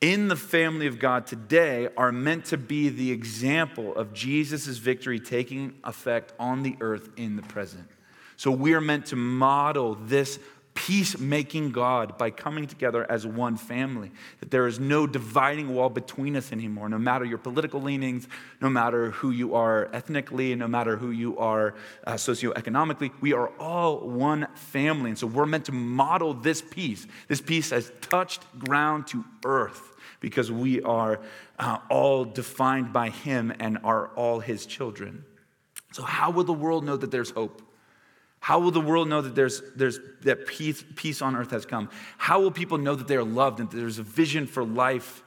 in 0.00 0.26
the 0.26 0.34
family 0.34 0.88
of 0.88 0.98
God 0.98 1.24
today 1.24 1.88
are 1.96 2.10
meant 2.10 2.46
to 2.46 2.56
be 2.56 2.88
the 2.88 3.12
example 3.12 3.94
of 3.94 4.12
Jesus' 4.12 4.78
victory 4.78 5.20
taking 5.20 5.74
effect 5.84 6.32
on 6.36 6.64
the 6.64 6.76
earth 6.80 7.10
in 7.16 7.36
the 7.36 7.42
present. 7.42 7.86
So 8.36 8.50
we 8.50 8.72
are 8.72 8.80
meant 8.80 9.06
to 9.06 9.16
model 9.16 9.94
this 9.94 10.40
peacemaking 10.86 11.72
God 11.72 12.16
by 12.16 12.30
coming 12.30 12.66
together 12.66 13.04
as 13.10 13.26
one 13.26 13.58
family. 13.58 14.10
That 14.38 14.50
there 14.50 14.66
is 14.66 14.80
no 14.80 15.06
dividing 15.06 15.74
wall 15.74 15.90
between 15.90 16.36
us 16.36 16.52
anymore, 16.52 16.88
no 16.88 16.96
matter 16.96 17.26
your 17.26 17.36
political 17.36 17.82
leanings, 17.82 18.26
no 18.62 18.70
matter 18.70 19.10
who 19.10 19.30
you 19.30 19.54
are 19.54 19.90
ethnically, 19.92 20.54
no 20.54 20.66
matter 20.66 20.96
who 20.96 21.10
you 21.10 21.36
are 21.36 21.74
uh, 22.06 22.14
socioeconomically. 22.14 23.12
We 23.20 23.34
are 23.34 23.48
all 23.58 24.08
one 24.08 24.48
family. 24.54 25.10
And 25.10 25.18
so 25.18 25.26
we're 25.26 25.44
meant 25.44 25.66
to 25.66 25.72
model 25.72 26.32
this 26.32 26.62
peace. 26.62 27.06
This 27.28 27.42
peace 27.42 27.68
has 27.70 27.92
touched 28.00 28.42
ground 28.58 29.06
to 29.08 29.22
earth 29.44 29.94
because 30.20 30.50
we 30.50 30.80
are 30.80 31.20
uh, 31.58 31.76
all 31.90 32.24
defined 32.24 32.90
by 32.90 33.10
Him 33.10 33.52
and 33.60 33.76
are 33.84 34.08
all 34.16 34.40
His 34.40 34.64
children. 34.64 35.26
So, 35.92 36.04
how 36.04 36.30
will 36.30 36.44
the 36.44 36.54
world 36.54 36.84
know 36.84 36.96
that 36.96 37.10
there's 37.10 37.30
hope? 37.30 37.60
How 38.40 38.58
will 38.58 38.70
the 38.70 38.80
world 38.80 39.08
know 39.08 39.20
that 39.20 39.34
there's, 39.34 39.62
there's 39.76 40.00
that 40.22 40.46
peace, 40.46 40.82
peace 40.96 41.22
on 41.22 41.36
earth 41.36 41.50
has 41.50 41.66
come? 41.66 41.90
How 42.16 42.40
will 42.40 42.50
people 42.50 42.78
know 42.78 42.94
that 42.94 43.06
they 43.06 43.16
are 43.16 43.24
loved 43.24 43.60
and 43.60 43.70
that 43.70 43.76
there's 43.76 43.98
a 43.98 44.02
vision 44.02 44.46
for 44.46 44.64
life 44.64 45.22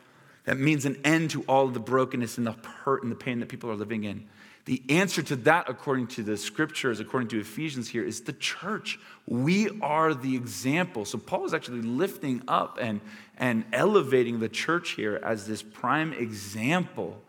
that 0.46 0.58
means 0.58 0.86
an 0.86 1.00
end 1.06 1.30
to 1.32 1.44
all 1.44 1.68
the 1.68 1.80
brokenness 1.80 2.38
and 2.38 2.46
the 2.46 2.54
hurt 2.84 3.04
and 3.04 3.12
the 3.12 3.16
pain 3.16 3.40
that 3.40 3.50
people 3.50 3.70
are 3.70 3.76
living 3.76 4.04
in? 4.04 4.28
The 4.66 4.82
answer 4.90 5.22
to 5.24 5.36
that, 5.38 5.70
according 5.70 6.08
to 6.08 6.24
the 6.24 6.38
scriptures, 6.38 7.00
according 7.02 7.28
to 7.30 7.40
Ephesians 7.40 7.90
here, 7.90 8.04
is 8.04 8.22
the 8.22 8.34
church. 8.34 8.98
We 9.28 9.70
are 9.82 10.14
the 10.14 10.36
example. 10.36 11.04
So 11.06 11.18
Paul 11.18 11.46
is 11.46 11.54
actually 11.54 11.82
lifting 11.82 12.42
up 12.48 12.78
and, 12.82 13.02
and 13.38 13.66
elevating 13.74 14.40
the 14.40 14.48
church 14.48 14.92
here 14.92 15.20
as 15.22 15.46
this 15.46 15.62
prime 15.62 16.14
example 16.14 17.22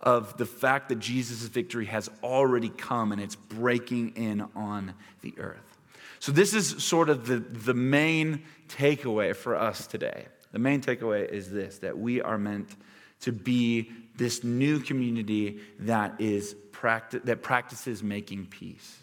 of 0.00 0.36
the 0.36 0.46
fact 0.46 0.88
that 0.88 0.98
Jesus' 0.98 1.42
victory 1.42 1.86
has 1.86 2.08
already 2.22 2.68
come 2.70 3.12
and 3.12 3.20
it's 3.20 3.36
breaking 3.36 4.10
in 4.16 4.46
on 4.54 4.94
the 5.20 5.34
earth. 5.38 5.78
So, 6.18 6.32
this 6.32 6.54
is 6.54 6.82
sort 6.82 7.08
of 7.08 7.26
the, 7.26 7.38
the 7.38 7.74
main 7.74 8.44
takeaway 8.68 9.34
for 9.34 9.56
us 9.56 9.86
today. 9.86 10.26
The 10.52 10.58
main 10.58 10.80
takeaway 10.80 11.28
is 11.28 11.50
this 11.50 11.78
that 11.78 11.98
we 11.98 12.20
are 12.20 12.38
meant 12.38 12.76
to 13.20 13.32
be 13.32 13.90
this 14.16 14.44
new 14.44 14.80
community 14.80 15.60
that 15.80 16.20
is 16.20 16.54
practi- 16.72 17.22
that 17.24 17.42
practices 17.42 18.02
making 18.02 18.46
peace. 18.46 18.98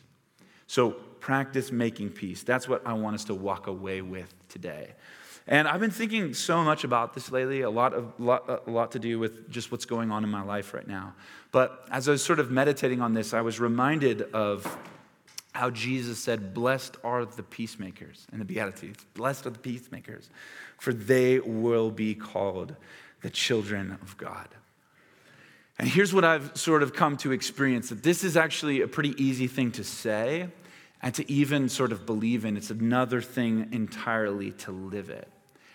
So 0.67 0.91
practice 0.91 1.71
making 1.71 2.11
peace. 2.11 2.43
That's 2.43 2.67
what 2.67 2.85
I 2.85 2.93
want 2.93 3.15
us 3.15 3.25
to 3.25 3.35
walk 3.35 3.67
away 3.67 4.01
with 4.01 4.33
today. 4.49 4.93
And 5.47 5.67
I've 5.67 5.79
been 5.79 5.91
thinking 5.91 6.33
so 6.33 6.61
much 6.63 6.83
about 6.83 7.13
this 7.13 7.31
lately, 7.31 7.61
a 7.61 7.69
lot, 7.69 7.93
of, 7.93 8.11
lot, 8.19 8.63
a 8.67 8.69
lot 8.69 8.91
to 8.91 8.99
do 8.99 9.17
with 9.17 9.49
just 9.49 9.71
what's 9.71 9.85
going 9.85 10.11
on 10.11 10.25
in 10.25 10.29
my 10.29 10.43
life 10.43 10.73
right 10.73 10.87
now. 10.87 11.13
But 11.51 11.87
as 11.89 12.09
I 12.09 12.11
was 12.11 12.23
sort 12.23 12.39
of 12.39 12.51
meditating 12.51 13.01
on 13.01 13.13
this, 13.13 13.33
I 13.33 13.39
was 13.39 13.59
reminded 13.59 14.23
of 14.33 14.77
how 15.53 15.69
Jesus 15.69 16.19
said, 16.19 16.53
Blessed 16.53 16.97
are 17.03 17.25
the 17.25 17.43
peacemakers 17.43 18.27
and 18.31 18.41
the 18.41 18.45
Beatitudes. 18.45 19.05
Blessed 19.13 19.45
are 19.45 19.51
the 19.51 19.59
peacemakers, 19.59 20.29
for 20.77 20.93
they 20.93 21.39
will 21.39 21.91
be 21.91 22.13
called 22.13 22.75
the 23.21 23.29
children 23.29 23.97
of 24.01 24.17
God. 24.17 24.49
And 25.79 25.87
here's 25.87 26.13
what 26.13 26.25
I've 26.25 26.57
sort 26.57 26.83
of 26.83 26.93
come 26.93 27.17
to 27.17 27.31
experience 27.31 27.89
that 27.89 28.03
this 28.03 28.23
is 28.23 28.35
actually 28.35 28.81
a 28.81 28.87
pretty 28.87 29.15
easy 29.23 29.47
thing 29.47 29.71
to 29.73 29.83
say 29.83 30.49
and 31.01 31.13
to 31.15 31.31
even 31.31 31.69
sort 31.69 31.91
of 31.91 32.05
believe 32.05 32.43
in. 32.43 32.57
It's 32.57 32.71
another 32.71 33.21
thing 33.21 33.69
entirely 33.71 34.51
to 34.51 34.71
live 34.71 35.09
it. 35.09 35.29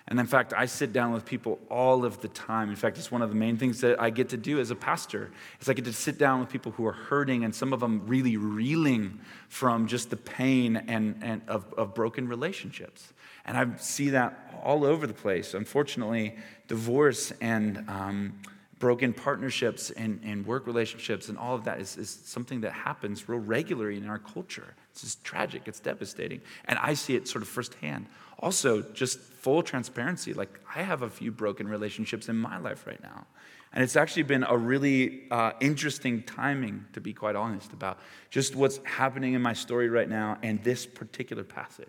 And 0.09 0.19
in 0.19 0.27
fact, 0.27 0.53
I 0.53 0.67
sit 0.67 0.93
down 0.93 1.12
with 1.12 1.25
people 1.25 1.61
all 1.71 2.05
of 2.05 2.21
the 2.21 2.29
time. 2.29 2.71
In 2.71 2.77
fact, 2.77 2.99
it's 2.99 3.11
one 3.11 3.23
of 3.23 3.29
the 3.31 3.37
main 3.37 3.57
things 3.57 3.81
that 3.83 4.01
I 4.01 4.11
get 4.11 4.31
to 4.31 4.37
do 4.37 4.59
as 4.59 4.71
a 4.71 4.75
pastor. 4.75 5.31
Is 5.61 5.69
I 5.69 5.75
get 5.75 5.85
to 5.85 5.93
sit 5.93 6.19
down 6.19 6.41
with 6.41 6.49
people 6.49 6.73
who 6.73 6.85
are 6.87 6.93
hurting 6.93 7.45
and 7.45 7.55
some 7.55 7.73
of 7.73 7.81
them 7.81 8.07
really 8.07 8.37
reeling 8.37 9.21
from 9.49 9.87
just 9.87 10.11
the 10.11 10.17
pain 10.17 10.77
and, 10.77 11.19
and 11.23 11.43
of, 11.47 11.73
of 11.75 11.95
broken 11.95 12.27
relationships. 12.27 13.12
And 13.45 13.57
I 13.57 13.77
see 13.77 14.11
that 14.11 14.61
all 14.62 14.85
over 14.85 15.07
the 15.07 15.15
place. 15.15 15.55
Unfortunately, 15.55 16.37
divorce 16.67 17.33
and 17.41 17.85
um, 17.88 18.41
broken 18.79 19.12
partnerships 19.12 19.91
and, 19.91 20.21
and 20.25 20.45
work 20.45 20.67
relationships 20.67 21.29
and 21.29 21.38
all 21.38 21.55
of 21.55 21.65
that 21.65 21.81
is, 21.81 21.97
is 21.97 22.11
something 22.25 22.62
that 22.62 22.73
happens 22.73 23.29
real 23.29 23.38
regularly 23.38 23.97
in 23.97 24.09
our 24.09 24.19
culture. 24.19 24.75
It's 24.92 25.00
just 25.00 25.24
tragic, 25.24 25.62
it's 25.66 25.81
devastating. 25.81 26.42
And 26.66 26.78
I 26.78 26.94
see 26.94 27.16
it 27.16 27.26
sort 27.26 27.42
of 27.42 27.48
firsthand. 27.48 28.07
Also, 28.38 28.83
just 28.83 29.18
full 29.18 29.62
transparency 29.62 30.35
like, 30.35 30.61
I 30.74 30.83
have 30.83 31.02
a 31.02 31.11
few 31.11 31.33
broken 31.33 31.66
relationships 31.66 32.28
in 32.28 32.37
my 32.37 32.59
life 32.59 32.87
right 32.87 33.02
now. 33.02 33.26
And 33.72 33.83
it's 33.83 33.96
actually 33.96 34.24
been 34.24 34.44
a 34.44 34.57
really 34.57 35.22
uh, 35.31 35.52
interesting 35.61 36.22
timing, 36.24 36.85
to 36.92 37.00
be 37.00 37.14
quite 37.14 37.37
honest, 37.37 37.72
about 37.72 37.98
just 38.28 38.55
what's 38.55 38.78
happening 38.85 39.33
in 39.33 39.40
my 39.40 39.55
story 39.55 39.88
right 39.88 40.09
now 40.09 40.37
and 40.42 40.62
this 40.62 40.85
particular 40.85 41.42
passage. 41.42 41.88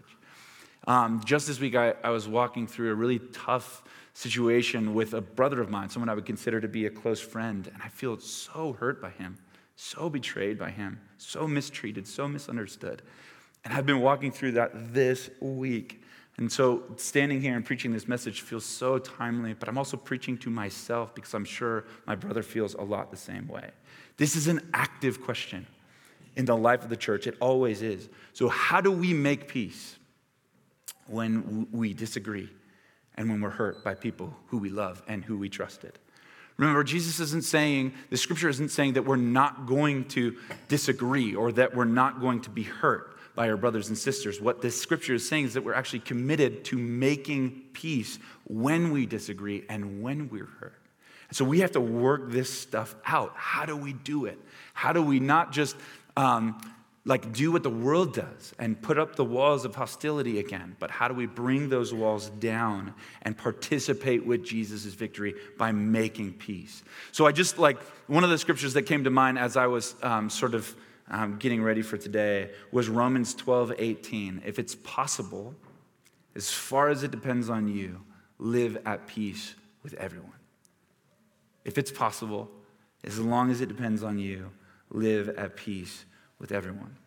Um, 0.87 1.21
just 1.25 1.47
this 1.47 1.59
week, 1.59 1.75
I, 1.75 1.95
I 2.03 2.09
was 2.11 2.27
walking 2.27 2.67
through 2.67 2.91
a 2.91 2.95
really 2.95 3.19
tough 3.19 3.83
situation 4.13 4.93
with 4.93 5.13
a 5.13 5.21
brother 5.21 5.59
of 5.59 5.69
mine, 5.69 5.89
someone 5.89 6.07
I 6.07 6.13
would 6.13 6.25
consider 6.25 6.61
to 6.61 6.67
be 6.69 6.85
a 6.85 6.89
close 6.89 7.19
friend, 7.19 7.69
and 7.73 7.81
I 7.83 7.89
feel 7.89 8.17
so 8.19 8.73
hurt 8.73 9.01
by 9.01 9.09
him, 9.09 9.37
so 9.75 10.09
betrayed 10.09 10.57
by 10.57 10.71
him, 10.71 10.99
so 11.17 11.47
mistreated, 11.47 12.07
so 12.07 12.27
misunderstood. 12.27 13.01
And 13.65 13.73
I've 13.73 13.86
been 13.86 14.01
walking 14.01 14.31
through 14.31 14.53
that 14.53 14.93
this 14.93 15.29
week. 15.39 16.03
And 16.38 16.51
so 16.51 16.83
standing 16.97 17.41
here 17.41 17.55
and 17.55 17.63
preaching 17.63 17.93
this 17.93 18.07
message 18.07 18.41
feels 18.41 18.65
so 18.65 18.97
timely, 18.97 19.53
but 19.53 19.69
I'm 19.69 19.77
also 19.77 19.97
preaching 19.97 20.38
to 20.39 20.49
myself 20.49 21.13
because 21.13 21.33
I'm 21.33 21.45
sure 21.45 21.86
my 22.05 22.15
brother 22.15 22.43
feels 22.43 22.73
a 22.73 22.81
lot 22.81 23.12
the 23.12 23.17
same 23.17 23.47
way. 23.47 23.69
This 24.17 24.36
is 24.36 24.47
an 24.47 24.69
active 24.73 25.21
question 25.21 25.67
in 26.36 26.45
the 26.45 26.57
life 26.57 26.83
of 26.83 26.89
the 26.89 26.97
church. 26.97 27.27
It 27.27 27.38
always 27.39 27.81
is. 27.81 28.09
So, 28.33 28.49
how 28.49 28.81
do 28.81 28.91
we 28.91 29.13
make 29.13 29.47
peace 29.47 29.97
when 31.07 31.67
we 31.71 31.93
disagree? 31.93 32.49
and 33.15 33.29
when 33.29 33.41
we're 33.41 33.49
hurt 33.49 33.83
by 33.83 33.95
people 33.95 34.36
who 34.47 34.57
we 34.57 34.69
love 34.69 35.03
and 35.07 35.23
who 35.23 35.38
we 35.38 35.49
trusted. 35.49 35.99
Remember, 36.57 36.83
Jesus 36.83 37.19
isn't 37.19 37.43
saying, 37.43 37.93
the 38.09 38.17
scripture 38.17 38.49
isn't 38.49 38.69
saying 38.69 38.93
that 38.93 39.05
we're 39.05 39.15
not 39.15 39.65
going 39.65 40.05
to 40.09 40.37
disagree 40.67 41.33
or 41.33 41.51
that 41.53 41.75
we're 41.75 41.85
not 41.85 42.21
going 42.21 42.41
to 42.41 42.49
be 42.49 42.63
hurt 42.63 43.17
by 43.35 43.49
our 43.49 43.57
brothers 43.57 43.89
and 43.89 43.97
sisters. 43.97 44.39
What 44.39 44.61
this 44.61 44.79
scripture 44.79 45.15
is 45.15 45.27
saying 45.27 45.45
is 45.45 45.53
that 45.55 45.63
we're 45.63 45.73
actually 45.73 46.01
committed 46.01 46.65
to 46.65 46.77
making 46.77 47.63
peace 47.73 48.19
when 48.45 48.91
we 48.91 49.05
disagree 49.05 49.65
and 49.67 50.03
when 50.03 50.29
we're 50.29 50.49
hurt. 50.59 50.79
And 51.29 51.35
so 51.35 51.43
we 51.43 51.61
have 51.61 51.71
to 51.71 51.81
work 51.81 52.29
this 52.29 52.53
stuff 52.53 52.93
out. 53.05 53.33
How 53.35 53.65
do 53.65 53.75
we 53.75 53.93
do 53.93 54.25
it? 54.25 54.39
How 54.75 54.93
do 54.93 55.01
we 55.01 55.19
not 55.19 55.51
just 55.51 55.75
um, 56.15 56.61
like 57.05 57.33
do 57.33 57.51
what 57.51 57.63
the 57.63 57.69
world 57.69 58.13
does 58.13 58.53
and 58.57 58.81
put 58.81 58.97
up 58.97 59.15
the 59.17 59.25
walls 59.25 59.65
of 59.65 59.75
hostility 59.75 60.39
again. 60.39 60.75
But 60.79 60.89
how 60.89 61.09
do 61.09 61.13
we 61.13 61.25
bring 61.25 61.67
those 61.67 61.93
walls 61.93 62.29
down 62.29 62.93
and 63.23 63.37
participate 63.37 64.25
with 64.25 64.43
Jesus' 64.43 64.85
victory 64.85 65.35
by 65.57 65.73
making 65.73 66.33
peace? 66.33 66.83
So 67.11 67.25
I 67.25 67.33
just 67.33 67.59
like 67.59 67.81
one 68.07 68.23
of 68.23 68.29
the 68.29 68.37
scriptures 68.37 68.73
that 68.73 68.83
came 68.83 69.03
to 69.03 69.09
mind 69.09 69.37
as 69.37 69.57
I 69.57 69.67
was 69.67 69.95
um, 70.01 70.29
sort 70.29 70.53
of 70.53 70.73
um, 71.09 71.37
getting 71.39 71.61
ready 71.61 71.81
for 71.81 71.97
today 71.97 72.51
was 72.71 72.87
Romans 72.87 73.33
12 73.35 73.73
18. 73.77 74.41
If 74.45 74.57
it's 74.57 74.75
possible, 74.75 75.53
as 76.35 76.49
far 76.49 76.87
as 76.87 77.03
it 77.03 77.11
depends 77.11 77.49
on 77.49 77.67
you, 77.67 78.01
live 78.39 78.77
at 78.85 79.07
peace 79.07 79.55
with 79.83 79.93
everyone. 79.95 80.31
If 81.65 81.77
it's 81.77 81.91
possible, 81.91 82.49
as 83.03 83.19
long 83.19 83.51
as 83.51 83.59
it 83.59 83.67
depends 83.67 84.03
on 84.03 84.17
you, 84.17 84.51
live 84.89 85.27
at 85.29 85.57
peace 85.57 86.05
with 86.43 86.51
everyone. 86.51 86.97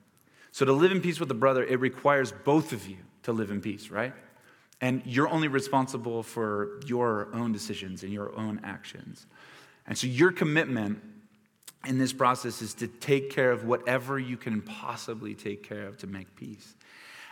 So, 0.50 0.64
to 0.64 0.72
live 0.72 0.90
in 0.90 1.02
peace 1.02 1.20
with 1.20 1.30
a 1.30 1.34
brother, 1.34 1.62
it 1.62 1.78
requires 1.78 2.32
both 2.32 2.72
of 2.72 2.88
you 2.88 2.96
to 3.24 3.32
live 3.32 3.50
in 3.50 3.60
peace, 3.60 3.90
right? 3.90 4.14
And 4.80 5.02
you're 5.04 5.28
only 5.28 5.48
responsible 5.48 6.22
for 6.22 6.80
your 6.86 7.28
own 7.34 7.52
decisions 7.52 8.02
and 8.02 8.10
your 8.10 8.34
own 8.34 8.60
actions. 8.64 9.26
And 9.86 9.96
so, 9.96 10.06
your 10.06 10.32
commitment 10.32 11.02
in 11.86 11.98
this 11.98 12.14
process 12.14 12.62
is 12.62 12.72
to 12.74 12.88
take 12.88 13.28
care 13.28 13.52
of 13.52 13.66
whatever 13.66 14.18
you 14.18 14.38
can 14.38 14.62
possibly 14.62 15.34
take 15.34 15.62
care 15.62 15.86
of 15.86 15.98
to 15.98 16.06
make 16.06 16.34
peace. 16.34 16.74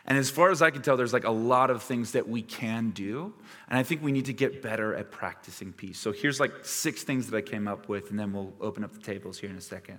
And 0.04 0.18
as 0.18 0.28
far 0.28 0.50
as 0.50 0.60
I 0.60 0.70
can 0.70 0.82
tell, 0.82 0.98
there's 0.98 1.14
like 1.14 1.24
a 1.24 1.30
lot 1.30 1.70
of 1.70 1.82
things 1.82 2.12
that 2.12 2.28
we 2.28 2.42
can 2.42 2.90
do. 2.90 3.32
And 3.70 3.78
I 3.78 3.82
think 3.82 4.02
we 4.02 4.12
need 4.12 4.26
to 4.26 4.34
get 4.34 4.60
better 4.60 4.94
at 4.94 5.10
practicing 5.10 5.72
peace. 5.72 5.98
So 5.98 6.12
here's 6.12 6.38
like 6.38 6.52
six 6.66 7.02
things 7.02 7.30
that 7.30 7.36
I 7.38 7.40
came 7.40 7.66
up 7.66 7.88
with, 7.88 8.10
and 8.10 8.20
then 8.20 8.34
we'll 8.34 8.52
open 8.60 8.84
up 8.84 8.92
the 8.92 9.00
tables 9.00 9.38
here 9.38 9.48
in 9.48 9.56
a 9.56 9.62
second. 9.62 9.98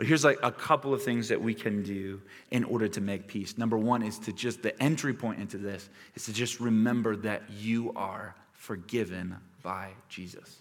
But 0.00 0.06
here's 0.06 0.24
like 0.24 0.38
a 0.42 0.50
couple 0.50 0.94
of 0.94 1.02
things 1.02 1.28
that 1.28 1.42
we 1.42 1.52
can 1.52 1.82
do 1.82 2.22
in 2.50 2.64
order 2.64 2.88
to 2.88 3.02
make 3.02 3.26
peace. 3.26 3.58
Number 3.58 3.76
one 3.76 4.02
is 4.02 4.18
to 4.20 4.32
just, 4.32 4.62
the 4.62 4.82
entry 4.82 5.12
point 5.12 5.40
into 5.40 5.58
this 5.58 5.90
is 6.14 6.24
to 6.24 6.32
just 6.32 6.58
remember 6.58 7.16
that 7.16 7.42
you 7.50 7.92
are 7.94 8.34
forgiven 8.54 9.36
by 9.62 9.90
Jesus. 10.08 10.56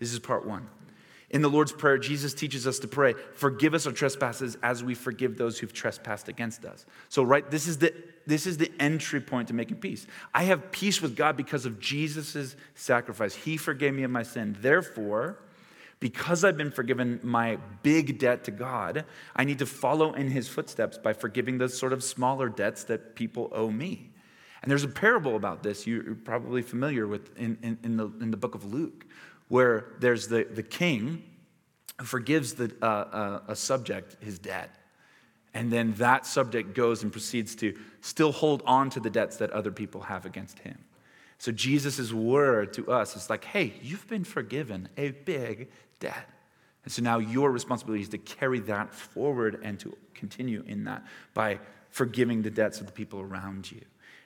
This 0.00 0.12
is 0.12 0.18
part 0.18 0.44
one. 0.44 0.66
In 1.30 1.42
the 1.42 1.48
Lord's 1.48 1.70
Prayer, 1.70 1.96
Jesus 1.96 2.34
teaches 2.34 2.66
us 2.66 2.80
to 2.80 2.88
pray, 2.88 3.14
Forgive 3.34 3.72
us 3.72 3.86
our 3.86 3.92
trespasses 3.92 4.58
as 4.64 4.82
we 4.82 4.96
forgive 4.96 5.38
those 5.38 5.60
who've 5.60 5.72
trespassed 5.72 6.28
against 6.28 6.64
us. 6.64 6.84
So, 7.08 7.22
right, 7.22 7.48
this 7.48 7.68
is 7.68 7.78
the, 7.78 7.94
this 8.26 8.48
is 8.48 8.58
the 8.58 8.72
entry 8.80 9.20
point 9.20 9.46
to 9.46 9.54
making 9.54 9.76
peace. 9.76 10.08
I 10.34 10.42
have 10.42 10.72
peace 10.72 11.00
with 11.00 11.14
God 11.14 11.36
because 11.36 11.66
of 11.66 11.78
Jesus' 11.78 12.56
sacrifice. 12.74 13.32
He 13.32 13.58
forgave 13.58 13.94
me 13.94 14.02
of 14.02 14.10
my 14.10 14.24
sin. 14.24 14.56
Therefore, 14.60 15.38
because 16.02 16.42
I've 16.42 16.56
been 16.56 16.72
forgiven 16.72 17.20
my 17.22 17.58
big 17.84 18.18
debt 18.18 18.42
to 18.44 18.50
God, 18.50 19.04
I 19.36 19.44
need 19.44 19.60
to 19.60 19.66
follow 19.66 20.12
in 20.14 20.28
his 20.28 20.48
footsteps 20.48 20.98
by 20.98 21.12
forgiving 21.12 21.58
those 21.58 21.78
sort 21.78 21.92
of 21.92 22.02
smaller 22.02 22.48
debts 22.48 22.82
that 22.84 23.14
people 23.14 23.48
owe 23.52 23.70
me. 23.70 24.10
And 24.62 24.70
there's 24.70 24.82
a 24.82 24.88
parable 24.88 25.36
about 25.36 25.62
this 25.62 25.86
you're 25.86 26.16
probably 26.16 26.60
familiar 26.60 27.06
with 27.06 27.38
in, 27.38 27.56
in, 27.62 27.78
in 27.84 27.96
the, 27.96 28.06
in 28.20 28.32
the 28.32 28.36
book 28.36 28.56
of 28.56 28.64
Luke 28.64 29.06
where 29.46 29.92
there's 30.00 30.26
the, 30.26 30.42
the 30.42 30.64
king 30.64 31.22
who 32.00 32.04
forgives 32.04 32.54
the, 32.54 32.74
uh, 32.82 32.86
uh, 32.86 33.40
a 33.46 33.54
subject 33.54 34.16
his 34.20 34.40
debt. 34.40 34.74
And 35.54 35.72
then 35.72 35.92
that 35.94 36.26
subject 36.26 36.74
goes 36.74 37.04
and 37.04 37.12
proceeds 37.12 37.54
to 37.56 37.78
still 38.00 38.32
hold 38.32 38.64
on 38.66 38.90
to 38.90 38.98
the 38.98 39.10
debts 39.10 39.36
that 39.36 39.50
other 39.52 39.70
people 39.70 40.00
have 40.00 40.26
against 40.26 40.58
him. 40.58 40.78
So 41.42 41.50
Jesus' 41.50 42.12
word 42.12 42.72
to 42.74 42.92
us 42.92 43.16
is 43.16 43.28
like, 43.28 43.42
hey, 43.42 43.72
you've 43.82 44.06
been 44.06 44.22
forgiven 44.22 44.88
a 44.96 45.10
big 45.10 45.72
And 46.04 46.92
so 46.92 47.02
now 47.02 47.18
your 47.18 47.50
responsibility 47.50 48.02
is 48.02 48.08
to 48.10 48.18
carry 48.18 48.58
that 48.60 48.92
forward 48.92 49.60
and 49.62 49.78
to 49.80 49.96
continue 50.14 50.64
in 50.66 50.84
that 50.84 51.04
by 51.34 51.60
forgiving 51.90 52.42
the 52.42 52.50
debts 52.50 52.80
of 52.80 52.86
the 52.86 52.92
people 52.92 53.20
around 53.20 53.70
you. 53.70 53.80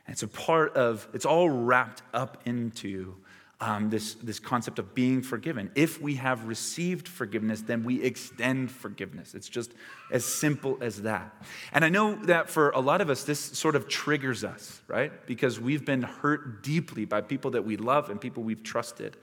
And 0.07 0.13
it's 0.13 0.23
a 0.23 0.29
part 0.29 0.75
of, 0.77 1.09
it's 1.13 1.27
all 1.27 1.51
wrapped 1.51 2.03
up 2.15 2.43
into 2.47 3.17
um, 3.61 3.89
this, 3.89 4.15
this 4.15 4.39
concept 4.39 4.79
of 4.79 4.95
being 4.95 5.23
forgiven. 5.23 5.71
If 5.75 6.01
we 6.01 6.17
have 6.17 6.47
received 6.47 7.09
forgiveness, 7.09 7.63
then 7.63 7.85
we 7.85 8.03
extend 8.03 8.71
forgiveness. 8.71 9.35
It's 9.35 9.49
just 9.49 9.73
as 10.13 10.27
simple 10.27 10.77
as 10.83 11.03
that. 11.03 11.35
And 11.73 11.83
I 11.85 11.89
know 11.89 12.17
that 12.27 12.51
for 12.51 12.71
a 12.71 12.81
lot 12.81 13.01
of 13.01 13.09
us, 13.09 13.25
this 13.25 13.41
sort 13.41 13.75
of 13.75 13.89
triggers 13.89 14.45
us, 14.45 14.83
right? 14.89 15.27
Because 15.27 15.59
we've 15.59 15.87
been 15.87 16.03
hurt 16.03 16.63
deeply 16.63 17.07
by 17.07 17.23
people 17.23 17.53
that 17.53 17.65
we 17.65 17.79
love 17.79 18.11
and 18.11 18.21
people 18.21 18.43
we've 18.43 18.63
trusted. 18.63 19.17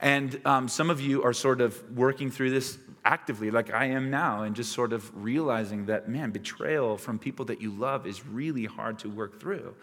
And 0.00 0.40
um, 0.46 0.66
some 0.66 0.88
of 0.88 1.00
you 1.00 1.22
are 1.22 1.34
sort 1.34 1.60
of 1.60 1.78
working 1.94 2.30
through 2.30 2.50
this 2.50 2.78
actively, 3.04 3.50
like 3.50 3.72
I 3.72 3.86
am 3.86 4.10
now, 4.10 4.44
and 4.44 4.56
just 4.56 4.72
sort 4.72 4.94
of 4.94 5.10
realizing 5.22 5.86
that, 5.86 6.08
man, 6.08 6.30
betrayal 6.30 6.96
from 6.96 7.18
people 7.18 7.44
that 7.46 7.60
you 7.60 7.70
love 7.70 8.06
is 8.06 8.26
really 8.26 8.64
hard 8.64 8.98
to 9.00 9.10
work 9.10 9.38
through. 9.38 9.74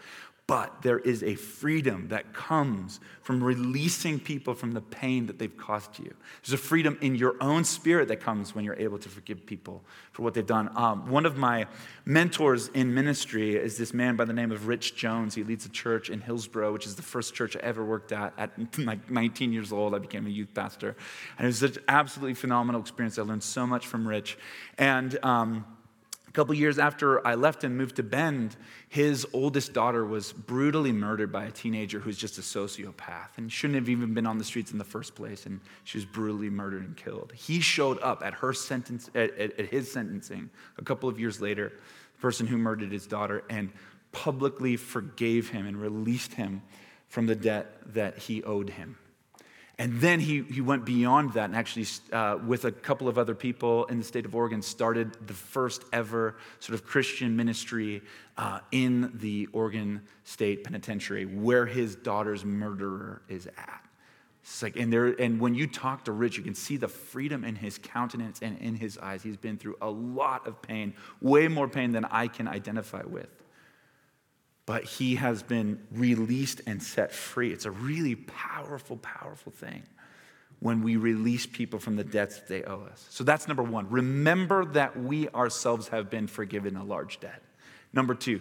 But 0.52 0.82
there 0.82 0.98
is 0.98 1.22
a 1.22 1.34
freedom 1.34 2.08
that 2.08 2.34
comes 2.34 3.00
from 3.22 3.42
releasing 3.42 4.20
people 4.20 4.52
from 4.52 4.72
the 4.72 4.82
pain 4.82 5.24
that 5.28 5.38
they've 5.38 5.56
caused 5.56 5.98
you. 5.98 6.12
There's 6.42 6.52
a 6.52 6.62
freedom 6.62 6.98
in 7.00 7.14
your 7.14 7.36
own 7.40 7.64
spirit 7.64 8.08
that 8.08 8.20
comes 8.20 8.54
when 8.54 8.62
you're 8.62 8.78
able 8.78 8.98
to 8.98 9.08
forgive 9.08 9.46
people 9.46 9.82
for 10.10 10.20
what 10.20 10.34
they've 10.34 10.44
done. 10.46 10.68
Um, 10.76 11.08
one 11.08 11.24
of 11.24 11.38
my 11.38 11.68
mentors 12.04 12.68
in 12.68 12.92
ministry 12.92 13.56
is 13.56 13.78
this 13.78 13.94
man 13.94 14.14
by 14.14 14.26
the 14.26 14.34
name 14.34 14.52
of 14.52 14.66
Rich 14.66 14.94
Jones. 14.94 15.34
He 15.34 15.42
leads 15.42 15.64
a 15.64 15.70
church 15.70 16.10
in 16.10 16.20
Hillsboro, 16.20 16.70
which 16.70 16.84
is 16.84 16.96
the 16.96 17.02
first 17.02 17.32
church 17.32 17.56
I 17.56 17.60
ever 17.60 17.82
worked 17.82 18.12
at. 18.12 18.34
At 18.36 18.50
like 18.78 19.10
19 19.10 19.54
years 19.54 19.72
old, 19.72 19.94
I 19.94 20.00
became 20.00 20.26
a 20.26 20.28
youth 20.28 20.52
pastor. 20.52 20.96
And 21.38 21.46
it 21.46 21.48
was 21.48 21.62
an 21.62 21.78
absolutely 21.88 22.34
phenomenal 22.34 22.82
experience. 22.82 23.18
I 23.18 23.22
learned 23.22 23.42
so 23.42 23.66
much 23.66 23.86
from 23.86 24.06
Rich. 24.06 24.36
And, 24.76 25.18
um, 25.24 25.64
a 26.32 26.34
couple 26.34 26.54
years 26.54 26.78
after 26.78 27.24
I 27.26 27.34
left 27.34 27.62
and 27.62 27.76
moved 27.76 27.96
to 27.96 28.02
Bend, 28.02 28.56
his 28.88 29.26
oldest 29.34 29.74
daughter 29.74 30.02
was 30.06 30.32
brutally 30.32 30.90
murdered 30.90 31.30
by 31.30 31.44
a 31.44 31.50
teenager 31.50 32.00
who's 32.00 32.16
just 32.16 32.38
a 32.38 32.40
sociopath 32.40 33.36
and 33.36 33.52
shouldn't 33.52 33.74
have 33.74 33.90
even 33.90 34.14
been 34.14 34.26
on 34.26 34.38
the 34.38 34.44
streets 34.44 34.72
in 34.72 34.78
the 34.78 34.84
first 34.84 35.14
place. 35.14 35.44
And 35.44 35.60
she 35.84 35.98
was 35.98 36.06
brutally 36.06 36.48
murdered 36.48 36.84
and 36.84 36.96
killed. 36.96 37.34
He 37.36 37.60
showed 37.60 38.00
up 38.00 38.22
at 38.24 38.32
her 38.32 38.54
sentence, 38.54 39.10
at, 39.14 39.38
at, 39.38 39.60
at 39.60 39.66
his 39.66 39.92
sentencing 39.92 40.48
a 40.78 40.82
couple 40.82 41.06
of 41.06 41.20
years 41.20 41.38
later, 41.38 41.70
the 42.14 42.20
person 42.22 42.46
who 42.46 42.56
murdered 42.56 42.92
his 42.92 43.06
daughter, 43.06 43.44
and 43.50 43.70
publicly 44.12 44.78
forgave 44.78 45.50
him 45.50 45.66
and 45.66 45.78
released 45.78 46.32
him 46.32 46.62
from 47.08 47.26
the 47.26 47.36
debt 47.36 47.76
that 47.92 48.16
he 48.16 48.42
owed 48.44 48.70
him. 48.70 48.96
And 49.82 50.00
then 50.00 50.20
he, 50.20 50.42
he 50.42 50.60
went 50.60 50.84
beyond 50.84 51.32
that 51.32 51.46
and 51.46 51.56
actually, 51.56 51.86
uh, 52.12 52.38
with 52.46 52.66
a 52.66 52.70
couple 52.70 53.08
of 53.08 53.18
other 53.18 53.34
people 53.34 53.84
in 53.86 53.98
the 53.98 54.04
state 54.04 54.24
of 54.24 54.32
Oregon, 54.32 54.62
started 54.62 55.16
the 55.26 55.34
first 55.34 55.82
ever 55.92 56.36
sort 56.60 56.78
of 56.78 56.86
Christian 56.86 57.34
ministry 57.34 58.00
uh, 58.36 58.60
in 58.70 59.10
the 59.14 59.48
Oregon 59.52 60.02
State 60.22 60.62
Penitentiary, 60.62 61.26
where 61.26 61.66
his 61.66 61.96
daughter's 61.96 62.44
murderer 62.44 63.22
is 63.28 63.48
at. 63.48 63.84
It's 64.44 64.62
like, 64.62 64.76
and, 64.76 64.92
there, 64.92 65.20
and 65.20 65.40
when 65.40 65.56
you 65.56 65.66
talk 65.66 66.04
to 66.04 66.12
Rich, 66.12 66.36
you 66.36 66.44
can 66.44 66.54
see 66.54 66.76
the 66.76 66.86
freedom 66.86 67.42
in 67.42 67.56
his 67.56 67.76
countenance 67.78 68.38
and 68.40 68.58
in 68.58 68.76
his 68.76 68.98
eyes. 68.98 69.24
He's 69.24 69.36
been 69.36 69.58
through 69.58 69.78
a 69.82 69.90
lot 69.90 70.46
of 70.46 70.62
pain, 70.62 70.94
way 71.20 71.48
more 71.48 71.66
pain 71.66 71.90
than 71.90 72.04
I 72.04 72.28
can 72.28 72.46
identify 72.46 73.02
with 73.04 73.41
but 74.72 74.84
he 74.84 75.16
has 75.16 75.42
been 75.42 75.78
released 75.92 76.62
and 76.66 76.82
set 76.82 77.12
free. 77.12 77.52
It's 77.52 77.66
a 77.66 77.70
really 77.70 78.14
powerful, 78.14 78.96
powerful 78.96 79.52
thing 79.52 79.82
when 80.60 80.82
we 80.82 80.96
release 80.96 81.44
people 81.44 81.78
from 81.78 81.96
the 81.96 82.04
debts 82.04 82.40
they 82.48 82.62
owe 82.62 82.80
us. 82.90 83.06
So 83.10 83.22
that's 83.22 83.46
number 83.46 83.62
one. 83.62 83.90
Remember 83.90 84.64
that 84.64 84.98
we 84.98 85.28
ourselves 85.28 85.88
have 85.88 86.08
been 86.08 86.26
forgiven 86.26 86.78
a 86.78 86.84
large 86.84 87.20
debt. 87.20 87.42
Number 87.92 88.14
two, 88.14 88.40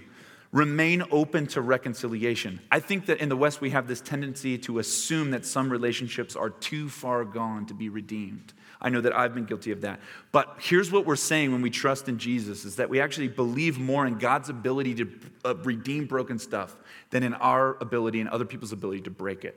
remain 0.54 1.04
open 1.12 1.48
to 1.48 1.60
reconciliation. 1.60 2.62
I 2.72 2.80
think 2.80 3.08
that 3.08 3.20
in 3.20 3.28
the 3.28 3.36
West, 3.36 3.60
we 3.60 3.72
have 3.72 3.90
this 3.90 4.00
tendency 4.00 4.58
to 4.60 4.80
assume 4.80 5.32
that 5.32 5.46
some 5.46 5.70
relationships 5.70 6.38
are 6.38 6.50
too 6.50 6.88
far 6.88 7.26
gone 7.26 7.66
to 7.66 7.74
be 7.74 7.90
redeemed. 7.90 8.54
I 8.82 8.90
know 8.90 9.02
that 9.02 9.16
I've 9.16 9.36
been 9.36 9.46
guilty 9.46 9.72
of 9.72 9.82
that. 9.82 10.00
But 10.32 10.56
here's 10.60 10.92
what 10.92 11.06
we're 11.06 11.16
saying 11.16 11.52
when 11.52 11.62
we 11.62 11.70
trust 11.70 12.10
in 12.10 12.18
Jesus 12.18 12.66
is 12.66 12.78
that 12.78 12.90
we 12.90 13.00
actually 13.00 13.28
believe 13.28 13.78
more 13.78 14.08
in 14.08 14.18
God's 14.18 14.50
ability 14.50 14.96
to 14.96 15.10
uh, 15.46 15.56
redeem 15.58 16.06
broken 16.06 16.40
stuff 16.40 16.76
than 17.12 17.22
in 17.22 17.36
our 17.36 17.78
ability 17.80 18.20
and 18.22 18.30
other 18.30 18.46
people's 18.46 18.72
ability 18.72 19.02
to 19.02 19.12
break 19.12 19.46
it. 19.46 19.56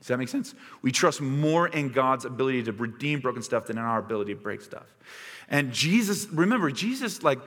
Does 0.00 0.08
that 0.08 0.18
make 0.18 0.28
sense? 0.28 0.56
We 0.82 0.90
trust 0.90 1.20
more 1.20 1.68
in 1.68 1.90
God's 1.90 2.24
ability 2.24 2.64
to 2.64 2.72
redeem 2.72 3.20
broken 3.20 3.42
stuff 3.42 3.66
than 3.66 3.78
in 3.78 3.84
our 3.84 4.00
ability 4.00 4.34
to 4.34 4.40
break 4.40 4.60
stuff. 4.60 4.96
And 5.48 5.72
Jesus, 5.72 6.26
remember, 6.26 6.72
Jesus 6.72 7.22
like 7.22 7.38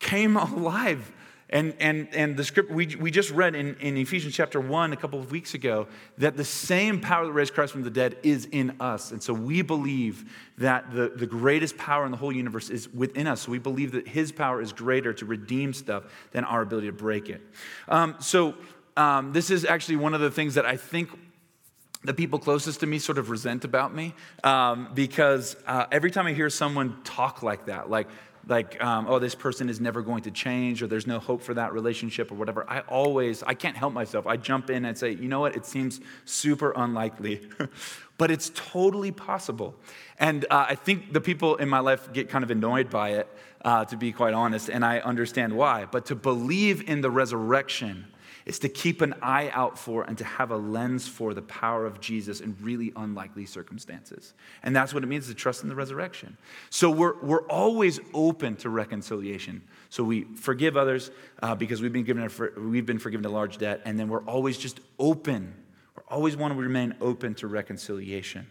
came 0.00 0.36
alive 0.36 1.12
and, 1.50 1.74
and, 1.78 2.08
and 2.14 2.36
the 2.36 2.44
script 2.44 2.70
we, 2.70 2.96
we 2.96 3.10
just 3.10 3.30
read 3.30 3.54
in, 3.54 3.76
in 3.76 3.96
Ephesians 3.96 4.34
chapter 4.34 4.60
1 4.60 4.92
a 4.92 4.96
couple 4.96 5.18
of 5.18 5.30
weeks 5.30 5.54
ago 5.54 5.86
that 6.18 6.36
the 6.36 6.44
same 6.44 7.00
power 7.00 7.26
that 7.26 7.32
raised 7.32 7.54
Christ 7.54 7.72
from 7.72 7.82
the 7.82 7.90
dead 7.90 8.16
is 8.22 8.46
in 8.46 8.76
us. 8.80 9.12
And 9.12 9.22
so 9.22 9.32
we 9.34 9.62
believe 9.62 10.24
that 10.58 10.92
the, 10.92 11.12
the 11.14 11.26
greatest 11.26 11.76
power 11.76 12.04
in 12.06 12.10
the 12.10 12.16
whole 12.16 12.32
universe 12.32 12.70
is 12.70 12.88
within 12.92 13.26
us. 13.26 13.42
So 13.42 13.52
we 13.52 13.58
believe 13.58 13.92
that 13.92 14.08
his 14.08 14.32
power 14.32 14.60
is 14.62 14.72
greater 14.72 15.12
to 15.12 15.26
redeem 15.26 15.74
stuff 15.74 16.04
than 16.32 16.44
our 16.44 16.62
ability 16.62 16.86
to 16.86 16.92
break 16.92 17.28
it. 17.28 17.42
Um, 17.88 18.16
so 18.20 18.54
um, 18.96 19.32
this 19.32 19.50
is 19.50 19.64
actually 19.64 19.96
one 19.96 20.14
of 20.14 20.20
the 20.20 20.30
things 20.30 20.54
that 20.54 20.64
I 20.64 20.76
think 20.76 21.10
the 22.04 22.14
people 22.14 22.38
closest 22.38 22.80
to 22.80 22.86
me 22.86 22.98
sort 22.98 23.18
of 23.18 23.30
resent 23.30 23.64
about 23.64 23.94
me 23.94 24.14
um, 24.44 24.88
because 24.94 25.56
uh, 25.66 25.86
every 25.90 26.10
time 26.10 26.26
I 26.26 26.32
hear 26.34 26.50
someone 26.50 27.02
talk 27.02 27.42
like 27.42 27.66
that, 27.66 27.88
like 27.88 28.08
like 28.48 28.82
um, 28.82 29.06
oh 29.08 29.18
this 29.18 29.34
person 29.34 29.68
is 29.68 29.80
never 29.80 30.02
going 30.02 30.22
to 30.22 30.30
change 30.30 30.82
or 30.82 30.86
there's 30.86 31.06
no 31.06 31.18
hope 31.18 31.42
for 31.42 31.54
that 31.54 31.72
relationship 31.72 32.30
or 32.30 32.34
whatever. 32.34 32.64
I 32.68 32.80
always 32.80 33.42
i 33.42 33.54
can't 33.54 33.76
help 33.76 33.92
myself. 33.92 34.26
I 34.26 34.36
jump 34.36 34.70
in 34.70 34.84
and 34.84 34.96
say 34.96 35.12
you 35.12 35.28
know 35.28 35.40
what? 35.40 35.56
It 35.56 35.66
seems 35.66 36.00
super 36.24 36.72
unlikely. 36.76 37.48
But 38.16 38.30
it's 38.30 38.52
totally 38.54 39.10
possible. 39.10 39.74
And 40.20 40.44
uh, 40.48 40.66
i 40.68 40.76
think 40.76 41.12
the 41.12 41.20
people 41.20 41.56
in 41.56 41.68
my 41.68 41.80
life 41.80 42.12
get 42.12 42.28
kind 42.28 42.44
of 42.44 42.50
annoyed 42.50 42.88
by 42.88 43.10
it 43.10 43.28
uh, 43.64 43.84
to 43.86 43.96
be 43.96 44.12
quite 44.12 44.34
honest 44.34 44.68
and 44.68 44.84
i 44.84 45.00
understand 45.00 45.52
why. 45.56 45.86
But 45.90 46.06
to 46.06 46.14
believe 46.14 46.88
in 46.88 47.00
the 47.00 47.10
resurrection 47.10 48.06
is 48.46 48.58
to 48.58 48.68
keep 48.68 49.00
an 49.00 49.14
eye 49.22 49.50
out 49.52 49.78
for 49.78 50.04
and 50.04 50.18
to 50.18 50.24
have 50.24 50.50
a 50.50 50.56
lens 50.56 51.08
for 51.08 51.32
the 51.32 51.42
power 51.42 51.86
of 51.86 52.00
Jesus 52.00 52.40
in 52.40 52.56
really 52.60 52.92
unlikely 52.96 53.46
circumstances. 53.46 54.34
And 54.62 54.76
that's 54.76 54.92
what 54.92 55.02
it 55.02 55.06
means 55.06 55.28
to 55.28 55.34
trust 55.34 55.62
in 55.62 55.68
the 55.68 55.74
resurrection. 55.74 56.36
So 56.68 56.90
we're, 56.90 57.18
we're 57.22 57.46
always 57.46 58.00
open 58.12 58.56
to 58.56 58.68
reconciliation. 58.68 59.62
So 59.88 60.04
we 60.04 60.24
forgive 60.36 60.76
others 60.76 61.10
uh, 61.42 61.54
because 61.54 61.80
we've 61.80 61.92
been, 61.92 62.04
given 62.04 62.24
a, 62.24 62.60
we've 62.60 62.86
been 62.86 62.98
forgiven 62.98 63.24
a 63.24 63.30
large 63.30 63.58
debt, 63.58 63.80
and 63.84 63.98
then 63.98 64.08
we're 64.08 64.24
always 64.24 64.58
just 64.58 64.80
open. 64.98 65.54
We 65.96 66.02
always 66.08 66.36
want 66.36 66.52
to 66.52 66.60
remain 66.60 66.94
open 67.00 67.34
to 67.36 67.46
reconciliation. 67.46 68.46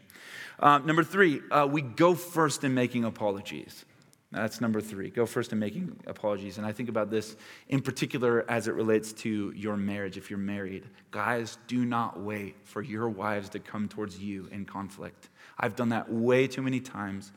Uh, 0.59 0.79
number 0.79 1.03
three, 1.03 1.41
uh, 1.51 1.67
we 1.69 1.81
go 1.81 2.15
first 2.15 2.63
in 2.63 2.73
making 2.73 3.03
apologies. 3.03 3.85
That's 4.33 4.59
number 4.59 4.81
three. 4.81 5.11
Go 5.11 5.27
first 5.27 5.53
in 5.53 5.59
making 5.59 5.95
apologies. 6.07 6.57
And 6.57 6.65
I 6.65 6.71
think 6.71 6.89
about 6.89 7.11
this 7.11 7.35
in 7.69 7.81
particular 7.81 8.49
as 8.49 8.67
it 8.67 8.73
relates 8.73 9.13
to 9.13 9.53
your 9.55 9.77
marriage 9.77 10.17
if 10.17 10.31
you're 10.31 10.39
married. 10.39 10.85
Guys, 11.11 11.59
do 11.67 11.85
not 11.85 12.19
wait 12.19 12.55
for 12.63 12.81
your 12.81 13.09
wives 13.09 13.47
to 13.49 13.59
come 13.59 13.87
towards 13.87 14.19
you 14.19 14.49
in 14.51 14.65
conflict. 14.65 15.29
I've 15.59 15.75
done 15.75 15.89
that 15.89 16.11
way 16.11 16.47
too 16.47 16.63
many 16.63 16.79
times 16.79 17.31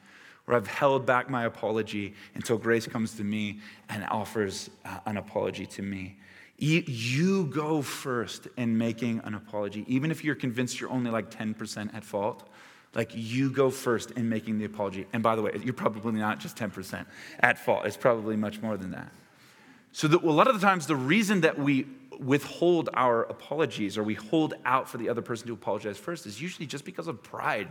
where 0.46 0.56
I've 0.56 0.66
held 0.66 1.04
back 1.04 1.28
my 1.28 1.44
apology 1.44 2.14
until 2.34 2.56
grace 2.56 2.86
comes 2.86 3.14
to 3.16 3.24
me 3.24 3.60
and 3.90 4.04
offers 4.06 4.70
uh, 4.86 4.98
an 5.04 5.18
apology 5.18 5.66
to 5.66 5.82
me. 5.82 6.16
You 6.58 7.46
go 7.46 7.82
first 7.82 8.48
in 8.56 8.78
making 8.78 9.20
an 9.24 9.34
apology, 9.34 9.84
even 9.86 10.10
if 10.10 10.24
you're 10.24 10.34
convinced 10.34 10.80
you're 10.80 10.90
only 10.90 11.10
like 11.10 11.30
10% 11.30 11.94
at 11.94 12.02
fault. 12.02 12.48
Like 12.96 13.10
you 13.12 13.50
go 13.50 13.70
first 13.70 14.12
in 14.12 14.28
making 14.30 14.58
the 14.58 14.64
apology. 14.64 15.06
And 15.12 15.22
by 15.22 15.36
the 15.36 15.42
way, 15.42 15.52
you're 15.62 15.74
probably 15.74 16.12
not 16.12 16.40
just 16.40 16.56
10% 16.56 17.04
at 17.40 17.58
fault, 17.58 17.84
it's 17.84 17.96
probably 17.96 18.36
much 18.36 18.62
more 18.62 18.78
than 18.78 18.92
that. 18.92 19.12
So, 19.92 20.08
that 20.08 20.22
a 20.22 20.30
lot 20.30 20.48
of 20.48 20.58
the 20.58 20.66
times, 20.66 20.86
the 20.86 20.96
reason 20.96 21.42
that 21.42 21.58
we 21.58 21.86
withhold 22.18 22.88
our 22.94 23.24
apologies 23.24 23.96
or 23.96 24.02
we 24.02 24.14
hold 24.14 24.54
out 24.64 24.88
for 24.88 24.96
the 24.96 25.08
other 25.08 25.22
person 25.22 25.46
to 25.46 25.52
apologize 25.52 25.98
first 25.98 26.26
is 26.26 26.40
usually 26.40 26.66
just 26.66 26.84
because 26.84 27.06
of 27.06 27.22
pride, 27.22 27.68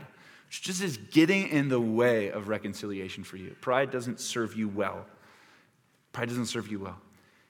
which 0.47 0.61
just 0.61 0.81
is 0.81 0.97
getting 0.97 1.47
in 1.49 1.69
the 1.69 1.79
way 1.79 2.29
of 2.29 2.47
reconciliation 2.47 3.23
for 3.23 3.37
you. 3.37 3.55
Pride 3.61 3.91
doesn't 3.91 4.19
serve 4.19 4.55
you 4.55 4.67
well. 4.67 5.05
Pride 6.13 6.29
doesn't 6.29 6.47
serve 6.47 6.67
you 6.67 6.79
well. 6.79 6.97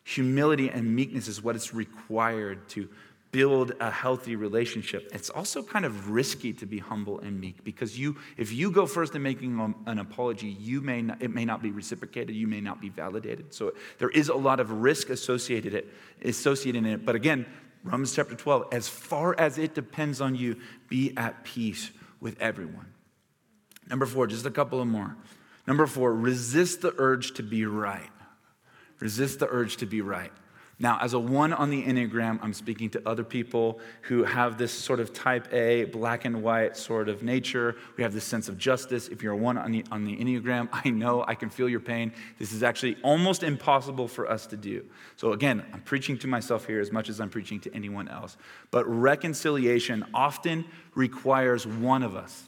Humility 0.05 0.69
and 0.69 0.95
meekness 0.95 1.27
is 1.27 1.41
what 1.43 1.55
is 1.55 1.73
required 1.73 2.67
to 2.69 2.89
build 3.35 3.73
a 3.81 3.91
healthy 3.91 4.37
relationship. 4.37 5.09
It's 5.13 5.29
also 5.29 5.61
kind 5.61 5.83
of 5.83 6.09
risky 6.09 6.53
to 6.53 6.65
be 6.65 6.77
humble 6.77 7.19
and 7.19 7.37
meek 7.37 7.65
because 7.65 7.99
you, 7.99 8.15
if 8.37 8.53
you 8.53 8.71
go 8.71 8.85
first 8.85 9.13
in 9.13 9.23
making 9.23 9.75
an 9.85 9.99
apology, 9.99 10.47
you 10.47 10.79
may 10.79 11.01
not, 11.01 11.21
it 11.21 11.33
may 11.33 11.43
not 11.43 11.61
be 11.61 11.69
reciprocated, 11.69 12.33
you 12.33 12.47
may 12.47 12.61
not 12.61 12.79
be 12.79 12.87
validated. 12.87 13.53
So 13.53 13.73
there 13.99 14.09
is 14.09 14.29
a 14.29 14.35
lot 14.35 14.61
of 14.61 14.71
risk 14.71 15.09
associated 15.09 15.73
it, 15.73 15.93
associated 16.23 16.79
in 16.79 16.85
it. 16.85 17.05
But 17.05 17.15
again, 17.15 17.45
Romans 17.83 18.15
chapter 18.15 18.35
12, 18.35 18.67
as 18.71 18.87
far 18.87 19.37
as 19.37 19.57
it 19.57 19.75
depends 19.75 20.21
on 20.21 20.35
you, 20.35 20.55
be 20.87 21.11
at 21.17 21.43
peace 21.43 21.91
with 22.21 22.39
everyone. 22.41 22.87
Number 23.89 24.05
four, 24.05 24.27
just 24.27 24.45
a 24.45 24.51
couple 24.51 24.79
of 24.79 24.87
more. 24.87 25.17
Number 25.67 25.85
four, 25.87 26.15
resist 26.15 26.79
the 26.79 26.95
urge 26.97 27.33
to 27.33 27.43
be 27.43 27.65
right. 27.65 28.09
Resist 29.01 29.39
the 29.39 29.49
urge 29.49 29.75
to 29.77 29.85
be 29.85 29.99
right. 29.99 30.31
Now, 30.77 30.99
as 31.01 31.13
a 31.13 31.19
one 31.19 31.53
on 31.53 31.69
the 31.69 31.81
Enneagram, 31.83 32.37
I'm 32.41 32.53
speaking 32.53 32.89
to 32.91 33.01
other 33.07 33.23
people 33.23 33.79
who 34.01 34.25
have 34.25 34.57
this 34.57 34.73
sort 34.73 34.99
of 34.99 35.13
type 35.13 35.53
A, 35.53 35.85
black 35.85 36.25
and 36.25 36.43
white 36.43 36.75
sort 36.75 37.07
of 37.07 37.23
nature. 37.23 37.77
We 37.95 38.03
have 38.03 38.13
this 38.13 38.25
sense 38.25 38.49
of 38.49 38.57
justice. 38.57 39.07
If 39.07 39.23
you're 39.23 39.33
a 39.33 39.37
one 39.37 39.57
on 39.57 39.71
the, 39.71 39.85
on 39.89 40.03
the 40.03 40.17
Enneagram, 40.17 40.67
I 40.73 40.89
know 40.89 41.23
I 41.25 41.35
can 41.35 41.49
feel 41.49 41.69
your 41.69 41.79
pain. 41.79 42.11
This 42.39 42.51
is 42.51 42.61
actually 42.61 42.97
almost 43.03 43.41
impossible 43.41 44.09
for 44.09 44.29
us 44.29 44.47
to 44.47 44.57
do. 44.57 44.83
So, 45.15 45.31
again, 45.31 45.63
I'm 45.71 45.81
preaching 45.81 46.17
to 46.19 46.27
myself 46.27 46.67
here 46.67 46.81
as 46.81 46.91
much 46.91 47.07
as 47.07 47.21
I'm 47.21 47.29
preaching 47.29 47.61
to 47.61 47.73
anyone 47.73 48.09
else. 48.09 48.35
But 48.71 48.85
reconciliation 48.85 50.05
often 50.13 50.65
requires 50.93 51.65
one 51.65 52.03
of 52.03 52.17
us 52.17 52.47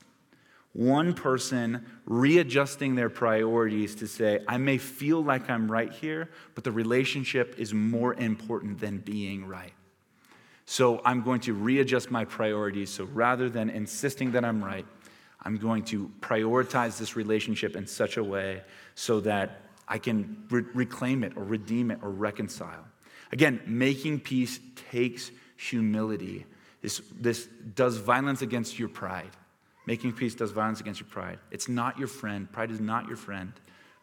one 0.78 1.16
person 1.16 1.84
readjusting 2.06 2.94
their 2.94 3.10
priorities 3.10 3.96
to 3.96 4.08
say, 4.08 4.42
I 4.48 4.58
may 4.58 4.78
feel 4.78 5.24
like 5.24 5.50
I'm 5.50 5.72
right 5.72 5.92
here, 5.92 6.30
but 6.54 6.63
the 6.63 6.72
relationship 6.72 7.56
is 7.58 7.74
more 7.74 8.13
important 8.13 8.80
than 8.80 9.00
being 9.00 9.48
right. 9.48 9.74
So 10.66 11.02
I'm 11.04 11.24
going 11.24 11.40
to 11.42 11.54
readjust 11.56 12.12
my 12.12 12.26
priorities. 12.26 12.92
So 12.92 13.06
rather 13.06 13.50
than 13.50 13.72
insisting 13.72 14.34
that 14.34 14.46
I'm 14.46 14.63
right, 14.63 14.86
I'm 15.42 15.58
going 15.58 15.82
to 15.86 16.12
prioritize 16.22 17.00
this 17.00 17.16
relationship 17.16 17.76
in 17.76 17.88
such 17.88 18.18
a 18.18 18.24
way 18.24 18.62
so 18.94 19.20
that 19.22 19.62
I 19.88 19.98
can 19.98 20.46
re- 20.52 20.66
reclaim 20.76 21.24
it 21.24 21.36
or 21.36 21.44
redeem 21.44 21.90
it 21.90 22.00
or 22.04 22.12
reconcile. 22.12 22.86
Again, 23.32 23.62
making 23.66 24.20
peace 24.20 24.60
takes 24.92 25.32
humility. 25.56 26.46
This, 26.84 27.02
this 27.20 27.48
does 27.74 27.98
violence 27.98 28.44
against 28.44 28.78
your 28.78 28.90
pride. 28.90 29.32
Making 29.88 30.12
peace 30.12 30.36
does 30.36 30.52
violence 30.52 30.82
against 30.82 31.00
your 31.00 31.08
pride. 31.08 31.39
It's 31.50 31.69
not 31.69 31.97
your 31.97 32.10
friend. 32.10 32.52
Pride 32.52 32.71
is 32.71 32.82
not 32.82 33.08
your 33.08 33.15
friend. 33.15 33.54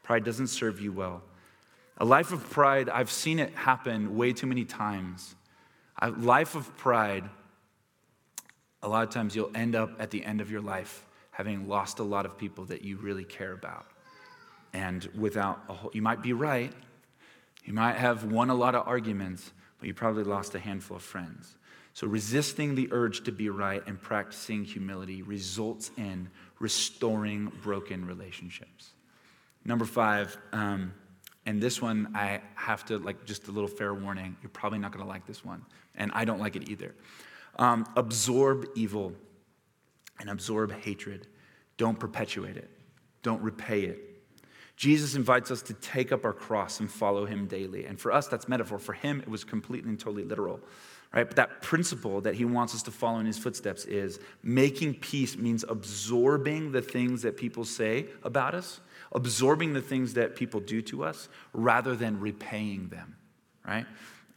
Pride 0.02 0.24
doesn't 0.24 0.46
serve 0.48 0.80
you 0.80 0.92
well. 0.92 1.22
A 1.98 2.04
life 2.04 2.32
of 2.32 2.50
pride, 2.50 2.88
I've 2.88 3.10
seen 3.10 3.38
it 3.38 3.54
happen 3.54 4.16
way 4.16 4.32
too 4.32 4.46
many 4.46 4.64
times. 4.64 5.36
A 6.00 6.10
life 6.10 6.54
of 6.54 6.74
pride, 6.78 7.28
a 8.82 8.88
lot 8.88 9.06
of 9.06 9.10
times 9.10 9.36
you'll 9.36 9.52
end 9.54 9.76
up 9.76 9.90
at 10.00 10.10
the 10.10 10.24
end 10.24 10.40
of 10.40 10.50
your 10.50 10.62
life 10.62 11.04
having 11.30 11.68
lost 11.68 11.98
a 11.98 12.02
lot 12.02 12.24
of 12.24 12.38
people 12.38 12.64
that 12.64 12.82
you 12.82 12.96
really 12.96 13.24
care 13.24 13.52
about. 13.52 13.86
And 14.72 15.08
without 15.14 15.62
a 15.68 15.74
whole, 15.74 15.90
you 15.92 16.00
might 16.00 16.22
be 16.22 16.32
right, 16.32 16.72
you 17.64 17.74
might 17.74 17.96
have 17.96 18.24
won 18.24 18.50
a 18.50 18.54
lot 18.54 18.74
of 18.74 18.88
arguments, 18.88 19.52
but 19.78 19.86
you 19.86 19.94
probably 19.94 20.24
lost 20.24 20.54
a 20.54 20.58
handful 20.58 20.96
of 20.96 21.02
friends. 21.02 21.56
So, 21.94 22.09
resisting 22.09 22.74
the 22.74 22.88
urge 22.90 23.22
to 23.24 23.33
be 23.33 23.48
right 23.48 23.80
and 23.87 24.00
practicing 24.00 24.64
humility 24.64 25.22
results 25.22 25.92
in 25.96 26.28
restoring 26.59 27.52
broken 27.62 28.04
relationships. 28.04 28.94
Number 29.64 29.85
five, 29.85 30.37
um, 30.52 30.92
and 31.46 31.62
this 31.62 31.80
one 31.80 32.11
I 32.12 32.40
have 32.57 32.85
to, 32.87 32.98
like, 32.98 33.24
just 33.24 33.46
a 33.46 33.52
little 33.52 33.68
fair 33.68 33.94
warning. 33.94 34.37
You're 34.42 34.50
probably 34.50 34.80
not 34.80 34.92
to 34.92 35.04
like 35.04 35.24
this 35.24 35.44
one, 35.44 35.64
and 35.94 36.11
I 36.14 36.24
don't 36.24 36.40
like 36.40 36.57
it 36.57 36.68
either. 36.68 36.96
Um, 37.61 37.87
absorb 37.96 38.66
evil 38.74 39.12
and 40.18 40.28
absorb 40.28 40.72
hatred. 40.72 41.28
Don't 41.76 41.98
perpetuate 41.98 42.57
it, 42.57 42.70
don't 43.22 43.40
repay 43.40 43.83
it. 43.83 44.14
Jesus 44.76 45.14
invites 45.14 45.52
us 45.52 45.62
to 45.62 45.74
take 45.74 46.11
up 46.11 46.24
our 46.24 46.33
cross 46.33 46.80
and 46.80 46.90
follow 46.90 47.26
him 47.26 47.46
daily. 47.46 47.87
And 47.87 48.00
for 48.00 48.11
us, 48.11 48.26
that's 48.26 48.48
metaphor. 48.48 48.80
For 48.80 48.92
him, 48.92 49.20
it 49.20 49.28
was 49.28 49.44
completely 49.44 49.90
and 49.90 50.00
totally 50.00 50.24
literal. 50.24 50.59
Right? 51.14 51.27
But 51.27 51.37
that 51.37 51.62
principle 51.62 52.20
that 52.22 52.35
he 52.35 52.44
wants 52.44 52.74
us 52.74 52.83
to 52.85 52.90
follow 52.90 53.20
in 53.20 53.27
his 53.27 53.38
footsteps 53.38 53.85
is 53.85 54.18
making 54.42 54.94
peace 54.94 55.37
means 55.37 55.64
absorbing 55.68 56.72
the 56.72 56.83
things 56.83 57.22
that 57.22 57.37
people 57.37 57.64
say 57.64 58.07
about 58.24 58.55
us, 58.55 58.81
absorbing 59.12 59.74
the 59.74 59.81
things 59.81 60.14
that 60.14 60.35
people 60.35 60.59
do 60.59 60.83
to 60.83 61.05
us, 61.05 61.29
rather 61.53 61.94
than 61.94 62.18
repaying 62.18 62.88
them. 62.88 63.14
Right? 63.64 63.87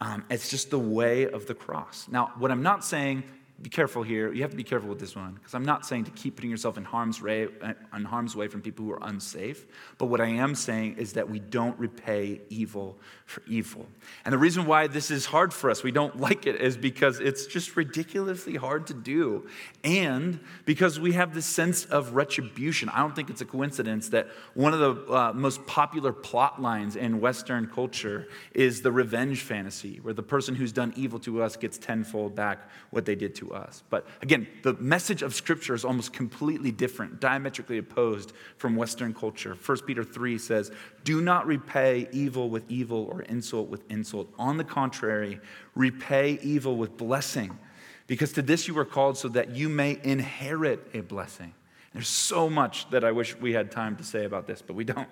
Um, 0.00 0.24
it's 0.30 0.50
just 0.50 0.70
the 0.70 0.78
way 0.78 1.28
of 1.28 1.46
the 1.46 1.54
cross. 1.54 2.06
Now, 2.08 2.32
what 2.38 2.52
I'm 2.52 2.62
not 2.62 2.84
saying 2.84 3.24
be 3.60 3.70
careful 3.70 4.04
here. 4.04 4.32
You 4.32 4.42
have 4.42 4.52
to 4.52 4.56
be 4.56 4.62
careful 4.62 4.88
with 4.88 5.00
this 5.00 5.16
one 5.16 5.34
because 5.34 5.52
I'm 5.52 5.64
not 5.64 5.84
saying 5.84 6.04
to 6.04 6.12
keep 6.12 6.36
putting 6.36 6.50
yourself 6.50 6.78
in 6.78 6.84
harm's 6.84 7.20
way, 7.20 7.48
in 7.92 8.04
harm's 8.04 8.36
way 8.36 8.46
from 8.46 8.62
people 8.62 8.84
who 8.84 8.92
are 8.92 9.02
unsafe. 9.02 9.66
But 9.98 10.06
what 10.06 10.20
I 10.20 10.28
am 10.28 10.54
saying 10.54 10.96
is 10.96 11.14
that 11.14 11.28
we 11.28 11.40
don't 11.40 11.76
repay 11.76 12.40
evil 12.50 12.98
for 13.26 13.42
evil. 13.48 13.86
And 14.24 14.32
the 14.32 14.38
reason 14.38 14.64
why 14.64 14.86
this 14.86 15.10
is 15.10 15.26
hard 15.26 15.52
for 15.52 15.70
us, 15.70 15.82
we 15.82 15.90
don't 15.90 16.20
like 16.20 16.46
it, 16.46 16.60
is 16.60 16.76
because 16.76 17.18
it's 17.18 17.46
just 17.46 17.76
ridiculously 17.76 18.54
hard 18.54 18.86
to 18.88 18.94
do, 18.94 19.48
and 19.82 20.38
because 20.64 21.00
we 21.00 21.12
have 21.12 21.34
this 21.34 21.46
sense 21.46 21.84
of 21.84 22.14
retribution. 22.14 22.88
I 22.90 22.98
don't 22.98 23.16
think 23.16 23.28
it's 23.28 23.40
a 23.40 23.46
coincidence 23.46 24.10
that 24.10 24.28
one 24.54 24.72
of 24.72 24.78
the 24.78 25.12
uh, 25.12 25.32
most 25.32 25.66
popular 25.66 26.12
plot 26.12 26.62
lines 26.62 26.94
in 26.94 27.20
Western 27.20 27.66
culture 27.66 28.28
is 28.54 28.82
the 28.82 28.92
revenge 28.92 29.40
fantasy, 29.40 29.98
where 30.00 30.14
the 30.14 30.22
person 30.22 30.54
who's 30.54 30.72
done 30.72 30.92
evil 30.96 31.18
to 31.20 31.42
us 31.42 31.56
gets 31.56 31.76
tenfold 31.76 32.36
back 32.36 32.70
what 32.90 33.04
they 33.04 33.16
did 33.16 33.34
to 33.34 33.47
us. 33.52 33.82
But 33.90 34.06
again, 34.22 34.46
the 34.62 34.74
message 34.74 35.22
of 35.22 35.34
Scripture 35.34 35.74
is 35.74 35.84
almost 35.84 36.12
completely 36.12 36.70
different, 36.70 37.20
diametrically 37.20 37.78
opposed 37.78 38.32
from 38.56 38.76
Western 38.76 39.14
culture. 39.14 39.56
1 39.64 39.78
Peter 39.86 40.04
3 40.04 40.38
says, 40.38 40.70
Do 41.04 41.20
not 41.20 41.46
repay 41.46 42.08
evil 42.12 42.50
with 42.50 42.70
evil 42.70 43.08
or 43.10 43.22
insult 43.22 43.68
with 43.68 43.90
insult. 43.90 44.32
On 44.38 44.56
the 44.56 44.64
contrary, 44.64 45.40
repay 45.74 46.38
evil 46.42 46.76
with 46.76 46.96
blessing, 46.96 47.58
because 48.06 48.32
to 48.32 48.42
this 48.42 48.68
you 48.68 48.74
were 48.74 48.84
called 48.84 49.18
so 49.18 49.28
that 49.28 49.50
you 49.50 49.68
may 49.68 49.98
inherit 50.02 50.88
a 50.94 51.00
blessing. 51.00 51.54
There's 51.92 52.08
so 52.08 52.50
much 52.50 52.88
that 52.90 53.02
I 53.02 53.12
wish 53.12 53.36
we 53.36 53.52
had 53.52 53.70
time 53.70 53.96
to 53.96 54.04
say 54.04 54.24
about 54.24 54.46
this, 54.46 54.62
but 54.62 54.76
we 54.76 54.84
don't. 54.84 55.08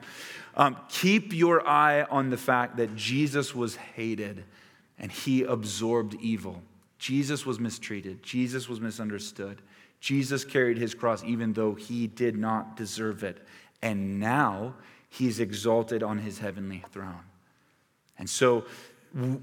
Um, 0.55 0.77
keep 0.89 1.33
your 1.33 1.67
eye 1.67 2.03
on 2.03 2.31
the 2.31 2.37
fact 2.37 2.77
that 2.77 2.95
Jesus 2.95 3.55
was 3.55 3.77
hated 3.77 4.45
and 4.99 5.11
he 5.11 5.43
absorbed 5.43 6.15
evil. 6.21 6.63
Jesus 6.99 7.45
was 7.45 7.61
mistreated, 7.61 8.23
Jesus 8.23 8.69
was 8.69 8.81
misunderstood. 8.81 9.63
Jesus 9.99 10.45
carried 10.45 10.77
his 10.79 10.95
cross 10.95 11.25
even 11.25 11.55
though 11.55 11.75
he 11.75 12.07
did 12.07 12.37
not 12.37 12.77
deserve 12.77 13.25
it. 13.25 13.45
And 13.83 14.21
now 14.21 14.75
he's 15.09 15.41
exalted 15.41 16.03
on 16.03 16.19
his 16.19 16.39
heavenly 16.39 16.85
throne. 16.93 17.25
And 18.19 18.29
so, 18.29 18.65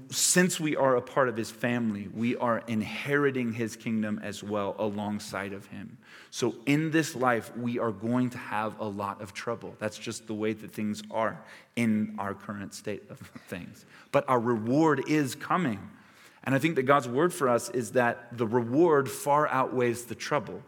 since 0.08 0.60
we 0.60 0.76
are 0.76 0.96
a 0.96 1.02
part 1.02 1.28
of 1.28 1.36
his 1.36 1.50
family, 1.50 2.08
we 2.14 2.36
are 2.36 2.62
inheriting 2.68 3.52
his 3.52 3.74
kingdom 3.74 4.20
as 4.22 4.42
well 4.42 4.76
alongside 4.78 5.52
of 5.52 5.66
him. 5.66 5.98
So, 6.30 6.54
in 6.66 6.90
this 6.92 7.16
life, 7.16 7.56
we 7.56 7.78
are 7.78 7.90
going 7.90 8.30
to 8.30 8.38
have 8.38 8.78
a 8.78 8.84
lot 8.84 9.20
of 9.20 9.32
trouble. 9.32 9.74
That's 9.80 9.98
just 9.98 10.26
the 10.26 10.34
way 10.34 10.52
that 10.52 10.72
things 10.72 11.02
are 11.10 11.42
in 11.74 12.14
our 12.18 12.34
current 12.34 12.74
state 12.74 13.02
of 13.10 13.18
things. 13.48 13.84
But 14.12 14.28
our 14.28 14.38
reward 14.38 15.08
is 15.08 15.34
coming. 15.34 15.80
And 16.44 16.54
I 16.54 16.58
think 16.58 16.76
that 16.76 16.82
God's 16.82 17.08
word 17.08 17.32
for 17.32 17.48
us 17.48 17.70
is 17.70 17.92
that 17.92 18.36
the 18.36 18.46
reward 18.46 19.10
far 19.10 19.48
outweighs 19.48 20.04
the 20.04 20.14
trouble. 20.14 20.62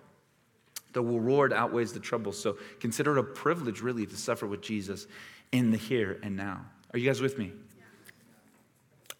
The 0.92 1.02
reward 1.02 1.52
outweighs 1.52 1.92
the 1.92 2.00
trouble. 2.00 2.32
So 2.32 2.56
consider 2.80 3.16
it 3.16 3.20
a 3.20 3.22
privilege, 3.22 3.82
really, 3.82 4.06
to 4.06 4.16
suffer 4.16 4.46
with 4.46 4.62
Jesus 4.62 5.06
in 5.52 5.70
the 5.70 5.76
here 5.76 6.18
and 6.22 6.34
now. 6.34 6.64
Are 6.92 6.98
you 6.98 7.06
guys 7.06 7.20
with 7.20 7.38
me? 7.38 7.52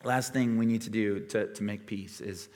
Last 0.03 0.33
thing 0.33 0.57
we 0.57 0.67
need 0.67 0.83
to 0.83 0.91
do 0.91 1.21
to, 1.27 1.53
to 1.53 1.63
make 1.63 1.87
peace 1.87 2.21
is 2.21 2.49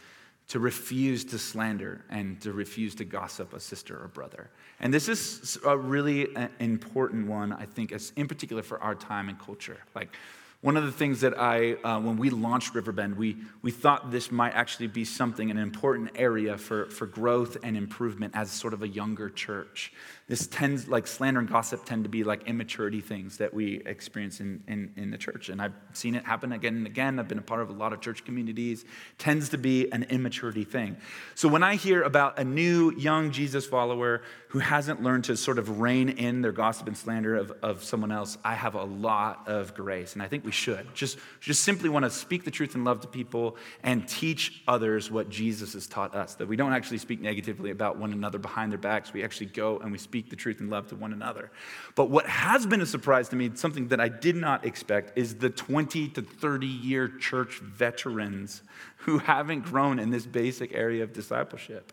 to 0.48 0.58
refuse 0.58 1.24
to 1.24 1.38
slander 1.38 2.04
and 2.08 2.40
to 2.40 2.52
refuse 2.52 2.94
to 2.96 3.04
gossip 3.04 3.52
a 3.52 3.60
sister 3.60 3.96
or 4.02 4.08
brother. 4.08 4.50
And 4.80 4.92
this 4.92 5.08
is 5.08 5.58
a 5.64 5.76
really 5.76 6.34
uh, 6.34 6.48
important 6.58 7.28
one, 7.28 7.52
I 7.52 7.66
think, 7.66 7.92
in 8.16 8.26
particular 8.26 8.62
for 8.62 8.80
our 8.82 8.94
time 8.94 9.28
and 9.28 9.38
culture. 9.38 9.78
Like, 9.94 10.16
one 10.62 10.76
of 10.76 10.84
the 10.84 10.92
things 10.92 11.22
that 11.22 11.38
I, 11.38 11.72
uh, 11.72 12.00
when 12.00 12.18
we 12.18 12.28
launched 12.28 12.74
Riverbend, 12.74 13.16
we, 13.16 13.38
we 13.62 13.70
thought 13.70 14.10
this 14.10 14.30
might 14.30 14.52
actually 14.52 14.88
be 14.88 15.06
something, 15.06 15.50
an 15.50 15.56
important 15.56 16.10
area 16.16 16.58
for, 16.58 16.86
for 16.90 17.06
growth 17.06 17.56
and 17.62 17.78
improvement 17.78 18.34
as 18.36 18.50
sort 18.50 18.74
of 18.74 18.82
a 18.82 18.88
younger 18.88 19.30
church. 19.30 19.90
This 20.30 20.46
tends, 20.46 20.86
like 20.86 21.08
slander 21.08 21.40
and 21.40 21.48
gossip 21.48 21.84
tend 21.84 22.04
to 22.04 22.08
be 22.08 22.22
like 22.22 22.46
immaturity 22.46 23.00
things 23.00 23.38
that 23.38 23.52
we 23.52 23.82
experience 23.84 24.38
in, 24.38 24.62
in, 24.68 24.92
in 24.96 25.10
the 25.10 25.18
church. 25.18 25.48
And 25.48 25.60
I've 25.60 25.74
seen 25.92 26.14
it 26.14 26.24
happen 26.24 26.52
again 26.52 26.76
and 26.76 26.86
again. 26.86 27.18
I've 27.18 27.26
been 27.26 27.40
a 27.40 27.42
part 27.42 27.62
of 27.62 27.68
a 27.68 27.72
lot 27.72 27.92
of 27.92 28.00
church 28.00 28.24
communities. 28.24 28.84
tends 29.18 29.48
to 29.48 29.58
be 29.58 29.90
an 29.90 30.04
immaturity 30.04 30.62
thing. 30.62 30.98
So 31.34 31.48
when 31.48 31.64
I 31.64 31.74
hear 31.74 32.02
about 32.02 32.38
a 32.38 32.44
new 32.44 32.92
young 32.92 33.32
Jesus 33.32 33.66
follower 33.66 34.22
who 34.50 34.60
hasn't 34.60 35.02
learned 35.02 35.24
to 35.24 35.36
sort 35.36 35.58
of 35.58 35.80
rein 35.80 36.10
in 36.10 36.42
their 36.42 36.52
gossip 36.52 36.86
and 36.86 36.96
slander 36.96 37.34
of, 37.34 37.52
of 37.60 37.82
someone 37.82 38.12
else, 38.12 38.38
I 38.44 38.54
have 38.54 38.76
a 38.76 38.84
lot 38.84 39.48
of 39.48 39.74
grace. 39.74 40.12
And 40.12 40.22
I 40.22 40.28
think 40.28 40.44
we 40.44 40.52
should. 40.52 40.94
Just, 40.94 41.18
just 41.40 41.64
simply 41.64 41.88
want 41.88 42.04
to 42.04 42.10
speak 42.10 42.44
the 42.44 42.52
truth 42.52 42.76
and 42.76 42.84
love 42.84 43.00
to 43.00 43.08
people 43.08 43.56
and 43.82 44.06
teach 44.06 44.62
others 44.68 45.10
what 45.10 45.28
Jesus 45.28 45.72
has 45.72 45.88
taught 45.88 46.14
us. 46.14 46.36
That 46.36 46.46
we 46.46 46.54
don't 46.54 46.72
actually 46.72 46.98
speak 46.98 47.20
negatively 47.20 47.72
about 47.72 47.96
one 47.96 48.12
another 48.12 48.38
behind 48.38 48.70
their 48.70 48.78
backs. 48.78 49.12
We 49.12 49.24
actually 49.24 49.46
go 49.46 49.80
and 49.80 49.90
we 49.90 49.98
speak 49.98 50.19
speak 50.20 50.28
the 50.28 50.36
truth 50.36 50.60
and 50.60 50.68
love 50.68 50.86
to 50.88 50.96
one 50.96 51.14
another. 51.14 51.50
But 51.94 52.10
what 52.10 52.26
has 52.26 52.66
been 52.66 52.82
a 52.82 52.86
surprise 52.86 53.30
to 53.30 53.36
me, 53.36 53.50
something 53.54 53.88
that 53.88 54.00
I 54.00 54.08
did 54.08 54.36
not 54.36 54.66
expect, 54.66 55.16
is 55.16 55.36
the 55.36 55.48
20 55.48 56.08
to 56.08 56.20
30 56.20 56.66
year 56.66 57.08
church 57.08 57.60
veterans 57.60 58.62
who 58.98 59.18
haven't 59.18 59.62
grown 59.62 59.98
in 59.98 60.10
this 60.10 60.26
basic 60.26 60.74
area 60.74 61.02
of 61.02 61.14
discipleship. 61.14 61.92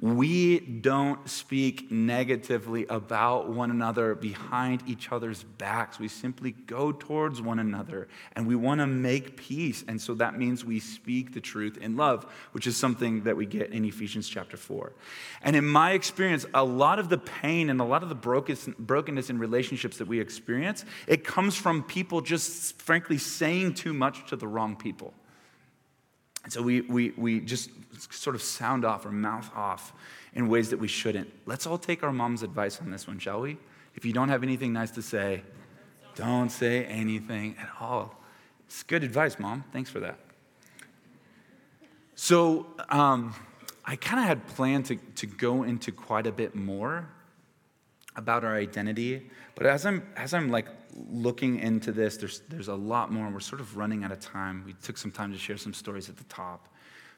We 0.00 0.58
don't 0.58 1.28
speak 1.28 1.92
negatively 1.92 2.86
about 2.86 3.48
one 3.48 3.70
another 3.70 4.16
behind 4.16 4.82
each 4.88 5.12
other's 5.12 5.44
backs. 5.44 6.00
We 6.00 6.08
simply 6.08 6.50
go 6.50 6.90
towards 6.90 7.40
one 7.40 7.60
another 7.60 8.08
and 8.34 8.48
we 8.48 8.56
want 8.56 8.80
to 8.80 8.88
make 8.88 9.36
peace. 9.36 9.84
And 9.86 10.00
so 10.00 10.14
that 10.14 10.36
means 10.36 10.64
we 10.64 10.80
speak 10.80 11.34
the 11.34 11.40
truth 11.40 11.76
in 11.76 11.96
love, 11.96 12.26
which 12.50 12.66
is 12.66 12.76
something 12.76 13.22
that 13.22 13.36
we 13.36 13.46
get 13.46 13.70
in 13.70 13.84
Ephesians 13.84 14.28
chapter 14.28 14.56
4. 14.56 14.92
And 15.42 15.54
in 15.54 15.64
my 15.64 15.92
experience, 15.92 16.46
a 16.52 16.64
lot 16.64 16.98
of 16.98 17.08
the 17.08 17.18
pain 17.18 17.70
and 17.70 17.80
a 17.80 17.84
lot 17.84 18.02
of 18.02 18.08
the 18.08 18.16
brokenness 18.16 19.30
in 19.30 19.38
relationships 19.38 19.98
that 19.98 20.08
we 20.08 20.18
experience, 20.18 20.84
it 21.06 21.22
comes 21.22 21.54
from 21.54 21.84
people 21.84 22.22
just 22.22 22.80
frankly 22.82 23.18
saying 23.18 23.74
too 23.74 23.92
much 23.92 24.28
to 24.30 24.36
the 24.36 24.48
wrong 24.48 24.74
people. 24.74 25.14
And 26.44 26.52
so 26.52 26.62
we, 26.62 26.80
we, 26.82 27.10
we 27.16 27.40
just 27.40 27.70
sort 28.12 28.34
of 28.34 28.42
sound 28.42 28.84
off 28.84 29.06
or 29.06 29.12
mouth 29.12 29.50
off 29.54 29.92
in 30.34 30.48
ways 30.48 30.70
that 30.70 30.78
we 30.78 30.88
shouldn't. 30.88 31.30
Let's 31.46 31.66
all 31.66 31.78
take 31.78 32.02
our 32.02 32.12
mom's 32.12 32.42
advice 32.42 32.80
on 32.80 32.90
this 32.90 33.06
one, 33.06 33.18
shall 33.18 33.40
we? 33.40 33.58
If 33.94 34.04
you 34.04 34.12
don't 34.12 34.28
have 34.28 34.42
anything 34.42 34.72
nice 34.72 34.90
to 34.92 35.02
say, 35.02 35.42
don't 36.14 36.50
say 36.50 36.84
anything 36.84 37.56
at 37.60 37.70
all. 37.80 38.18
It's 38.66 38.82
good 38.82 39.04
advice, 39.04 39.38
mom. 39.38 39.64
Thanks 39.72 39.90
for 39.90 40.00
that. 40.00 40.18
So 42.14 42.66
um, 42.88 43.34
I 43.84 43.96
kind 43.96 44.20
of 44.20 44.26
had 44.26 44.46
planned 44.48 44.86
to, 44.86 44.96
to 44.96 45.26
go 45.26 45.62
into 45.62 45.92
quite 45.92 46.26
a 46.26 46.32
bit 46.32 46.54
more 46.54 47.08
about 48.16 48.44
our 48.44 48.56
identity, 48.56 49.30
but 49.54 49.66
as 49.66 49.86
I'm 49.86 50.02
as 50.16 50.34
I'm 50.34 50.50
like 50.50 50.66
looking 51.10 51.58
into 51.58 51.92
this, 51.92 52.16
there's 52.16 52.40
there's 52.48 52.68
a 52.68 52.74
lot 52.74 53.12
more. 53.12 53.28
We're 53.30 53.40
sort 53.40 53.60
of 53.60 53.76
running 53.76 54.04
out 54.04 54.12
of 54.12 54.20
time. 54.20 54.62
We 54.66 54.74
took 54.74 54.98
some 54.98 55.10
time 55.10 55.32
to 55.32 55.38
share 55.38 55.56
some 55.56 55.74
stories 55.74 56.08
at 56.08 56.16
the 56.16 56.24
top. 56.24 56.68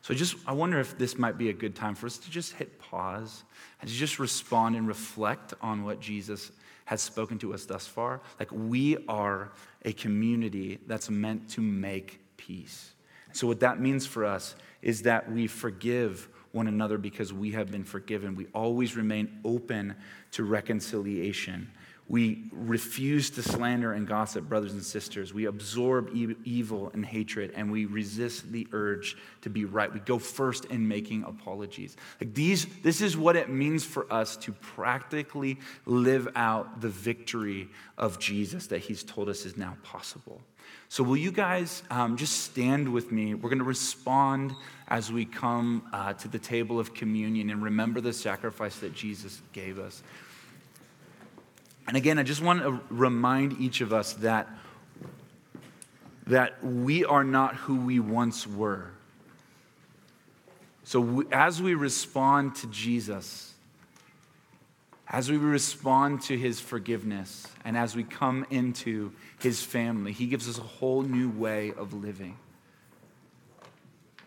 So 0.03 0.13
I 0.13 0.17
just 0.17 0.37
I 0.47 0.53
wonder 0.53 0.79
if 0.79 0.97
this 0.99 1.19
might 1.19 1.39
be 1.39 1.49
a 1.49 1.53
good 1.53 1.75
time 1.75 1.95
for 1.95 2.07
us 2.07 2.19
to 2.19 2.31
just 2.31 2.53
hit 2.53 2.79
pause 2.79 3.45
and 3.81 3.89
to 3.89 3.97
just 3.97 4.19
respond 4.19 4.77
and 4.77 4.87
reflect 4.87 5.55
on 5.61 5.85
what 5.85 6.01
Jesus 6.01 6.53
has 6.85 7.01
spoken 7.01 7.39
to 7.39 7.55
us 7.55 7.65
thus 7.65 7.87
far. 7.87 8.21
Like 8.39 8.53
we 8.53 8.99
are 9.09 9.53
a 9.85 9.93
community 9.93 10.79
that's 10.87 11.09
meant 11.09 11.49
to 11.51 11.61
make 11.61 12.21
peace. 12.37 12.93
So 13.33 13.47
what 13.47 13.61
that 13.61 13.81
means 13.81 14.07
for 14.07 14.25
us 14.25 14.55
is 14.83 15.03
that 15.03 15.31
we 15.31 15.47
forgive 15.47 16.29
one 16.53 16.69
another 16.69 16.99
because 16.99 17.33
we 17.33 17.51
have 17.51 17.71
been 17.71 17.83
forgiven. 17.83 18.37
We 18.37 18.47
always 18.55 18.97
remain 18.97 19.41
open 19.45 19.97
to 20.35 20.45
reconciliation. 20.45 21.71
We 22.07 22.45
refuse 22.53 23.31
to 23.31 23.43
slander 23.43 23.95
and 23.95 24.07
gossip 24.07 24.47
brothers 24.47 24.75
and 24.75 24.85
sisters. 24.85 25.33
We 25.33 25.47
absorb 25.47 26.15
e- 26.15 26.37
evil 26.45 26.91
and 26.93 27.05
hatred, 27.05 27.53
and 27.57 27.73
we 27.73 27.87
resist 27.87 28.53
the 28.53 28.69
urge 28.73 29.17
to 29.41 29.49
be 29.49 29.65
right. 29.65 29.93
We 29.93 30.01
go 30.01 30.19
first 30.19 30.67
in 30.67 30.87
making 30.87 31.25
apologies. 31.25 31.97
Like 32.21 32.35
these, 32.35 32.67
this 32.83 33.01
is 33.01 33.17
what 33.17 33.37
it 33.37 33.49
means 33.49 33.85
for 33.85 34.13
us 34.13 34.37
to 34.39 34.53
practically 34.53 35.59
live 35.87 36.29
out 36.37 36.83
the 36.83 36.91
victory 36.91 37.69
of 37.97 38.19
Jesus 38.19 38.67
that 38.67 38.81
He's 38.81 39.03
told 39.03 39.31
us 39.31 39.47
is 39.47 39.57
now 39.57 39.79
possible. 39.83 40.43
So, 40.91 41.03
will 41.03 41.17
you 41.17 41.33
guys 41.33 41.83
um, 41.91 42.17
just 42.17 42.43
stand 42.45 42.93
with 42.93 43.11
me? 43.11 43.35
We're 43.35 43.49
going 43.49 43.59
to 43.59 43.65
respond 43.65 44.55
as 44.89 45.11
we 45.11 45.25
come 45.25 45.89
uh, 45.93 46.13
to 46.15 46.29
the 46.29 46.39
table 46.39 46.79
of 46.79 46.93
communion 46.93 47.51
and 47.51 47.63
remember 47.63 48.01
the 48.01 48.13
sacrifice 48.13 48.77
that 48.81 48.95
Jesus 48.95 49.41
gave 49.53 49.79
us. 49.79 50.03
And 51.87 51.97
again, 51.97 52.19
I 52.19 52.23
just 52.23 52.43
want 52.43 52.63
to 52.63 52.81
remind 52.89 53.61
each 53.61 53.81
of 53.81 53.93
us 53.93 54.15
that, 54.15 54.49
that 56.27 56.65
we 56.65 57.05
are 57.05 57.25
not 57.25 57.55
who 57.57 57.77
we 57.77 58.01
once 58.01 58.47
were. 58.47 58.91
So, 60.85 61.01
we, 61.01 61.25
as 61.33 61.63
we 61.63 61.75
respond 61.75 62.57
to 62.57 62.67
Jesus, 62.67 63.55
as 65.09 65.31
we 65.31 65.37
respond 65.37 66.23
to 66.23 66.37
his 66.37 66.61
forgiveness, 66.61 67.47
and 67.65 67.77
as 67.77 67.95
we 67.95 68.05
come 68.05 68.47
into 68.51 69.13
his 69.39 69.63
family, 69.63 70.13
he 70.13 70.27
gives 70.27 70.49
us 70.49 70.59
a 70.59 70.63
whole 70.63 71.03
new 71.03 71.31
way 71.31 71.73
of 71.73 71.93
living. 71.93 72.37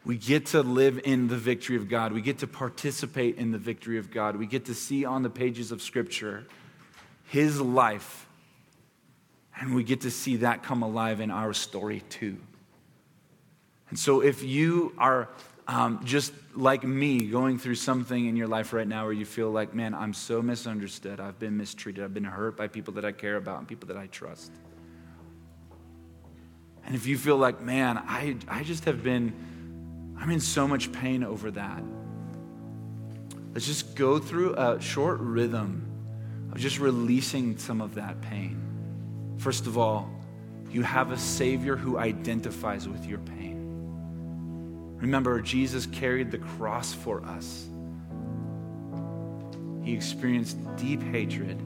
We 0.06 0.18
get 0.18 0.48
to 0.48 0.62
live 0.62 1.02
in 1.04 1.28
the 1.28 1.36
victory 1.36 1.76
of 1.76 1.90
God. 1.90 2.14
We 2.14 2.22
get 2.22 2.40
to 2.40 2.48
participate 2.48 3.38
in 3.38 3.52
the 3.52 3.58
victory 3.58 3.98
of 3.98 4.10
God. 4.10 4.38
We 4.38 4.46
get 4.46 4.66
to 4.66 4.74
see 4.74 5.04
on 5.04 5.22
the 5.22 5.30
pages 5.30 5.72
of 5.72 5.82
Scripture 5.82 6.46
his 7.28 7.62
life. 7.62 8.28
And 9.60 9.74
we 9.76 9.84
get 9.84 10.02
to 10.02 10.12
see 10.12 10.38
that 10.38 10.64
come 10.64 10.84
alive 10.84 11.20
in 11.20 11.32
our 11.32 11.54
story 11.54 12.04
too. 12.10 12.38
And 13.90 13.98
so, 13.98 14.22
if 14.22 14.44
you 14.44 14.94
are 14.98 15.30
um, 15.68 16.02
just 16.04 16.34
like 16.56 16.84
me 16.84 17.28
going 17.28 17.58
through 17.58 17.76
something 17.76 18.26
in 18.26 18.36
your 18.36 18.48
life 18.48 18.74
right 18.74 18.88
now 18.88 19.04
where 19.04 19.14
you 19.14 19.26
feel 19.26 19.50
like, 19.50 19.74
man, 19.74 19.94
I'm 19.94 20.14
so 20.14 20.42
misunderstood, 20.42 21.20
I've 21.20 21.40
been 21.40 21.58
mistreated, 21.58 22.04
I've 22.04 22.14
been 22.14 22.24
hurt 22.24 22.58
by 22.58 22.68
people 22.68 22.94
that 22.96 23.06
I 23.06 23.12
care 23.12 23.36
about 23.36 23.60
and 23.60 23.68
people 23.68 23.88
that 23.88 23.98
I 23.98 24.08
trust. 24.08 24.52
And 26.86 26.96
if 26.96 27.06
you 27.06 27.18
feel 27.18 27.38
like, 27.38 27.62
man, 27.62 27.98
I, 27.98 28.38
I 28.48 28.64
just 28.64 28.86
have 28.86 29.04
been, 29.04 29.34
I'm 30.20 30.30
in 30.30 30.40
so 30.40 30.68
much 30.68 30.92
pain 30.92 31.24
over 31.24 31.52
that, 31.52 31.84
let's 33.54 33.66
just 33.66 33.96
go 33.96 34.20
through 34.20 34.56
a 34.56 34.80
short 34.80 35.20
rhythm 35.20 35.97
of 36.52 36.58
just 36.58 36.80
releasing 36.80 37.58
some 37.58 37.82
of 37.82 37.96
that 37.96 38.22
pain. 38.22 38.62
First 39.38 39.68
of 39.68 39.78
all, 39.78 40.10
you 40.72 40.82
have 40.84 41.12
a 41.12 41.18
Savior 41.18 41.76
who 41.76 41.98
identifies 41.98 42.88
with 42.88 43.06
your 43.06 43.20
pain. 43.20 44.96
Remember, 44.98 45.42
Jesus 45.42 45.86
carried 45.86 46.32
the 46.32 46.38
cross 46.38 46.94
for 46.94 47.24
us. 47.24 47.68
He 49.84 49.94
experienced 49.94 50.58
deep 50.76 51.02
hatred. 51.02 51.62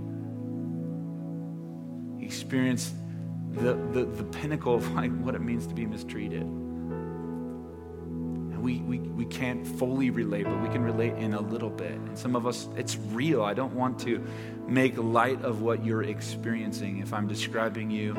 He 2.20 2.26
experienced 2.26 2.94
the, 3.54 3.74
the, 3.92 4.06
the 4.06 4.24
pinnacle 4.26 4.76
of 4.76 4.94
like 4.94 5.12
what 5.22 5.34
it 5.34 5.42
means 5.42 5.66
to 5.68 5.74
be 5.74 5.86
mistreated. 5.86 6.46
We, 8.62 8.78
we, 8.80 9.00
we 9.00 9.26
can't 9.26 9.66
fully 9.66 10.10
relate, 10.10 10.44
but 10.44 10.62
we 10.62 10.70
can 10.70 10.84
relate 10.84 11.14
in 11.16 11.34
a 11.34 11.42
little 11.42 11.70
bit. 11.70 11.92
And 11.92 12.18
some 12.18 12.36
of 12.36 12.46
us, 12.46 12.70
it's 12.76 12.98
real. 12.98 13.44
I 13.44 13.54
don't 13.54 13.74
want 13.74 14.00
to 14.02 14.24
make 14.68 14.98
light 14.98 15.42
of 15.44 15.62
what 15.62 15.84
you're 15.84 16.04
experiencing. 16.04 17.00
If 17.00 17.14
I'm 17.14 17.28
describing 17.28 17.90
you, 17.90 18.14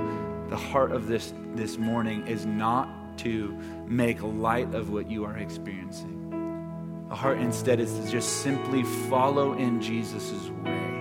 the 0.48 0.56
heart 0.56 0.92
of 0.92 1.06
this 1.06 1.32
this 1.54 1.78
morning 1.78 2.26
is 2.26 2.44
not 2.44 2.88
to 3.18 3.56
make 3.86 4.22
light 4.22 4.74
of 4.74 4.90
what 4.90 5.10
you 5.10 5.24
are 5.24 5.36
experiencing. 5.38 7.06
The 7.08 7.14
heart 7.14 7.38
instead 7.38 7.78
is 7.78 7.92
to 7.98 8.10
just 8.10 8.42
simply 8.42 8.82
follow 9.08 9.52
in 9.52 9.80
Jesus' 9.80 10.50
way. 10.64 10.92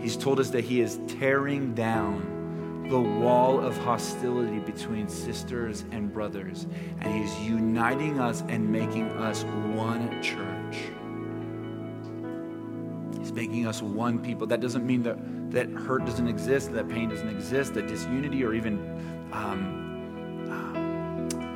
He's 0.00 0.16
told 0.16 0.38
us 0.38 0.50
that 0.50 0.64
He 0.64 0.80
is 0.80 1.00
tearing 1.06 1.74
down 1.74 2.35
the 2.88 3.00
wall 3.00 3.60
of 3.60 3.76
hostility 3.78 4.58
between 4.60 5.08
sisters 5.08 5.84
and 5.90 6.12
brothers, 6.12 6.66
and 7.00 7.12
He's 7.12 7.38
uniting 7.40 8.20
us 8.20 8.42
and 8.48 8.70
making 8.70 9.10
us 9.12 9.42
one 9.74 10.22
church. 10.22 10.78
He's 13.18 13.32
making 13.32 13.66
us 13.66 13.82
one 13.82 14.20
people. 14.20 14.46
That 14.46 14.60
doesn't 14.60 14.86
mean 14.86 15.02
that, 15.02 15.18
that 15.50 15.68
hurt 15.70 16.04
doesn't 16.04 16.28
exist, 16.28 16.72
that 16.74 16.88
pain 16.88 17.08
doesn't 17.08 17.28
exist, 17.28 17.74
that 17.74 17.88
disunity 17.88 18.44
or 18.44 18.54
even 18.54 18.78
um, 19.32 19.86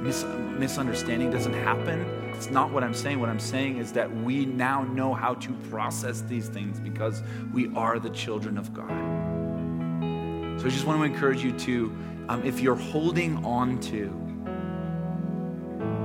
mis- 0.03 0.25
misunderstanding 0.59 1.31
doesn't 1.31 1.55
happen. 1.55 2.01
It's 2.35 2.51
not 2.51 2.73
what 2.73 2.83
I'm 2.83 2.95
saying. 2.95 3.21
What 3.21 3.29
I'm 3.29 3.39
saying 3.39 3.77
is 3.77 3.93
that 3.93 4.11
we 4.25 4.47
now 4.47 4.83
know 4.83 5.15
how 5.15 5.35
to 5.35 5.53
process 5.71 6.23
these 6.23 6.49
things 6.49 6.81
because 6.81 7.23
we 7.53 7.73
are 7.77 7.99
the 7.99 8.11
children 8.11 8.57
of 8.57 8.73
God. 8.73 9.30
So 10.61 10.67
I 10.67 10.69
just 10.69 10.85
want 10.85 10.99
to 10.99 11.05
encourage 11.05 11.43
you 11.43 11.53
to, 11.53 11.97
um, 12.29 12.45
if 12.45 12.61
you're 12.61 12.75
holding 12.75 13.43
on 13.47 13.81
to 13.81 14.09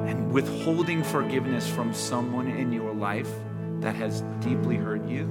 and 0.08 0.32
withholding 0.32 1.04
forgiveness 1.04 1.70
from 1.70 1.94
someone 1.94 2.48
in 2.48 2.72
your 2.72 2.94
life 2.94 3.30
that 3.82 3.96
has 3.98 4.22
deeply 4.40 4.78
hurt 4.78 5.06
you, 5.06 5.30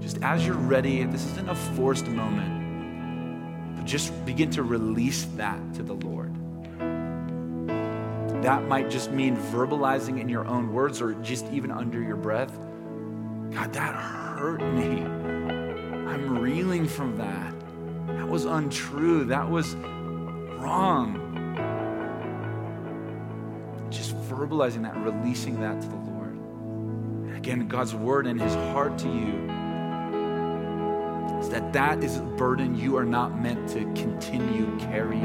just 0.00 0.16
as 0.22 0.46
you're 0.46 0.56
ready, 0.56 1.04
this 1.04 1.26
isn't 1.26 1.50
a 1.50 1.54
forced 1.54 2.06
moment, 2.06 3.76
but 3.76 3.84
just 3.84 4.24
begin 4.24 4.50
to 4.52 4.62
release 4.62 5.26
that 5.36 5.74
to 5.74 5.82
the 5.82 5.92
Lord. 5.92 6.34
That 8.42 8.66
might 8.66 8.88
just 8.88 9.10
mean 9.10 9.36
verbalizing 9.36 10.18
in 10.22 10.30
your 10.30 10.46
own 10.46 10.72
words 10.72 11.02
or 11.02 11.12
just 11.16 11.44
even 11.52 11.70
under 11.70 12.00
your 12.00 12.16
breath. 12.16 12.58
God, 13.50 13.74
that 13.74 13.94
hurt 13.94 14.62
me. 14.62 15.02
I'm 15.02 16.38
reeling 16.38 16.88
from 16.88 17.18
that. 17.18 17.55
That 18.26 18.32
was 18.32 18.44
untrue. 18.44 19.24
That 19.26 19.48
was 19.48 19.76
wrong. 20.56 21.22
Just 23.88 24.16
verbalizing 24.28 24.82
that, 24.82 24.96
releasing 24.96 25.60
that 25.60 25.80
to 25.80 25.86
the 25.86 25.94
Lord. 25.94 27.36
again, 27.36 27.68
God's 27.68 27.94
word 27.94 28.26
and 28.26 28.40
his 28.40 28.52
heart 28.72 28.98
to 28.98 29.06
you 29.06 29.48
is 31.38 31.48
that 31.50 31.72
that 31.72 32.02
is 32.02 32.16
a 32.16 32.22
burden 32.22 32.76
you 32.76 32.96
are 32.96 33.04
not 33.04 33.40
meant 33.40 33.68
to 33.68 33.84
continue 33.94 34.76
carrying. 34.80 35.22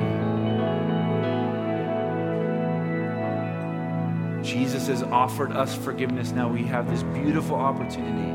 Jesus 4.43 4.86
has 4.86 5.02
offered 5.02 5.52
us 5.54 5.76
forgiveness. 5.76 6.34
Now 6.34 6.49
we 6.49 6.62
have 6.66 6.88
this 6.88 7.02
beautiful 7.02 7.56
opportunity 7.56 8.30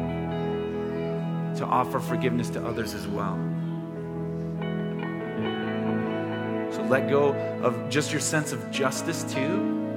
to 1.60 1.64
offer 1.64 2.00
forgiveness 2.00 2.50
to 2.50 2.66
others 2.66 2.94
as 2.94 3.06
well. 3.06 3.38
Let 6.88 7.08
go 7.08 7.32
of 7.62 7.88
just 7.88 8.10
your 8.12 8.20
sense 8.20 8.52
of 8.52 8.70
justice 8.70 9.24
too. 9.24 9.96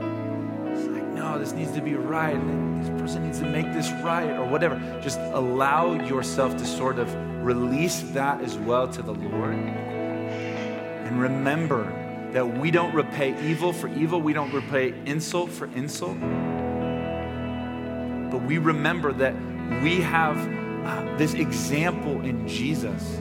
It's 0.72 0.88
like, 0.88 1.08
no, 1.08 1.38
this 1.40 1.54
needs 1.54 1.72
to 1.74 1.82
be 1.82 1.96
right. 1.96 2.40
This 2.82 2.90
person 3.02 3.26
needs 3.26 3.40
to 3.40 3.46
make 3.46 3.72
this 3.74 3.92
right 4.04 4.30
or 4.32 4.46
whatever. 4.46 4.80
Just 5.02 5.20
allow 5.20 5.94
yourself 5.94 6.58
to 6.58 6.66
sort 6.66 7.00
of 7.00 7.14
release 7.44 8.02
that 8.14 8.42
as 8.42 8.58
well 8.58 8.88
to 8.88 9.02
the 9.02 9.14
Lord. 9.14 9.54
And 9.54 11.22
remember 11.22 11.84
that 12.32 12.60
we 12.60 12.70
don't 12.72 12.94
repay 12.94 13.36
evil 13.50 13.74
for 13.74 13.88
evil, 13.88 14.22
we 14.22 14.34
don't 14.34 14.54
repay 14.54 14.94
insult 15.06 15.50
for 15.50 15.66
insult. 15.76 16.20
But 18.32 18.44
we 18.44 18.60
remember 18.60 19.12
that 19.14 19.34
we 19.82 20.02
have 20.02 20.38
uh, 20.86 21.18
this 21.18 21.34
example 21.34 22.22
in 22.22 22.48
Jesus 22.48 23.20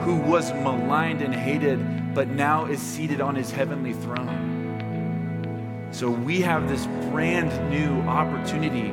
who 0.00 0.16
was 0.16 0.52
maligned 0.52 1.22
and 1.22 1.34
hated, 1.34 2.14
but 2.14 2.28
now 2.28 2.66
is 2.66 2.80
seated 2.80 3.20
on 3.20 3.34
his 3.34 3.50
heavenly 3.50 3.92
throne. 3.92 5.88
So 5.92 6.10
we 6.10 6.40
have 6.42 6.68
this 6.68 6.86
brand 7.10 7.50
new 7.70 8.00
opportunity 8.08 8.92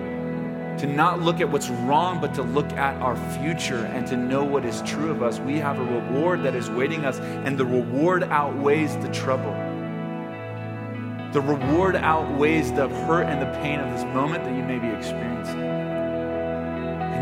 to 0.77 0.87
not 0.87 1.21
look 1.21 1.39
at 1.39 1.49
what's 1.49 1.69
wrong, 1.69 2.19
but 2.19 2.33
to 2.35 2.43
look 2.43 2.71
at 2.73 2.99
our 3.01 3.15
future 3.37 3.85
and 3.85 4.07
to 4.07 4.17
know 4.17 4.43
what 4.43 4.65
is 4.65 4.81
true 4.83 5.11
of 5.11 5.21
us. 5.21 5.39
We 5.39 5.57
have 5.57 5.79
a 5.79 5.83
reward 5.83 6.43
that 6.43 6.55
is 6.55 6.69
waiting 6.69 7.05
us, 7.05 7.19
and 7.19 7.57
the 7.57 7.65
reward 7.65 8.23
outweighs 8.23 8.95
the 8.97 9.09
trouble. 9.09 9.53
The 11.31 11.41
reward 11.41 11.95
outweighs 11.95 12.71
the 12.73 12.87
hurt 12.87 13.25
and 13.25 13.41
the 13.41 13.59
pain 13.59 13.79
of 13.79 13.91
this 13.91 14.03
moment 14.13 14.43
that 14.43 14.55
you 14.55 14.63
may 14.63 14.79
be 14.79 14.87
experiencing. 14.87 15.82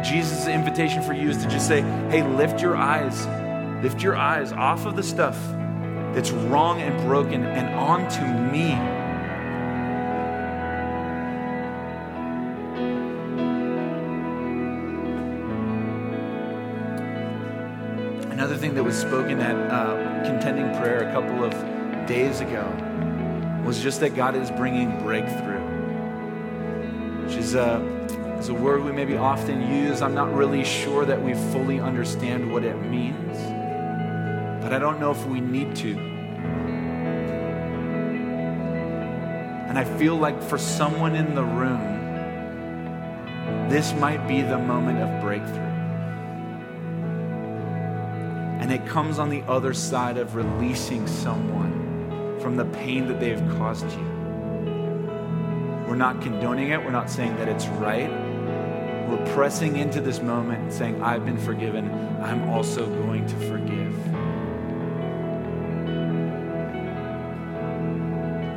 And 0.02 0.10
Jesus' 0.10 0.48
invitation 0.48 1.04
for 1.04 1.14
you 1.14 1.30
is 1.30 1.38
to 1.44 1.48
just 1.48 1.68
say, 1.68 1.82
hey, 2.10 2.24
lift 2.24 2.60
your 2.60 2.76
eyes, 2.76 3.28
lift 3.84 4.02
your 4.02 4.16
eyes 4.16 4.52
off 4.52 4.88
of 4.88 4.96
the 4.96 5.04
stuff 5.04 5.38
that's 6.16 6.32
wrong 6.32 6.82
and 6.82 7.00
broken 7.08 7.46
and 7.46 7.76
onto 7.76 8.24
me. 8.52 8.72
Another 18.32 18.58
thing 18.58 18.74
that 18.74 18.84
was 18.84 18.98
spoken 18.98 19.40
at 19.40 19.56
uh, 19.72 20.24
contending 20.26 20.76
prayer 20.82 21.08
a 21.08 21.14
couple 21.14 21.44
of 21.44 21.52
days 22.08 22.42
ago 22.42 22.66
was 23.64 23.80
just 23.80 24.00
that 24.00 24.16
God 24.16 24.36
is 24.36 24.50
bringing 24.50 24.98
breakthrough, 25.04 25.62
which 27.24 27.36
is 27.36 27.54
a, 27.54 28.02
is 28.42 28.50
a 28.50 28.54
word 28.56 28.84
we 28.84 28.92
maybe 28.92 29.16
often 29.16 29.72
use. 29.72 30.02
I'm 30.02 30.16
not 30.16 30.34
really 30.34 30.64
sure 30.64 31.06
that 31.06 31.22
we 31.22 31.36
fully 31.36 31.80
understand 31.80 32.52
what 32.52 32.64
it 32.64 32.76
means, 32.82 33.38
but 34.64 34.74
I 34.74 34.80
don't 34.80 35.00
know 35.00 35.12
if 35.12 35.24
we 35.28 35.40
need 35.40 35.76
to. 35.76 35.96
And 39.70 39.78
I 39.78 39.84
feel 39.84 40.16
like 40.16 40.42
for 40.42 40.58
someone 40.58 41.14
in 41.16 41.36
the 41.36 41.44
room, 41.44 42.00
this 43.70 43.94
might 43.94 44.28
be 44.28 44.42
the 44.42 44.58
moment 44.58 44.98
of 44.98 45.22
breakthrough. 45.22 45.60
And 48.60 48.72
it 48.72 48.88
comes 48.88 49.20
on 49.20 49.30
the 49.30 49.44
other 49.44 49.76
side 49.76 50.18
of 50.18 50.36
releasing 50.36 51.06
someone 51.06 52.40
from 52.42 52.56
the 52.58 52.66
pain 52.66 53.08
that 53.08 53.20
they've 53.20 53.48
caused 53.60 53.86
you. 53.92 54.08
We're 55.88 55.96
not 55.96 56.20
condoning 56.24 56.70
it, 56.70 56.84
we're 56.84 56.90
not 56.90 57.08
saying 57.08 57.38
that 57.38 57.48
it's 57.48 57.68
right. 57.68 58.21
We're 59.12 59.34
pressing 59.34 59.76
into 59.76 60.00
this 60.00 60.22
moment 60.22 60.62
and 60.62 60.74
saying, 60.74 61.04
I've 61.04 61.26
been 61.26 61.38
forgiven, 61.38 61.92
I'm 62.22 62.48
also 62.50 62.88
going 63.04 63.26
to 63.26 63.36
forgive. 63.50 63.94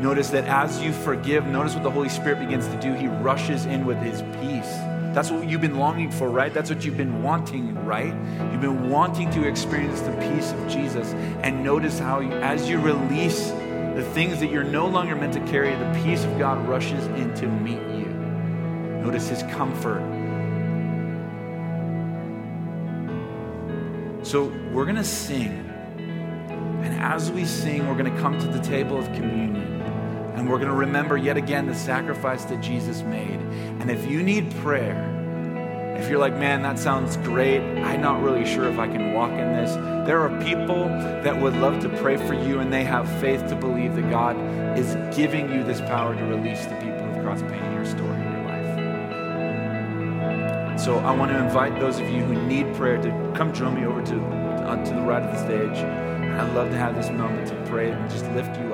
Notice 0.00 0.30
that 0.30 0.44
as 0.44 0.80
you 0.80 0.92
forgive, 0.92 1.46
notice 1.46 1.74
what 1.74 1.82
the 1.82 1.90
Holy 1.90 2.08
Spirit 2.08 2.38
begins 2.38 2.68
to 2.68 2.80
do. 2.80 2.92
He 2.92 3.08
rushes 3.08 3.66
in 3.66 3.84
with 3.84 3.98
his 3.98 4.22
peace. 4.40 4.70
That's 5.12 5.32
what 5.32 5.48
you've 5.48 5.60
been 5.60 5.76
longing 5.76 6.12
for, 6.12 6.28
right? 6.28 6.54
That's 6.54 6.70
what 6.70 6.84
you've 6.84 6.96
been 6.96 7.22
wanting, 7.22 7.74
right? 7.84 8.14
You've 8.52 8.60
been 8.60 8.90
wanting 8.90 9.30
to 9.30 9.48
experience 9.48 10.02
the 10.02 10.12
peace 10.12 10.52
of 10.52 10.68
Jesus. 10.68 11.14
And 11.42 11.64
notice 11.64 11.98
how, 11.98 12.20
you, 12.20 12.30
as 12.30 12.68
you 12.68 12.78
release 12.78 13.50
the 13.96 14.08
things 14.14 14.38
that 14.38 14.52
you're 14.52 14.62
no 14.62 14.86
longer 14.86 15.16
meant 15.16 15.32
to 15.32 15.40
carry, 15.46 15.74
the 15.74 16.00
peace 16.04 16.22
of 16.24 16.38
God 16.38 16.64
rushes 16.68 17.06
in 17.18 17.34
to 17.34 17.48
meet 17.48 17.82
you. 17.98 18.06
Notice 19.02 19.28
his 19.28 19.42
comfort. 19.54 20.13
So 24.34 24.52
we're 24.72 24.82
going 24.82 24.96
to 24.96 25.04
sing. 25.04 25.70
And 26.82 27.00
as 27.00 27.30
we 27.30 27.44
sing, 27.44 27.86
we're 27.86 27.94
going 27.94 28.12
to 28.12 28.20
come 28.20 28.36
to 28.40 28.48
the 28.48 28.58
table 28.58 28.98
of 28.98 29.04
communion. 29.12 29.80
And 30.34 30.50
we're 30.50 30.56
going 30.56 30.70
to 30.70 30.74
remember 30.74 31.16
yet 31.16 31.36
again 31.36 31.66
the 31.66 31.74
sacrifice 31.76 32.44
that 32.46 32.60
Jesus 32.60 33.02
made. 33.02 33.38
And 33.78 33.92
if 33.92 34.10
you 34.10 34.24
need 34.24 34.52
prayer, 34.56 34.98
if 35.96 36.10
you're 36.10 36.18
like, 36.18 36.36
man, 36.36 36.62
that 36.62 36.80
sounds 36.80 37.16
great, 37.18 37.60
I'm 37.84 38.00
not 38.00 38.24
really 38.24 38.44
sure 38.44 38.68
if 38.68 38.76
I 38.76 38.88
can 38.88 39.12
walk 39.12 39.30
in 39.30 39.52
this, 39.52 39.76
there 40.04 40.20
are 40.20 40.42
people 40.42 40.86
that 40.86 41.40
would 41.40 41.54
love 41.54 41.80
to 41.82 41.88
pray 42.00 42.16
for 42.16 42.34
you 42.34 42.58
and 42.58 42.72
they 42.72 42.82
have 42.82 43.08
faith 43.20 43.46
to 43.50 43.54
believe 43.54 43.94
that 43.94 44.10
God 44.10 44.36
is 44.76 44.96
giving 45.16 45.48
you 45.52 45.62
this 45.62 45.80
power 45.82 46.12
to 46.12 46.24
release 46.24 46.66
the 46.66 46.74
people 46.74 46.98
who've 46.98 47.22
crossed 47.22 47.46
pain 47.46 47.62
in 47.62 47.74
your 47.74 47.86
story. 47.86 48.13
So 50.84 50.98
I 50.98 51.16
want 51.16 51.30
to 51.30 51.42
invite 51.42 51.80
those 51.80 51.98
of 51.98 52.10
you 52.10 52.22
who 52.22 52.34
need 52.46 52.74
prayer 52.74 53.00
to 53.00 53.32
come 53.34 53.54
join 53.54 53.74
me 53.74 53.86
over 53.86 54.02
to, 54.02 54.20
uh, 54.20 54.84
to 54.84 54.94
the 54.94 55.00
right 55.00 55.22
of 55.22 55.32
the 55.32 55.42
stage. 55.42 55.82
I'd 55.82 56.54
love 56.54 56.68
to 56.72 56.76
have 56.76 56.94
this 56.94 57.08
moment 57.08 57.48
to 57.48 57.54
pray 57.70 57.90
and 57.90 58.10
just 58.10 58.26
lift 58.32 58.60
you 58.60 58.73